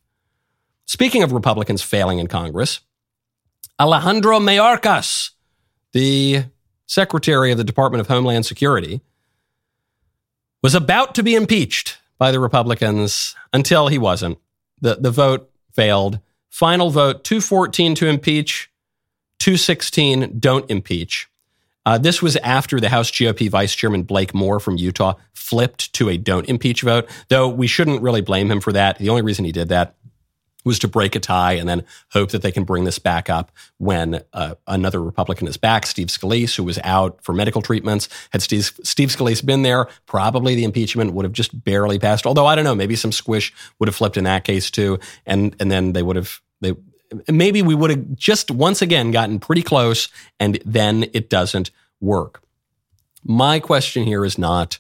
Speaking 0.86 1.24
of 1.24 1.32
Republicans 1.32 1.82
failing 1.82 2.20
in 2.20 2.28
Congress, 2.28 2.82
Alejandro 3.80 4.40
Mayorkas, 4.40 5.30
the 5.94 6.44
Secretary 6.86 7.52
of 7.52 7.58
the 7.58 7.64
Department 7.64 8.02
of 8.02 8.08
Homeland 8.08 8.46
Security, 8.46 9.00
was 10.62 10.76
about 10.76 11.16
to 11.16 11.24
be 11.24 11.34
impeached 11.34 11.98
by 12.18 12.32
the 12.32 12.42
Republicans 12.42 13.36
until 13.54 13.88
he 13.88 13.98
wasn't. 13.98 14.38
The, 14.82 14.96
the 14.96 15.12
vote 15.12 15.50
failed. 15.74 16.20
final 16.50 16.90
vote 16.90 17.24
214 17.24 17.96
to 17.96 18.08
impeach, 18.08 18.70
216 19.40 20.40
don't 20.40 20.70
impeach. 20.70 21.30
Uh, 21.86 21.98
this 21.98 22.22
was 22.22 22.36
after 22.38 22.82
the 22.82 22.90
House 22.90 23.10
GOP 23.10 23.50
Vice 23.50 23.74
Chairman 23.74 24.04
Blake 24.04 24.34
Moore 24.34 24.60
from 24.60 24.76
Utah 24.76 25.14
flipped 25.34 25.94
to 25.94 26.10
a 26.10 26.18
don't 26.18 26.48
impeach 26.50 26.82
vote, 26.82 27.10
though 27.30 27.48
we 27.48 27.66
shouldn't 27.66 28.02
really 28.02 28.22
blame 28.22 28.52
him 28.52 28.60
for 28.60 28.74
that. 28.74 28.98
The 28.98 29.10
only 29.10 29.22
reason 29.22 29.46
he 29.46 29.54
did 29.54 29.70
that 29.70 29.96
was 30.70 30.80
to 30.80 30.88
break 30.88 31.16
a 31.16 31.20
tie 31.20 31.54
and 31.54 31.68
then 31.68 31.84
hope 32.12 32.32
that 32.32 32.42
they 32.42 32.52
can 32.52 32.64
bring 32.64 32.86
this 32.86 33.00
back 33.00 33.30
up 33.30 33.52
when 33.78 34.22
uh, 34.32 34.56
another 34.68 35.02
Republican 35.02 35.48
is 35.48 35.58
back, 35.58 35.86
Steve 35.86 36.08
Scalise, 36.08 36.56
who 36.56 36.64
was 36.64 36.80
out 36.84 37.22
for 37.24 37.34
medical 37.34 37.62
treatments. 37.62 38.08
Had 38.30 38.42
Steve, 38.42 38.72
Steve 38.84 39.10
Scalise 39.10 39.46
been 39.46 39.64
there, 39.64 39.88
probably 40.06 40.56
the 40.56 40.64
impeachment 40.64 41.14
would 41.14 41.26
have 41.26 41.34
just 41.34 41.64
barely 41.64 42.00
passed. 42.00 42.26
Although 42.26 42.46
I 42.46 42.56
don't 42.56 42.64
know, 42.64 42.76
maybe 42.76 42.96
some 42.96 43.12
squish 43.12 43.54
would 43.80 43.90
have 43.90 43.96
flipped 43.96 44.16
in 44.16 44.24
that 44.24 44.46
case 44.46 44.72
too, 44.72 45.00
and 45.26 45.56
and 45.60 45.70
then 45.72 45.94
they 45.94 46.04
would 46.04 46.16
have 46.16 46.40
they 46.62 46.76
maybe 47.28 47.62
we 47.62 47.76
would 47.76 47.90
have 47.90 48.16
just 48.16 48.52
once 48.52 48.82
again 48.82 49.12
gotten 49.12 49.40
pretty 49.40 49.64
close, 49.64 50.08
and 50.40 50.60
then 50.66 51.06
it 51.14 51.30
doesn't 51.30 51.72
work. 52.00 52.42
My 53.24 53.60
question 53.60 54.04
here 54.04 54.24
is 54.24 54.38
not 54.38 54.80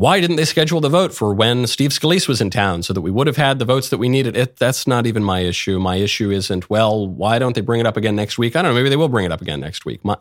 why 0.00 0.18
didn't 0.18 0.36
they 0.36 0.46
schedule 0.46 0.80
the 0.80 0.88
vote 0.88 1.12
for 1.12 1.34
when 1.34 1.66
Steve 1.66 1.90
Scalise 1.90 2.26
was 2.26 2.40
in 2.40 2.48
town 2.48 2.82
so 2.82 2.94
that 2.94 3.02
we 3.02 3.10
would 3.10 3.26
have 3.26 3.36
had 3.36 3.58
the 3.58 3.66
votes 3.66 3.90
that 3.90 3.98
we 3.98 4.08
needed? 4.08 4.34
It, 4.34 4.56
that's 4.56 4.86
not 4.86 5.06
even 5.06 5.22
my 5.22 5.40
issue. 5.40 5.78
My 5.78 5.96
issue 5.96 6.30
isn't, 6.30 6.70
well, 6.70 7.06
why 7.06 7.38
don't 7.38 7.54
they 7.54 7.60
bring 7.60 7.80
it 7.80 7.86
up 7.86 7.98
again 7.98 8.16
next 8.16 8.38
week? 8.38 8.56
I 8.56 8.62
don't 8.62 8.70
know. 8.70 8.76
Maybe 8.76 8.88
they 8.88 8.96
will 8.96 9.10
bring 9.10 9.26
it 9.26 9.30
up 9.30 9.42
again 9.42 9.60
next 9.60 9.84
week. 9.84 10.02
My, 10.02 10.16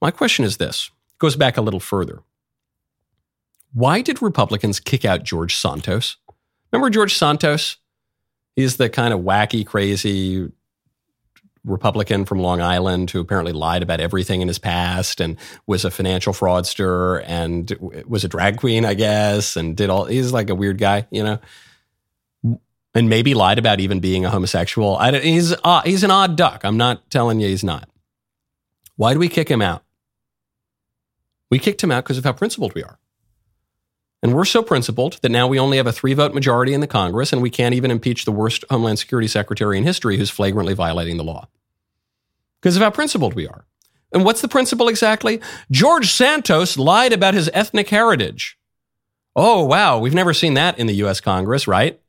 my 0.00 0.10
question 0.10 0.46
is 0.46 0.56
this 0.56 0.90
it 1.08 1.18
goes 1.18 1.36
back 1.36 1.58
a 1.58 1.60
little 1.60 1.80
further. 1.80 2.22
Why 3.74 4.00
did 4.00 4.22
Republicans 4.22 4.80
kick 4.80 5.04
out 5.04 5.22
George 5.22 5.54
Santos? 5.54 6.16
Remember 6.72 6.88
George 6.88 7.14
Santos? 7.14 7.76
He's 8.54 8.78
the 8.78 8.88
kind 8.88 9.12
of 9.12 9.20
wacky, 9.20 9.66
crazy 9.66 10.50
Republican 11.66 12.24
from 12.24 12.38
Long 12.38 12.60
Island 12.60 13.10
who 13.10 13.20
apparently 13.20 13.52
lied 13.52 13.82
about 13.82 14.00
everything 14.00 14.40
in 14.40 14.48
his 14.48 14.58
past 14.58 15.20
and 15.20 15.36
was 15.66 15.84
a 15.84 15.90
financial 15.90 16.32
fraudster 16.32 17.22
and 17.26 18.04
was 18.06 18.24
a 18.24 18.28
drag 18.28 18.58
queen, 18.58 18.84
I 18.84 18.94
guess, 18.94 19.56
and 19.56 19.76
did 19.76 19.90
all. 19.90 20.04
He's 20.04 20.32
like 20.32 20.48
a 20.48 20.54
weird 20.54 20.78
guy, 20.78 21.06
you 21.10 21.24
know, 21.24 21.38
and 22.94 23.08
maybe 23.08 23.34
lied 23.34 23.58
about 23.58 23.80
even 23.80 24.00
being 24.00 24.24
a 24.24 24.30
homosexual. 24.30 24.96
I, 24.96 25.18
he's 25.18 25.54
uh, 25.64 25.82
he's 25.82 26.04
an 26.04 26.12
odd 26.12 26.36
duck. 26.36 26.64
I'm 26.64 26.76
not 26.76 27.10
telling 27.10 27.40
you 27.40 27.48
he's 27.48 27.64
not. 27.64 27.88
Why 28.94 29.12
do 29.12 29.18
we 29.18 29.28
kick 29.28 29.50
him 29.50 29.60
out? 29.60 29.82
We 31.50 31.58
kicked 31.58 31.82
him 31.82 31.92
out 31.92 32.04
because 32.04 32.18
of 32.18 32.24
how 32.24 32.32
principled 32.32 32.74
we 32.74 32.82
are. 32.82 32.98
And 34.22 34.34
we're 34.34 34.46
so 34.46 34.62
principled 34.62 35.18
that 35.22 35.28
now 35.28 35.46
we 35.46 35.58
only 35.58 35.76
have 35.76 35.86
a 35.86 35.92
three 35.92 36.14
vote 36.14 36.34
majority 36.34 36.72
in 36.72 36.80
the 36.80 36.86
Congress, 36.86 37.32
and 37.32 37.42
we 37.42 37.50
can't 37.50 37.74
even 37.74 37.90
impeach 37.90 38.24
the 38.24 38.32
worst 38.32 38.64
Homeland 38.70 38.98
Security 38.98 39.28
Secretary 39.28 39.76
in 39.76 39.84
history 39.84 40.16
who's 40.16 40.30
flagrantly 40.30 40.74
violating 40.74 41.16
the 41.16 41.24
law 41.24 41.48
because 42.60 42.76
of 42.76 42.82
how 42.82 42.90
principled 42.90 43.34
we 43.34 43.46
are. 43.46 43.66
And 44.12 44.24
what's 44.24 44.40
the 44.40 44.48
principle 44.48 44.88
exactly? 44.88 45.40
George 45.70 46.12
Santos 46.12 46.78
lied 46.78 47.12
about 47.12 47.34
his 47.34 47.50
ethnic 47.52 47.88
heritage. 47.88 48.58
Oh, 49.34 49.64
wow. 49.64 49.98
We've 49.98 50.14
never 50.14 50.32
seen 50.32 50.54
that 50.54 50.78
in 50.78 50.86
the 50.86 50.94
US 50.94 51.20
Congress, 51.20 51.68
right? 51.68 52.00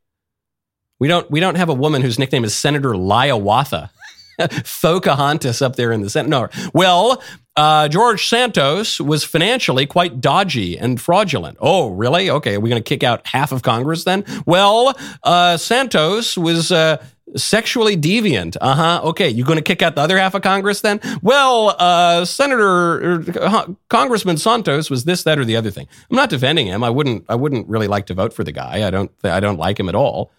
We 0.98 1.08
don't, 1.08 1.30
we 1.30 1.40
don't 1.40 1.56
have 1.56 1.68
a 1.68 1.74
woman 1.74 2.02
whose 2.02 2.18
nickname 2.18 2.44
is 2.44 2.54
Senator 2.54 2.90
Liawatha. 2.90 3.90
Pocahontas 4.80 5.60
up 5.62 5.76
there 5.76 5.92
in 5.92 6.00
the 6.00 6.08
Senate. 6.08 6.28
No. 6.28 6.48
Well, 6.72 7.22
uh, 7.56 7.88
George 7.88 8.28
Santos 8.28 9.00
was 9.00 9.24
financially 9.24 9.84
quite 9.84 10.20
dodgy 10.20 10.78
and 10.78 11.00
fraudulent. 11.00 11.58
Oh, 11.60 11.88
really? 11.88 12.30
Okay. 12.30 12.54
Are 12.54 12.60
we 12.60 12.70
going 12.70 12.82
to 12.82 12.88
kick 12.88 13.02
out 13.02 13.26
half 13.26 13.50
of 13.50 13.62
Congress 13.62 14.04
then? 14.04 14.24
Well, 14.46 14.96
uh, 15.24 15.56
Santos 15.56 16.38
was 16.38 16.70
uh, 16.70 17.04
sexually 17.36 17.96
deviant. 17.96 18.56
Uh 18.60 18.74
huh. 18.74 19.00
Okay. 19.04 19.28
You 19.28 19.44
going 19.44 19.58
to 19.58 19.62
kick 19.62 19.82
out 19.82 19.94
the 19.94 20.00
other 20.00 20.18
half 20.18 20.34
of 20.34 20.42
Congress 20.42 20.80
then? 20.80 21.00
Well, 21.22 21.76
uh, 21.78 22.24
Senator, 22.24 23.22
uh, 23.40 23.66
Congressman 23.88 24.38
Santos 24.38 24.90
was 24.90 25.04
this, 25.04 25.22
that, 25.24 25.38
or 25.38 25.44
the 25.44 25.56
other 25.56 25.70
thing. 25.70 25.88
I'm 26.10 26.16
not 26.16 26.30
defending 26.30 26.66
him. 26.66 26.82
I 26.82 26.90
wouldn't, 26.90 27.24
I 27.28 27.34
wouldn't 27.34 27.68
really 27.68 27.86
like 27.86 28.06
to 28.06 28.14
vote 28.14 28.32
for 28.32 28.44
the 28.44 28.52
guy. 28.52 28.86
I 28.86 28.90
don't, 28.90 29.10
I 29.24 29.40
don't 29.40 29.58
like 29.58 29.78
him 29.78 29.88
at 29.88 29.94
all. 29.94 30.30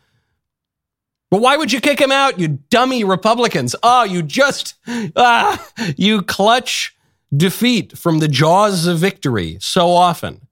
But 1.31 1.41
why 1.41 1.57
would 1.57 1.71
you 1.71 1.79
kick 1.79 2.01
him 2.01 2.11
out, 2.11 2.39
you 2.39 2.59
dummy 2.69 3.03
Republicans? 3.03 3.75
Oh, 3.83 4.03
you 4.03 4.23
just, 4.23 4.73
ah, 5.15 5.63
you 5.95 6.23
clutch 6.23 6.95
defeat 7.35 7.95
from 7.95 8.17
the 8.17 8.27
jaws 8.27 8.87
of 8.87 8.97
victory 8.97 9.57
so 9.61 9.89
often 9.89 10.47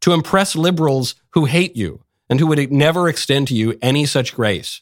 to 0.00 0.12
impress 0.14 0.56
liberals 0.56 1.14
who 1.30 1.44
hate 1.44 1.76
you 1.76 2.02
and 2.30 2.40
who 2.40 2.46
would 2.46 2.72
never 2.72 3.08
extend 3.08 3.48
to 3.48 3.54
you 3.54 3.78
any 3.82 4.06
such 4.06 4.34
grace. 4.34 4.80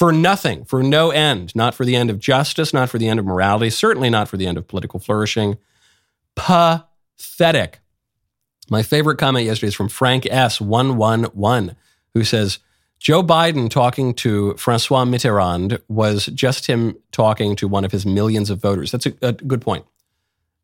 For 0.00 0.12
nothing, 0.12 0.64
for 0.64 0.82
no 0.82 1.10
end, 1.10 1.54
not 1.54 1.74
for 1.74 1.84
the 1.84 1.94
end 1.94 2.08
of 2.08 2.18
justice, 2.18 2.72
not 2.72 2.88
for 2.88 2.96
the 2.96 3.06
end 3.06 3.20
of 3.20 3.26
morality, 3.26 3.68
certainly 3.68 4.08
not 4.08 4.28
for 4.28 4.38
the 4.38 4.46
end 4.46 4.56
of 4.56 4.66
political 4.66 4.98
flourishing. 4.98 5.58
Pathetic. 6.34 7.80
My 8.70 8.82
favorite 8.82 9.18
comment 9.18 9.44
yesterday 9.44 9.68
is 9.68 9.74
from 9.74 9.90
Frank 9.90 10.24
S111, 10.24 11.76
who 12.14 12.24
says, 12.24 12.60
Joe 12.98 13.22
Biden 13.22 13.68
talking 13.68 14.14
to 14.14 14.54
Francois 14.54 15.04
Mitterrand 15.04 15.78
was 15.88 16.30
just 16.32 16.66
him 16.66 16.96
talking 17.12 17.54
to 17.56 17.68
one 17.68 17.84
of 17.84 17.92
his 17.92 18.06
millions 18.06 18.48
of 18.48 18.58
voters. 18.58 18.92
That's 18.92 19.04
a, 19.04 19.12
a 19.20 19.32
good 19.32 19.60
point, 19.60 19.84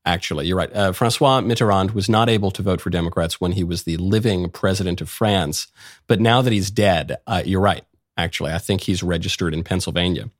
actually. 0.06 0.46
You're 0.46 0.56
right. 0.56 0.74
Uh, 0.74 0.92
Francois 0.92 1.42
Mitterrand 1.42 1.92
was 1.92 2.08
not 2.08 2.30
able 2.30 2.52
to 2.52 2.62
vote 2.62 2.80
for 2.80 2.88
Democrats 2.88 3.38
when 3.38 3.52
he 3.52 3.64
was 3.64 3.82
the 3.82 3.98
living 3.98 4.48
president 4.48 5.02
of 5.02 5.10
France. 5.10 5.66
But 6.06 6.22
now 6.22 6.40
that 6.40 6.54
he's 6.54 6.70
dead, 6.70 7.18
uh, 7.26 7.42
you're 7.44 7.60
right, 7.60 7.84
actually. 8.16 8.52
I 8.52 8.58
think 8.58 8.82
he's 8.82 9.02
registered 9.02 9.54
in 9.54 9.62
Pennsylvania. 9.62 10.30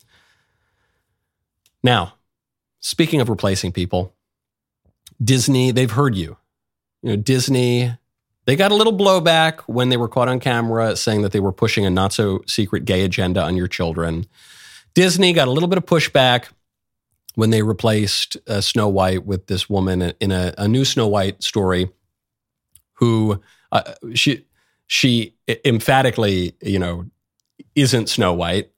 Now, 1.82 2.14
speaking 2.80 3.20
of 3.20 3.28
replacing 3.28 3.72
people, 3.72 4.14
Disney, 5.22 5.70
they've 5.70 5.90
heard 5.90 6.14
you. 6.14 6.36
You 7.02 7.10
know, 7.10 7.16
Disney 7.16 7.92
they 8.46 8.54
got 8.54 8.70
a 8.70 8.76
little 8.76 8.96
blowback 8.96 9.60
when 9.66 9.88
they 9.88 9.96
were 9.96 10.08
caught 10.08 10.28
on 10.28 10.38
camera 10.38 10.96
saying 10.96 11.22
that 11.22 11.32
they 11.32 11.40
were 11.40 11.52
pushing 11.52 11.84
a 11.84 11.90
not 11.90 12.12
so 12.12 12.42
secret 12.46 12.84
gay 12.84 13.04
agenda 13.04 13.42
on 13.42 13.56
your 13.56 13.66
children. 13.66 14.24
Disney 14.94 15.32
got 15.32 15.48
a 15.48 15.50
little 15.50 15.68
bit 15.68 15.78
of 15.78 15.84
pushback 15.84 16.46
when 17.34 17.50
they 17.50 17.62
replaced 17.62 18.36
uh, 18.48 18.60
Snow 18.60 18.88
White 18.88 19.26
with 19.26 19.48
this 19.48 19.68
woman 19.68 20.14
in 20.20 20.30
a, 20.30 20.54
a 20.56 20.68
new 20.68 20.84
Snow 20.84 21.08
White 21.08 21.42
story 21.42 21.90
who 22.94 23.42
uh, 23.72 23.94
she 24.14 24.46
she 24.86 25.34
emphatically, 25.64 26.54
you 26.62 26.78
know, 26.78 27.04
isn't 27.74 28.08
Snow 28.08 28.32
White 28.32 28.70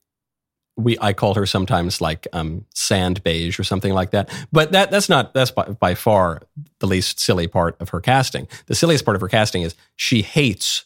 we 0.79 0.97
I 0.99 1.13
call 1.13 1.35
her 1.35 1.45
sometimes 1.45 2.01
like 2.01 2.27
um, 2.33 2.65
sand 2.73 3.23
beige 3.23 3.59
or 3.59 3.63
something 3.63 3.93
like 3.93 4.11
that. 4.11 4.29
But 4.51 4.71
that 4.71 4.91
that's 4.91 5.09
not 5.09 5.33
that's 5.33 5.51
by, 5.51 5.65
by, 5.65 5.95
far 5.95 6.41
the 6.79 6.87
least 6.87 7.19
silly 7.19 7.47
part 7.47 7.79
of 7.79 7.89
her 7.89 7.99
casting. 7.99 8.47
The 8.67 8.75
silliest 8.75 9.05
part 9.05 9.15
of 9.15 9.21
her 9.21 9.27
casting 9.27 9.61
is 9.61 9.75
she 9.95 10.21
hates 10.21 10.85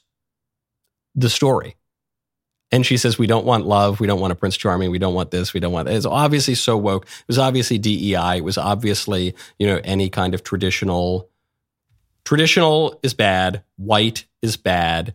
the 1.16 1.30
story. 1.30 1.76
And 2.72 2.86
she 2.86 2.98
says, 2.98 3.20
We 3.20 3.28
don't 3.28 3.46
want 3.46 3.68
love. 3.68 4.00
We 4.00 4.08
don't 4.08 4.20
want 4.20 4.34
a 4.34 4.36
Prince 4.36 4.58
Charming. 4.58 4.90
We 4.90 5.00
don't 5.00 5.14
want 5.14 5.30
this. 5.30 5.54
We 5.54 5.60
don't 5.60 5.72
want 5.72 5.88
that. 5.88 5.96
It's 5.96 6.08
obviously 6.08 6.56
so 6.56 6.76
woke. 6.76 7.06
It 7.06 7.28
was 7.28 7.38
obviously 7.38 7.78
DEI. 7.78 8.38
It 8.38 8.44
was 8.44 8.58
obviously, 8.58 9.36
you 9.60 9.68
know, 9.68 9.80
any 9.84 10.10
kind 10.10 10.34
of 10.34 10.44
traditional. 10.44 11.30
Traditional 12.26 13.00
is 13.04 13.14
bad. 13.14 13.64
White 13.78 14.26
is 14.42 14.58
bad 14.58 15.14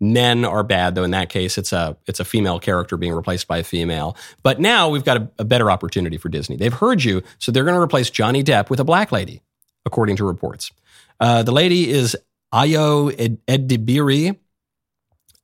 men 0.00 0.44
are 0.46 0.62
bad 0.62 0.94
though 0.94 1.04
in 1.04 1.10
that 1.10 1.28
case 1.28 1.58
it's 1.58 1.72
a 1.72 1.96
it's 2.06 2.20
a 2.20 2.24
female 2.24 2.58
character 2.58 2.96
being 2.96 3.12
replaced 3.12 3.46
by 3.46 3.58
a 3.58 3.64
female. 3.64 4.16
But 4.42 4.58
now 4.58 4.88
we've 4.88 5.04
got 5.04 5.18
a, 5.18 5.30
a 5.38 5.44
better 5.44 5.70
opportunity 5.70 6.16
for 6.16 6.28
disney. 6.28 6.56
They've 6.56 6.72
heard 6.72 7.04
you 7.04 7.22
so 7.38 7.52
they're 7.52 7.64
going 7.64 7.76
to 7.76 7.80
replace 7.80 8.08
johnny 8.10 8.42
depp 8.42 8.70
with 8.70 8.80
a 8.80 8.84
black 8.84 9.12
lady 9.12 9.42
according 9.84 10.16
to 10.16 10.24
reports. 10.24 10.72
Uh, 11.20 11.42
the 11.42 11.52
lady 11.52 11.90
is 11.90 12.16
ayo 12.52 13.38
edebiri 13.46 14.36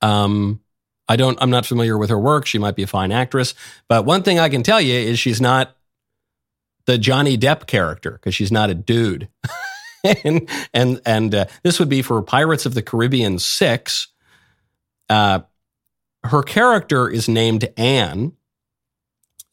um, 0.01 0.59
i 1.07 1.15
don't 1.15 1.37
i'm 1.41 1.51
not 1.51 1.65
familiar 1.65 1.97
with 1.97 2.09
her 2.09 2.19
work. 2.19 2.47
She 2.47 2.57
might 2.57 2.75
be 2.75 2.83
a 2.83 2.87
fine 2.87 3.11
actress. 3.11 3.53
But 3.87 4.05
one 4.05 4.23
thing 4.23 4.39
i 4.39 4.49
can 4.49 4.63
tell 4.63 4.81
you 4.81 4.95
is 4.95 5.19
she's 5.19 5.39
not 5.39 5.75
the 6.87 6.97
johnny 6.97 7.37
depp 7.37 7.67
character 7.67 8.11
because 8.11 8.33
she's 8.33 8.51
not 8.51 8.69
a 8.71 8.75
dude. 8.75 9.29
And 10.23 10.47
and 10.73 11.01
and 11.05 11.35
uh, 11.35 11.45
this 11.63 11.79
would 11.79 11.89
be 11.89 12.01
for 12.01 12.21
pirates 12.21 12.65
of 12.65 12.75
the 12.75 12.83
caribbean 12.83 13.39
6 13.39 14.07
uh, 15.09 15.39
her 16.23 16.43
character 16.43 17.09
is 17.09 17.27
named 17.27 17.69
Anne. 17.77 18.33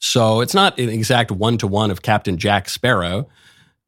So 0.01 0.41
it's 0.41 0.55
not 0.55 0.79
an 0.79 0.89
exact 0.89 1.31
one 1.31 1.59
to 1.59 1.67
one 1.67 1.91
of 1.91 2.03
Captain 2.03 2.37
Jack 2.37 2.69
Sparrow. 2.69 3.29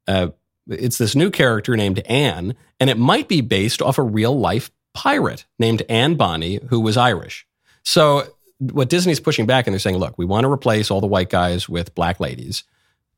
Uh, 0.08 0.28
it's 0.68 0.98
this 0.98 1.14
new 1.14 1.30
character 1.30 1.76
named 1.76 2.00
Anne, 2.00 2.54
and 2.80 2.90
it 2.90 2.98
might 2.98 3.28
be 3.28 3.40
based 3.40 3.82
off 3.82 3.98
a 3.98 4.02
real 4.02 4.38
life 4.38 4.70
pirate 4.94 5.44
named 5.58 5.82
Anne 5.88 6.14
Bonny, 6.14 6.58
who 6.68 6.80
was 6.80 6.96
Irish. 6.96 7.46
So 7.82 8.24
what 8.58 8.88
Disney's 8.88 9.20
pushing 9.20 9.46
back 9.46 9.66
and 9.66 9.74
they're 9.74 9.78
saying, 9.78 9.98
look, 9.98 10.16
we 10.16 10.24
want 10.24 10.44
to 10.44 10.50
replace 10.50 10.90
all 10.90 11.00
the 11.00 11.06
white 11.06 11.28
guys 11.28 11.68
with 11.68 11.94
black 11.94 12.18
ladies 12.20 12.64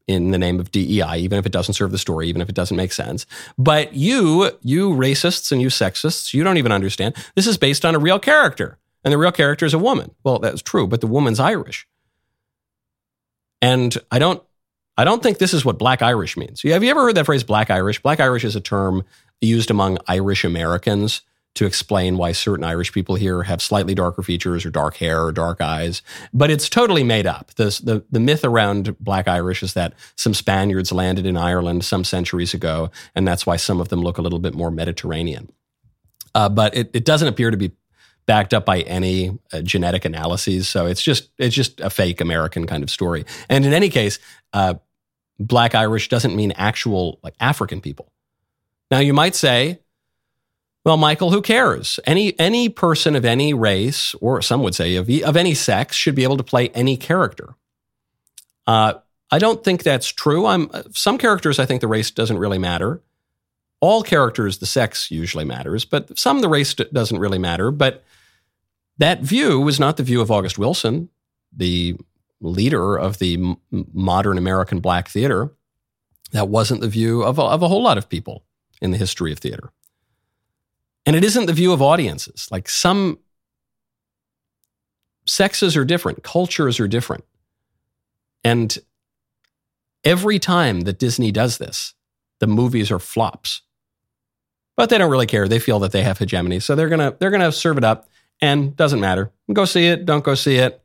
in 0.09 0.31
the 0.31 0.39
name 0.39 0.59
of 0.59 0.73
DEI, 0.73 1.19
even 1.19 1.39
if 1.39 1.47
it 1.47 1.53
doesn't 1.53 1.75
serve 1.75 1.93
the 1.93 1.99
story, 1.99 2.29
even 2.29 2.43
if 2.43 2.49
it 2.49 2.55
doesn't 2.55 2.77
make 2.77 2.93
sense. 2.93 3.27
But 3.59 3.95
you, 3.95 4.51
you 4.63 4.91
racists 4.91 5.53
and 5.53 5.61
you 5.61 5.69
sexists, 5.69 6.35
you 6.35 6.43
don't 6.43 6.57
even 6.57 6.73
understand. 6.73 7.15
This 7.37 7.47
is 7.47 7.59
based 7.59 7.85
on 7.85 7.95
a 7.95 7.99
real 7.99 8.19
character. 8.19 8.79
And 9.05 9.13
the 9.13 9.19
real 9.19 9.33
character 9.33 9.65
is 9.65 9.75
a 9.75 9.79
woman. 9.79 10.11
Well, 10.25 10.41
that's 10.41 10.63
true, 10.63 10.87
but 10.87 11.01
the 11.01 11.07
woman's 11.07 11.39
Irish. 11.39 11.87
And 13.63 13.97
I 14.11 14.19
don't 14.19 14.43
I 14.97 15.05
don't 15.05 15.23
think 15.23 15.39
this 15.39 15.55
is 15.55 15.65
what 15.65 15.79
black 15.79 16.03
Irish 16.03 16.37
means. 16.37 16.63
Have 16.63 16.83
you 16.83 16.91
ever 16.91 17.03
heard 17.03 17.15
that 17.15 17.27
phrase 17.27 17.45
black 17.45 17.71
Irish? 17.71 18.03
Black 18.03 18.19
Irish 18.19 18.45
is 18.45 18.57
a 18.57 18.61
term 18.61 19.05
used 19.41 19.71
among 19.71 19.99
Irish 20.09 20.45
Americans 20.45 21.23
to 21.59 21.67
explain 21.67 22.17
why 22.17 22.31
certain 22.31 22.65
Irish 22.65 22.93
people 22.93 23.17
here 23.17 23.43
have 23.43 23.61
slightly 23.61 23.93
darker 23.93 24.23
features 24.23 24.65
or 24.65 24.71
dark 24.71 24.97
hair 24.97 25.25
or 25.25 25.33
dark 25.33 25.61
eyes. 25.61 26.03
But 26.33 26.53
it's 26.53 26.69
totally 26.69 27.03
made 27.03 27.27
up. 27.27 27.53
This, 27.57 27.81
the, 27.81 28.05
the 28.13 28.21
myth 28.21 28.45
around 28.45 28.97
black 29.01 29.27
Irish 29.27 29.65
is 29.65 29.75
that 29.75 29.95
some 30.15 30.35
Spaniards 30.35 30.93
landed 30.93 31.27
in 31.27 31.37
Ireland 31.37 31.85
some 31.85 32.05
centuries 32.05 32.55
ago, 32.55 32.93
and 33.17 33.27
that's 33.27 33.45
why 33.45 33.57
some 33.57 33.81
of 33.81 33.89
them 33.89 34.03
look 34.03 34.19
a 34.19 34.23
little 34.23 34.39
bit 34.39 34.55
more 34.55 34.71
Mediterranean. 34.71 35.51
Uh, 36.33 36.49
but 36.49 36.77
it, 36.77 36.91
it 36.95 37.05
doesn't 37.05 37.27
appear 37.27 37.51
to 37.51 37.57
be 37.57 37.73
backed 38.27 38.55
up 38.55 38.65
by 38.65 38.83
any 38.83 39.37
uh, 39.53 39.61
genetic 39.63 40.05
analyses. 40.05 40.69
So 40.69 40.87
it's 40.87 41.03
just 41.03 41.31
it's 41.39 41.57
just 41.57 41.81
a 41.81 41.91
fake 41.91 42.21
American 42.21 42.69
kind 42.69 42.85
of 42.85 42.91
story. 42.91 43.25
And 43.49 43.67
in 43.67 43.73
any 43.73 43.89
case, 43.89 44.21
uh, 44.53 44.75
Black 45.41 45.75
Irish 45.75 46.09
doesn't 46.09 46.37
mean 46.37 46.53
actual 46.53 47.19
like 47.25 47.35
African 47.41 47.81
people. 47.81 48.13
Now 48.93 49.01
you 49.01 49.13
might 49.13 49.35
say, 49.35 49.81
well, 50.89 50.97
Michael, 50.97 51.31
who 51.31 51.43
cares? 51.43 52.01
Any 52.07 52.39
any 52.41 52.71
person 52.71 53.15
of 53.15 53.27
any 53.27 53.53
race, 53.53 54.15
or 54.23 54.41
some 54.41 54.63
would 54.63 54.75
say 54.75 54.97
of, 54.97 55.11
of 55.11 55.37
any 55.37 55.53
sex, 55.53 55.95
should 55.95 56.15
be 56.15 56.23
able 56.23 56.39
to 56.39 56.43
play 56.43 56.71
any 56.71 56.97
character. 56.97 57.57
Uh, 58.67 58.95
I 59.31 59.39
don't 59.39 59.63
think 59.63 59.83
that's 59.83 60.09
true. 60.09 60.47
I'm 60.47 60.71
some 60.95 61.19
characters. 61.19 61.59
I 61.59 61.67
think 61.67 61.83
the 61.83 61.89
race 61.89 62.11
doesn't 62.11 62.39
really 62.39 62.57
matter. 62.57 63.03
All 63.81 64.03
characters, 64.03 64.59
the 64.59 64.67
sex 64.67 65.11
usually 65.11 65.45
matters, 65.45 65.85
but 65.85 66.19
some 66.19 66.41
the 66.41 66.49
race 66.49 66.73
doesn't 66.73 67.19
really 67.19 67.39
matter. 67.39 67.71
But 67.71 68.03
that 68.97 69.21
view 69.21 69.61
was 69.61 69.79
not 69.79 69.99
the 69.99 70.03
view 70.03 70.23
of 70.23 70.31
August 70.31 70.57
Wilson, 70.57 71.11
the 71.55 71.99
leader 72.41 72.97
of 72.97 73.19
the 73.19 73.57
modern 73.71 74.39
American 74.39 74.81
black 74.81 75.09
theater. 75.09 75.53
That 76.33 76.49
wasn't 76.49 76.81
the 76.81 76.89
view 76.89 77.25
of 77.25 77.39
a, 77.39 77.43
of 77.43 77.63
a 77.63 77.69
whole 77.69 77.83
lot 77.83 77.99
of 77.99 78.09
people 78.09 78.47
in 78.81 78.91
the 78.91 78.97
history 78.97 79.33
of 79.33 79.39
theater. 79.39 79.71
And 81.09 81.17
it 81.17 81.25
isn't 81.25 81.47
the 81.47 81.55
view 81.55 81.73
of 81.73 81.81
audiences. 81.81 82.49
Like 82.51 82.69
some 82.69 83.19
sexes 85.27 85.75
are 85.75 85.87
different, 85.87 86.23
cultures 86.23 86.79
are 86.79 86.87
different. 86.87 87.25
And 88.45 88.77
every 90.05 90.39
time 90.39 90.83
that 90.83 90.99
Disney 90.99 91.33
does 91.33 91.57
this, 91.57 91.95
the 92.41 92.47
movies 92.47 92.91
are 92.91 92.99
flops. 92.99 93.63
But 94.77 94.91
they 94.91 94.99
don't 94.99 95.11
really 95.11 95.27
care. 95.27 95.49
They 95.49 95.59
feel 95.59 95.79
that 95.79 95.93
they 95.93 96.03
have 96.03 96.19
hegemony. 96.19 96.61
So 96.61 96.75
they're 96.75 96.91
gonna 96.91 97.17
they're 97.19 97.31
gonna 97.31 97.53
serve 97.53 97.79
it 97.79 97.85
up 97.85 98.11
and 98.43 98.77
doesn't 98.77 99.01
matter. 99.01 99.33
Go 99.51 99.65
see 99.65 99.87
it, 99.87 100.05
don't 100.05 100.23
go 100.23 100.35
see 100.35 100.57
it. 100.57 100.85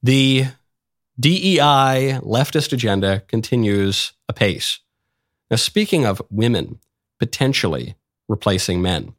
The 0.00 0.46
DEI 1.18 2.20
leftist 2.22 2.72
agenda 2.72 3.24
continues 3.26 4.12
apace. 4.28 4.78
Now, 5.50 5.56
speaking 5.56 6.06
of 6.06 6.22
women 6.30 6.78
potentially 7.18 7.96
replacing 8.28 8.80
men, 8.80 9.14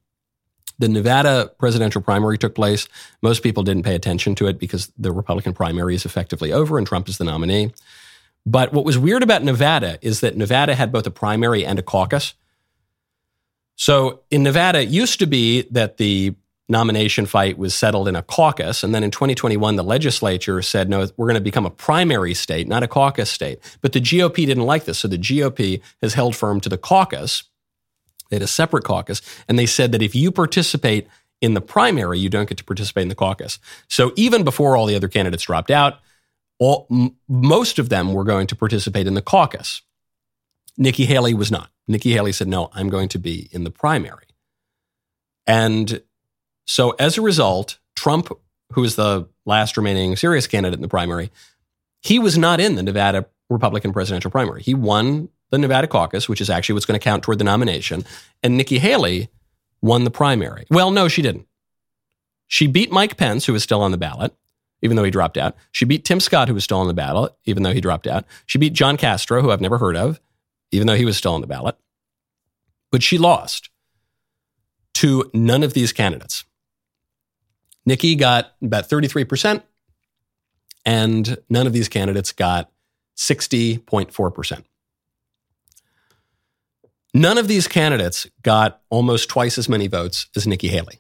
the 0.80 0.90
Nevada 0.90 1.52
presidential 1.58 2.02
primary 2.02 2.38
took 2.38 2.56
place. 2.56 2.88
Most 3.22 3.44
people 3.44 3.64
didn't 3.64 3.84
pay 3.84 3.96
attention 3.96 4.36
to 4.36 4.48
it 4.48 4.60
because 4.60 4.92
the 4.98 5.12
Republican 5.12 5.54
primary 5.54 5.96
is 5.96 6.06
effectively 6.06 6.52
over 6.52 6.78
and 6.78 6.86
Trump 6.86 7.08
is 7.08 7.18
the 7.18 7.24
nominee. 7.24 7.72
But 8.46 8.74
what 8.74 8.86
was 8.86 8.98
weird 8.98 9.24
about 9.24 9.44
Nevada 9.44 9.98
is 10.02 10.20
that 10.20 10.38
Nevada 10.38 10.76
had 10.76 10.92
both 10.92 11.08
a 11.08 11.12
primary 11.12 11.66
and 11.66 11.80
a 11.80 11.82
caucus. 11.82 12.34
So 13.76 14.22
in 14.30 14.44
Nevada, 14.44 14.82
it 14.82 14.90
used 14.90 15.20
to 15.20 15.26
be 15.26 15.64
that 15.72 15.98
the 15.98 16.36
nomination 16.68 17.26
fight 17.26 17.58
was 17.58 17.76
settled 17.76 18.08
in 18.08 18.16
a 18.16 18.24
caucus. 18.24 18.84
And 18.84 18.94
then 18.94 19.04
in 19.04 19.12
2021, 19.12 19.76
the 19.76 19.84
legislature 19.84 20.62
said, 20.62 20.90
no, 20.90 21.08
we're 21.18 21.28
going 21.28 21.36
to 21.36 21.42
become 21.42 21.66
a 21.66 21.72
primary 21.72 22.34
state, 22.34 22.68
not 22.68 22.84
a 22.84 22.88
caucus 22.88 23.30
state. 23.30 23.60
But 23.82 23.94
the 23.94 24.02
GOP 24.02 24.46
didn't 24.46 24.66
like 24.66 24.86
this. 24.86 25.00
So 25.00 25.08
the 25.08 25.18
GOP 25.18 25.82
has 26.02 26.14
held 26.14 26.36
firm 26.36 26.60
to 26.62 26.70
the 26.70 26.78
caucus. 26.78 27.44
They 28.36 28.40
had 28.40 28.44
a 28.44 28.48
separate 28.48 28.84
caucus. 28.84 29.22
And 29.48 29.58
they 29.58 29.66
said 29.66 29.94
that 29.94 30.02
if 30.02 30.14
you 30.14 30.32
participate 30.32 31.08
in 31.42 31.54
the 31.54 31.62
primary, 31.62 32.20
you 32.20 32.30
don't 32.30 32.50
get 32.50 32.58
to 32.58 32.64
participate 32.64 33.04
in 33.04 33.10
the 33.10 33.16
caucus. 33.16 33.60
So 33.88 34.12
even 34.18 34.44
before 34.44 34.76
all 34.76 34.86
the 34.86 34.96
other 34.96 35.08
candidates 35.08 35.44
dropped 35.44 35.72
out, 35.72 36.00
all, 36.60 36.88
m- 36.92 37.16
most 37.28 37.80
of 37.80 37.90
them 37.90 38.14
were 38.14 38.24
going 38.24 38.48
to 38.48 38.56
participate 38.56 39.08
in 39.08 39.14
the 39.14 39.22
caucus. 39.22 39.82
Nikki 40.78 41.06
Haley 41.06 41.34
was 41.34 41.52
not. 41.52 41.70
Nikki 41.88 42.12
Haley 42.12 42.34
said, 42.34 42.48
no, 42.48 42.70
I'm 42.74 42.90
going 42.90 43.10
to 43.10 43.20
be 43.20 43.48
in 43.52 43.64
the 43.64 43.72
primary. 43.72 44.26
And 45.48 46.02
so 46.66 46.92
as 46.92 47.18
a 47.18 47.22
result, 47.22 47.78
Trump, 47.96 48.32
who 48.74 48.84
is 48.84 48.96
the 48.96 49.30
last 49.46 49.78
remaining 49.78 50.16
serious 50.16 50.48
candidate 50.48 50.78
in 50.78 50.82
the 50.82 50.88
primary, 50.88 51.32
he 52.02 52.20
was 52.20 52.38
not 52.38 52.60
in 52.60 52.76
the 52.76 52.84
Nevada 52.84 53.26
Republican 53.50 53.94
presidential 53.94 54.32
primary. 54.32 54.64
He 54.64 54.74
won 54.74 55.30
the 55.56 55.60
Nevada 55.60 55.88
caucus, 55.88 56.28
which 56.28 56.42
is 56.42 56.50
actually 56.50 56.74
what's 56.74 56.86
going 56.86 57.00
to 57.00 57.04
count 57.04 57.24
toward 57.24 57.40
the 57.40 57.44
nomination. 57.44 58.04
And 58.44 58.58
Nikki 58.58 58.78
Haley 58.78 59.30
won 59.82 60.04
the 60.04 60.12
primary. 60.12 60.66
Well, 60.70 60.92
no, 60.92 61.08
she 61.08 61.22
didn't. 61.22 61.48
She 62.48 62.68
beat 62.68 62.92
Mike 62.92 63.18
Pence, 63.18 63.46
who 63.46 63.54
was 63.54 63.64
still 63.64 63.82
on 63.82 63.92
the 63.92 63.98
ballot, 63.98 64.34
even 64.82 64.98
though 64.98 65.04
he 65.04 65.12
dropped 65.12 65.38
out. 65.38 65.56
She 65.72 65.86
beat 65.86 66.06
Tim 66.06 66.20
Scott, 66.20 66.48
who 66.48 66.54
was 66.54 66.64
still 66.64 66.80
on 66.80 66.88
the 66.88 66.94
ballot, 66.94 67.34
even 67.46 67.64
though 67.64 67.74
he 67.74 67.82
dropped 67.82 68.06
out. 68.06 68.26
She 68.46 68.58
beat 68.58 68.74
John 68.74 68.98
Castro, 68.98 69.42
who 69.42 69.52
I've 69.52 69.62
never 69.62 69.78
heard 69.78 69.96
of, 69.96 70.20
even 70.72 70.88
though 70.88 70.96
he 70.96 71.06
was 71.06 71.18
still 71.18 71.34
on 71.34 71.42
the 71.42 71.48
ballot. 71.48 71.76
But 72.92 73.02
she 73.02 73.18
lost 73.18 73.70
to 74.96 75.30
none 75.34 75.64
of 75.64 75.74
these 75.74 75.92
candidates. 75.92 76.44
Nikki 77.86 78.16
got 78.16 78.54
about 78.62 78.90
33%, 78.90 79.64
and 80.86 81.38
none 81.50 81.68
of 81.68 81.74
these 81.74 81.90
candidates 81.90 82.32
got 82.32 82.72
60.4%. 83.18 84.64
None 87.16 87.38
of 87.38 87.48
these 87.48 87.66
candidates 87.66 88.28
got 88.44 88.82
almost 88.90 89.30
twice 89.30 89.58
as 89.58 89.70
many 89.70 89.88
votes 89.88 90.28
as 90.36 90.46
Nikki 90.46 90.68
Haley. 90.68 91.00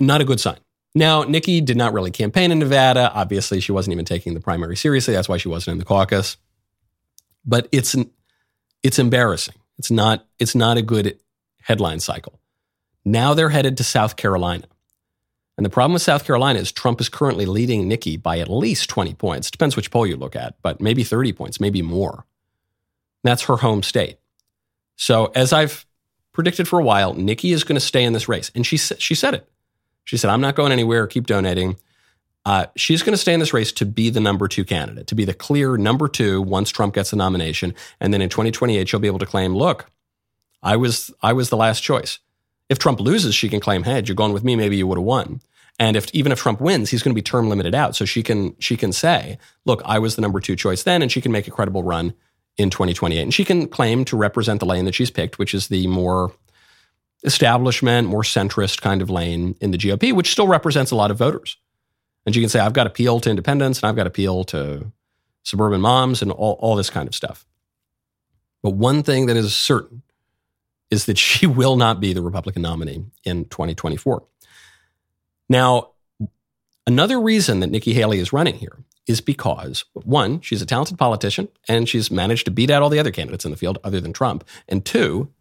Not 0.00 0.20
a 0.20 0.24
good 0.24 0.40
sign. 0.40 0.58
Now, 0.92 1.22
Nikki 1.22 1.60
did 1.60 1.76
not 1.76 1.92
really 1.92 2.10
campaign 2.10 2.50
in 2.50 2.58
Nevada. 2.58 3.12
Obviously, 3.14 3.60
she 3.60 3.70
wasn't 3.70 3.92
even 3.92 4.04
taking 4.04 4.34
the 4.34 4.40
primary 4.40 4.76
seriously. 4.76 5.14
That's 5.14 5.28
why 5.28 5.36
she 5.36 5.46
wasn't 5.46 5.74
in 5.74 5.78
the 5.78 5.84
caucus. 5.84 6.36
But 7.44 7.68
it's 7.70 7.94
it's 8.82 8.98
embarrassing. 8.98 9.54
It's 9.78 9.92
not 9.92 10.26
it's 10.40 10.56
not 10.56 10.76
a 10.76 10.82
good 10.82 11.20
headline 11.62 12.00
cycle. 12.00 12.40
Now 13.04 13.34
they're 13.34 13.50
headed 13.50 13.76
to 13.76 13.84
South 13.84 14.16
Carolina. 14.16 14.64
And 15.56 15.64
the 15.64 15.70
problem 15.70 15.92
with 15.92 16.02
South 16.02 16.24
Carolina 16.24 16.58
is 16.58 16.72
Trump 16.72 17.00
is 17.00 17.08
currently 17.08 17.46
leading 17.46 17.86
Nikki 17.86 18.16
by 18.16 18.40
at 18.40 18.50
least 18.50 18.90
20 18.90 19.14
points. 19.14 19.48
Depends 19.48 19.76
which 19.76 19.92
poll 19.92 20.08
you 20.08 20.16
look 20.16 20.34
at, 20.34 20.56
but 20.60 20.80
maybe 20.80 21.04
30 21.04 21.32
points, 21.34 21.60
maybe 21.60 21.82
more. 21.82 22.24
That's 23.24 23.42
her 23.42 23.56
home 23.56 23.82
state. 23.82 24.18
So, 24.96 25.26
as 25.34 25.52
I've 25.52 25.86
predicted 26.32 26.68
for 26.68 26.78
a 26.78 26.84
while, 26.84 27.14
Nikki 27.14 27.52
is 27.52 27.64
going 27.64 27.76
to 27.76 27.80
stay 27.80 28.04
in 28.04 28.12
this 28.12 28.28
race. 28.28 28.50
And 28.54 28.66
she, 28.66 28.76
she 28.76 29.14
said 29.14 29.34
it. 29.34 29.48
She 30.04 30.16
said, 30.16 30.30
I'm 30.30 30.40
not 30.40 30.54
going 30.54 30.72
anywhere, 30.72 31.06
keep 31.06 31.26
donating. 31.26 31.76
Uh, 32.44 32.66
she's 32.76 33.02
going 33.02 33.12
to 33.12 33.18
stay 33.18 33.34
in 33.34 33.40
this 33.40 33.52
race 33.52 33.72
to 33.72 33.84
be 33.84 34.08
the 34.08 34.20
number 34.20 34.48
two 34.48 34.64
candidate, 34.64 35.06
to 35.08 35.14
be 35.14 35.24
the 35.24 35.34
clear 35.34 35.76
number 35.76 36.08
two 36.08 36.40
once 36.40 36.70
Trump 36.70 36.94
gets 36.94 37.10
the 37.10 37.16
nomination. 37.16 37.74
And 38.00 38.14
then 38.14 38.22
in 38.22 38.30
2028, 38.30 38.88
she'll 38.88 39.00
be 39.00 39.08
able 39.08 39.18
to 39.18 39.26
claim, 39.26 39.54
look, 39.54 39.90
I 40.62 40.76
was, 40.76 41.12
I 41.22 41.32
was 41.32 41.50
the 41.50 41.56
last 41.56 41.82
choice. 41.82 42.20
If 42.68 42.78
Trump 42.78 43.00
loses, 43.00 43.34
she 43.34 43.48
can 43.48 43.60
claim, 43.60 43.82
hey, 43.82 44.02
you're 44.04 44.14
going 44.14 44.32
with 44.32 44.44
me, 44.44 44.56
maybe 44.56 44.76
you 44.76 44.86
would 44.86 44.98
have 44.98 45.04
won. 45.04 45.40
And 45.78 45.96
if 45.96 46.12
even 46.12 46.32
if 46.32 46.38
Trump 46.40 46.60
wins, 46.60 46.90
he's 46.90 47.02
going 47.02 47.12
to 47.12 47.18
be 47.18 47.22
term 47.22 47.48
limited 47.48 47.74
out. 47.74 47.94
So 47.94 48.04
she 48.04 48.22
can 48.22 48.56
she 48.58 48.76
can 48.76 48.92
say, 48.92 49.38
look, 49.64 49.80
I 49.84 49.98
was 49.98 50.16
the 50.16 50.22
number 50.22 50.40
two 50.40 50.56
choice 50.56 50.82
then, 50.82 51.02
and 51.02 51.12
she 51.12 51.20
can 51.20 51.30
make 51.30 51.46
a 51.46 51.52
credible 51.52 51.82
run 51.82 52.14
in 52.58 52.70
2028. 52.70 53.22
And 53.22 53.32
she 53.32 53.44
can 53.44 53.68
claim 53.68 54.04
to 54.06 54.16
represent 54.16 54.60
the 54.60 54.66
lane 54.66 54.84
that 54.84 54.94
she's 54.94 55.10
picked, 55.10 55.38
which 55.38 55.54
is 55.54 55.68
the 55.68 55.86
more 55.86 56.32
establishment, 57.24 58.08
more 58.08 58.22
centrist 58.22 58.80
kind 58.80 59.00
of 59.00 59.08
lane 59.08 59.56
in 59.60 59.70
the 59.70 59.78
GOP, 59.78 60.12
which 60.12 60.30
still 60.30 60.48
represents 60.48 60.90
a 60.90 60.96
lot 60.96 61.10
of 61.10 61.18
voters. 61.18 61.56
And 62.26 62.34
she 62.34 62.40
can 62.40 62.50
say, 62.50 62.60
I've 62.60 62.72
got 62.72 62.86
appeal 62.86 63.20
to 63.20 63.30
independence 63.30 63.80
and 63.80 63.88
I've 63.88 63.96
got 63.96 64.06
appeal 64.06 64.44
to 64.44 64.92
suburban 65.44 65.80
moms 65.80 66.20
and 66.20 66.30
all, 66.30 66.58
all 66.60 66.76
this 66.76 66.90
kind 66.90 67.08
of 67.08 67.14
stuff. 67.14 67.46
But 68.62 68.70
one 68.70 69.02
thing 69.02 69.26
that 69.26 69.36
is 69.36 69.56
certain 69.56 70.02
is 70.90 71.06
that 71.06 71.16
she 71.16 71.46
will 71.46 71.76
not 71.76 72.00
be 72.00 72.12
the 72.12 72.22
Republican 72.22 72.62
nominee 72.62 73.04
in 73.24 73.44
2024. 73.46 74.24
Now, 75.48 75.92
another 76.86 77.20
reason 77.20 77.60
that 77.60 77.70
Nikki 77.70 77.94
Haley 77.94 78.18
is 78.18 78.32
running 78.32 78.56
here 78.56 78.76
is 79.08 79.20
because 79.20 79.84
one, 79.94 80.40
she's 80.40 80.62
a 80.62 80.66
talented 80.66 80.98
politician 80.98 81.48
and 81.66 81.88
she's 81.88 82.10
managed 82.10 82.44
to 82.44 82.50
beat 82.50 82.70
out 82.70 82.82
all 82.82 82.90
the 82.90 82.98
other 82.98 83.10
candidates 83.10 83.44
in 83.44 83.50
the 83.50 83.56
field 83.56 83.78
other 83.82 84.00
than 84.00 84.12
Trump. 84.12 84.44
And 84.68 84.84
two, 84.84 85.32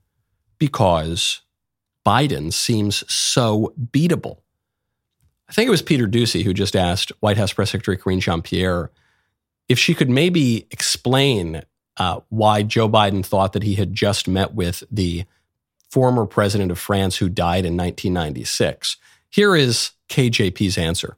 because 0.57 1.41
Biden 2.05 2.53
seems 2.53 3.03
so 3.13 3.73
beatable. 3.91 4.37
I 5.49 5.53
think 5.53 5.67
it 5.67 5.71
was 5.71 5.81
Peter 5.81 6.07
Doocy 6.07 6.43
who 6.43 6.53
just 6.53 6.75
asked 6.75 7.11
White 7.19 7.37
House 7.37 7.53
Press 7.53 7.71
Secretary 7.71 7.97
Karine 7.97 8.21
Jean 8.21 8.41
Pierre 8.41 8.89
if 9.67 9.77
she 9.77 9.93
could 9.93 10.09
maybe 10.09 10.65
explain 10.71 11.61
uh, 11.97 12.21
why 12.29 12.63
Joe 12.63 12.87
Biden 12.87 13.25
thought 13.25 13.53
that 13.53 13.63
he 13.63 13.75
had 13.75 13.93
just 13.93 14.27
met 14.27 14.53
with 14.53 14.83
the 14.89 15.25
former 15.89 16.25
president 16.25 16.71
of 16.71 16.79
France 16.79 17.17
who 17.17 17.27
died 17.27 17.65
in 17.65 17.75
1996. 17.75 18.97
Here 19.29 19.55
is 19.55 19.91
KJP's 20.09 20.77
answer. 20.77 21.17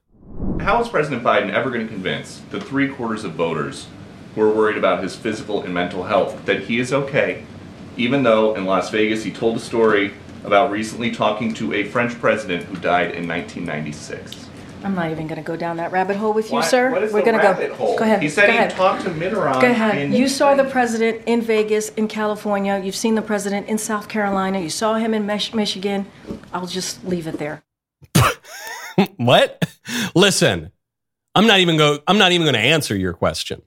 How 0.61 0.81
is 0.81 0.87
President 0.89 1.23
Biden 1.23 1.51
ever 1.51 1.69
going 1.69 1.85
to 1.87 1.91
convince 1.91 2.41
the 2.51 2.61
three 2.61 2.87
quarters 2.89 3.23
of 3.23 3.33
voters 3.33 3.87
who 4.35 4.41
are 4.41 4.49
worried 4.53 4.77
about 4.77 5.03
his 5.03 5.15
physical 5.15 5.63
and 5.63 5.73
mental 5.73 6.03
health 6.03 6.45
that 6.45 6.61
he 6.61 6.79
is 6.79 6.93
okay, 6.93 7.43
even 7.97 8.23
though 8.23 8.55
in 8.55 8.65
Las 8.65 8.89
Vegas 8.89 9.23
he 9.23 9.31
told 9.31 9.57
a 9.57 9.59
story 9.59 10.13
about 10.43 10.71
recently 10.71 11.11
talking 11.11 11.53
to 11.55 11.73
a 11.73 11.83
French 11.83 12.17
president 12.19 12.63
who 12.63 12.75
died 12.77 13.11
in 13.15 13.27
1996? 13.27 14.47
I'm 14.81 14.95
not 14.95 15.11
even 15.11 15.27
going 15.27 15.41
to 15.41 15.45
go 15.45 15.57
down 15.57 15.75
that 15.77 15.91
rabbit 15.91 16.15
hole 16.15 16.31
with 16.31 16.51
you, 16.53 16.63
sir. 16.63 16.89
what 16.91 17.03
is 17.03 17.11
We're 17.11 17.25
gonna 17.25 17.41
go. 17.41 17.73
hole? 17.75 17.97
Go 17.97 18.05
ahead. 18.05 18.21
He 18.21 18.29
said 18.29 18.45
go 18.45 18.51
he 18.53 18.57
ahead. 18.59 18.71
talked 18.71 19.03
to 19.03 19.09
Mitterrand. 19.09 19.59
Go 19.59 19.67
ahead. 19.69 20.13
You 20.13 20.29
saw 20.29 20.55
the 20.55 20.63
president 20.63 21.23
in 21.25 21.41
Vegas, 21.41 21.89
in 21.89 22.07
California. 22.07 22.79
You've 22.81 22.95
seen 22.95 23.15
the 23.15 23.21
president 23.21 23.67
in 23.67 23.77
South 23.77 24.07
Carolina. 24.07 24.59
You 24.61 24.69
saw 24.69 24.93
him 24.95 25.13
in 25.13 25.25
Mich- 25.25 25.53
Michigan. 25.53 26.05
I'll 26.53 26.65
just 26.67 27.03
leave 27.03 27.27
it 27.27 27.39
there. 27.39 27.61
what? 29.17 29.63
Listen, 30.15 30.71
I'm 31.35 31.47
not 31.47 31.59
even 31.59 31.77
go. 31.77 31.99
I'm 32.07 32.17
not 32.17 32.31
even 32.31 32.45
going 32.45 32.55
to 32.55 32.59
answer 32.59 32.95
your 32.95 33.13
question, 33.13 33.61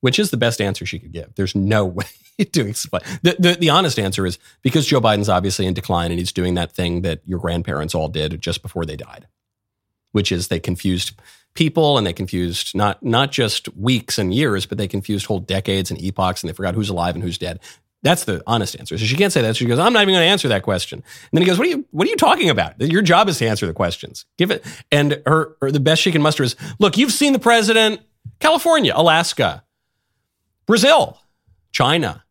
which 0.00 0.18
is 0.18 0.30
the 0.30 0.36
best 0.36 0.60
answer 0.60 0.86
she 0.86 0.98
could 0.98 1.12
give. 1.12 1.34
There's 1.34 1.54
no 1.54 1.84
way 1.86 2.04
to 2.52 2.68
explain. 2.68 3.02
The, 3.22 3.36
the 3.38 3.52
the 3.54 3.70
honest 3.70 3.98
answer 3.98 4.26
is 4.26 4.38
because 4.62 4.86
Joe 4.86 5.00
Biden's 5.00 5.28
obviously 5.28 5.66
in 5.66 5.74
decline 5.74 6.10
and 6.10 6.18
he's 6.18 6.32
doing 6.32 6.54
that 6.54 6.72
thing 6.72 7.02
that 7.02 7.20
your 7.24 7.38
grandparents 7.38 7.94
all 7.94 8.08
did 8.08 8.40
just 8.40 8.62
before 8.62 8.84
they 8.84 8.96
died, 8.96 9.26
which 10.12 10.30
is 10.32 10.48
they 10.48 10.60
confused 10.60 11.18
people 11.54 11.98
and 11.98 12.06
they 12.06 12.12
confused 12.12 12.76
not 12.76 13.02
not 13.02 13.32
just 13.32 13.74
weeks 13.76 14.18
and 14.18 14.32
years, 14.32 14.66
but 14.66 14.78
they 14.78 14.88
confused 14.88 15.26
whole 15.26 15.40
decades 15.40 15.90
and 15.90 16.00
epochs 16.00 16.42
and 16.42 16.48
they 16.48 16.54
forgot 16.54 16.74
who's 16.74 16.90
alive 16.90 17.14
and 17.14 17.24
who's 17.24 17.38
dead. 17.38 17.60
That's 18.02 18.24
the 18.24 18.42
honest 18.46 18.78
answer. 18.78 18.96
So 18.96 19.04
she 19.04 19.16
can't 19.16 19.32
say 19.32 19.42
that. 19.42 19.56
She 19.56 19.66
goes, 19.66 19.78
I'm 19.78 19.92
not 19.92 20.02
even 20.02 20.14
going 20.14 20.24
to 20.24 20.30
answer 20.30 20.48
that 20.48 20.62
question. 20.62 21.00
And 21.00 21.28
then 21.32 21.42
he 21.42 21.46
goes, 21.46 21.58
What 21.58 21.66
are 21.66 21.70
you 21.70 21.84
What 21.90 22.06
are 22.06 22.10
you 22.10 22.16
talking 22.16 22.48
about? 22.48 22.80
Your 22.80 23.02
job 23.02 23.28
is 23.28 23.38
to 23.38 23.46
answer 23.46 23.66
the 23.66 23.72
questions. 23.72 24.24
Give 24.36 24.50
it. 24.50 24.64
And 24.92 25.20
her, 25.26 25.56
her 25.60 25.72
the 25.72 25.80
best 25.80 26.02
she 26.02 26.12
can 26.12 26.22
muster 26.22 26.44
is, 26.44 26.54
Look, 26.78 26.96
you've 26.96 27.12
seen 27.12 27.32
the 27.32 27.38
president, 27.38 28.00
California, 28.38 28.92
Alaska, 28.94 29.64
Brazil, 30.66 31.20
China. 31.72 32.24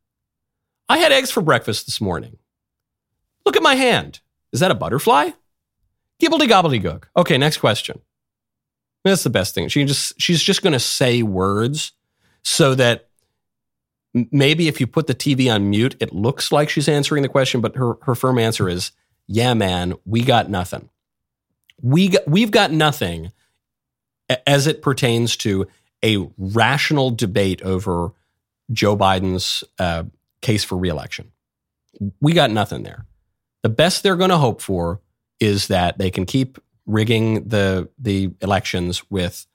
I 0.87 0.99
had 0.99 1.11
eggs 1.11 1.31
for 1.31 1.41
breakfast 1.41 1.85
this 1.85 1.99
morning. 1.99 2.37
Look 3.45 3.57
at 3.57 3.63
my 3.63 3.75
hand. 3.75 4.21
Is 4.53 4.61
that 4.61 4.71
a 4.71 4.75
butterfly? 4.75 5.31
Gibbledy 6.21 6.47
gobbledygook. 6.47 7.05
Okay, 7.15 7.37
next 7.37 7.57
question. 7.57 7.99
That's 9.03 9.23
the 9.23 9.29
best 9.29 9.53
thing. 9.53 9.67
She 9.67 9.83
just 9.85 10.19
she's 10.19 10.41
just 10.41 10.61
going 10.61 10.73
to 10.73 10.79
say 10.79 11.23
words 11.23 11.91
so 12.43 12.75
that 12.75 13.06
maybe 14.31 14.67
if 14.67 14.79
you 14.79 14.87
put 14.87 15.07
the 15.07 15.15
TV 15.15 15.53
on 15.53 15.69
mute, 15.69 15.95
it 15.99 16.13
looks 16.13 16.51
like 16.51 16.69
she's 16.69 16.87
answering 16.87 17.23
the 17.23 17.29
question, 17.29 17.61
but 17.61 17.75
her 17.75 17.95
her 18.03 18.15
firm 18.15 18.39
answer 18.39 18.67
is, 18.69 18.91
"Yeah, 19.27 19.53
man, 19.53 19.93
we 20.05 20.21
got 20.21 20.49
nothing. 20.49 20.89
We 21.81 22.09
got, 22.09 22.27
we've 22.27 22.51
got 22.51 22.71
nothing 22.71 23.31
as 24.45 24.67
it 24.67 24.81
pertains 24.81 25.37
to 25.37 25.67
a 26.03 26.27
rational 26.37 27.11
debate 27.11 27.61
over 27.61 28.11
Joe 28.71 28.97
Biden's 28.97 29.63
uh, 29.79 30.03
case 30.41 30.63
for 30.63 30.77
reelection. 30.77 31.31
We 32.19 32.33
got 32.33 32.51
nothing 32.51 32.83
there. 32.83 33.05
The 33.63 33.69
best 33.69 34.03
they're 34.03 34.15
going 34.15 34.29
to 34.29 34.37
hope 34.37 34.61
for 34.61 35.01
is 35.39 35.67
that 35.67 35.97
they 35.97 36.11
can 36.11 36.25
keep 36.25 36.57
rigging 36.85 37.47
the 37.47 37.89
the 37.99 38.31
elections 38.41 39.09
with 39.09 39.45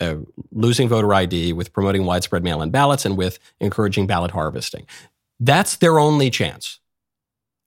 uh, 0.00 0.16
losing 0.52 0.88
voter 0.88 1.12
ID, 1.12 1.52
with 1.52 1.72
promoting 1.72 2.04
widespread 2.04 2.44
mail-in 2.44 2.70
ballots, 2.70 3.04
and 3.04 3.16
with 3.16 3.38
encouraging 3.60 4.06
ballot 4.06 4.30
harvesting. 4.30 4.86
That's 5.40 5.76
their 5.76 5.98
only 5.98 6.30
chance. 6.30 6.80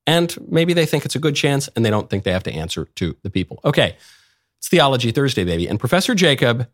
And 0.07 0.35
maybe 0.49 0.73
they 0.73 0.85
think 0.85 1.05
it's 1.05 1.15
a 1.15 1.19
good 1.19 1.35
chance, 1.35 1.69
and 1.75 1.85
they 1.85 1.89
don't 1.89 2.09
think 2.09 2.23
they 2.23 2.31
have 2.31 2.43
to 2.43 2.53
answer 2.53 2.85
to 2.95 3.15
the 3.23 3.29
people. 3.29 3.59
Okay, 3.63 3.97
it's 4.57 4.67
Theology 4.67 5.11
Thursday, 5.11 5.43
baby. 5.43 5.67
And 5.67 5.79
Professor 5.79 6.15
Jacob, 6.15 6.67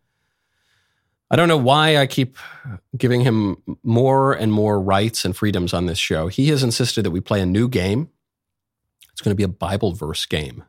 I 1.29 1.35
don't 1.35 1.47
know 1.47 1.57
why 1.57 1.97
I 1.97 2.07
keep 2.07 2.37
giving 2.95 3.21
him 3.21 3.57
more 3.83 4.33
and 4.33 4.51
more 4.51 4.79
rights 4.81 5.25
and 5.25 5.35
freedoms 5.35 5.73
on 5.73 5.85
this 5.85 5.97
show. 5.97 6.27
He 6.27 6.47
has 6.49 6.63
insisted 6.63 7.03
that 7.03 7.11
we 7.11 7.19
play 7.19 7.41
a 7.41 7.45
new 7.45 7.67
game. 7.67 8.09
It's 9.11 9.21
going 9.21 9.31
to 9.31 9.35
be 9.35 9.43
a 9.43 9.49
Bible 9.49 9.93
verse 9.93 10.25
game. 10.25 10.63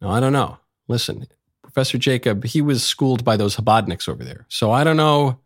Now, 0.00 0.10
I 0.10 0.20
don't 0.20 0.32
know. 0.32 0.58
Listen, 0.88 1.26
Professor 1.74 1.98
Jacob, 1.98 2.44
he 2.44 2.62
was 2.62 2.84
schooled 2.84 3.24
by 3.24 3.36
those 3.36 3.56
Chabadniks 3.56 4.08
over 4.08 4.22
there. 4.22 4.46
So 4.48 4.70
I 4.70 4.84
don't 4.84 4.96
know. 4.96 5.40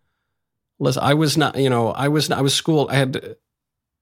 Listen, 0.79 1.03
I 1.03 1.15
was 1.15 1.39
not, 1.39 1.57
you 1.57 1.71
know, 1.71 1.89
I 1.89 2.09
was, 2.09 2.29
not, 2.29 2.39
I 2.39 2.43
was 2.43 2.55
schooled. 2.55 2.91
I 2.91 2.97
had 2.97 3.37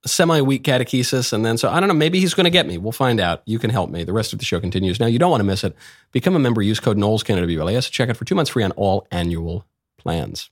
a 0.05 0.09
semi 0.09 0.41
weak 0.41 0.64
catechesis. 0.64 1.33
And 1.33 1.47
then, 1.47 1.57
so 1.57 1.70
I 1.70 1.79
don't 1.79 1.89
know. 1.89 1.95
Maybe 1.95 2.18
he's 2.18 2.35
going 2.35 2.45
to 2.45 2.51
get 2.51 2.66
me. 2.66 2.79
We'll 2.79 2.91
find 2.91 3.20
out. 3.20 3.43
You 3.47 3.61
can 3.61 3.70
help 3.70 3.91
me. 3.91 4.03
The 4.03 4.12
rest 4.12 4.33
of 4.33 4.41
the 4.41 4.45
show 4.45 4.59
continues. 4.59 4.99
Now, 4.99 5.07
you 5.07 5.20
don't 5.20 5.31
want 5.31 5.41
to 5.41 5.45
miss 5.45 5.62
it. 5.62 5.77
Become 6.11 6.35
a 6.35 6.41
member. 6.41 6.62
Use 6.62 6.81
code 6.81 6.99
Knowles 6.99 7.22
Canada 7.22 7.47
BLAS. 7.47 7.89
Check 7.89 8.09
it 8.09 8.14
for 8.14 8.24
two 8.24 8.35
months 8.35 8.51
free 8.51 8.64
on 8.64 8.72
all 8.72 9.07
annual 9.12 9.64
plans. 9.97 10.51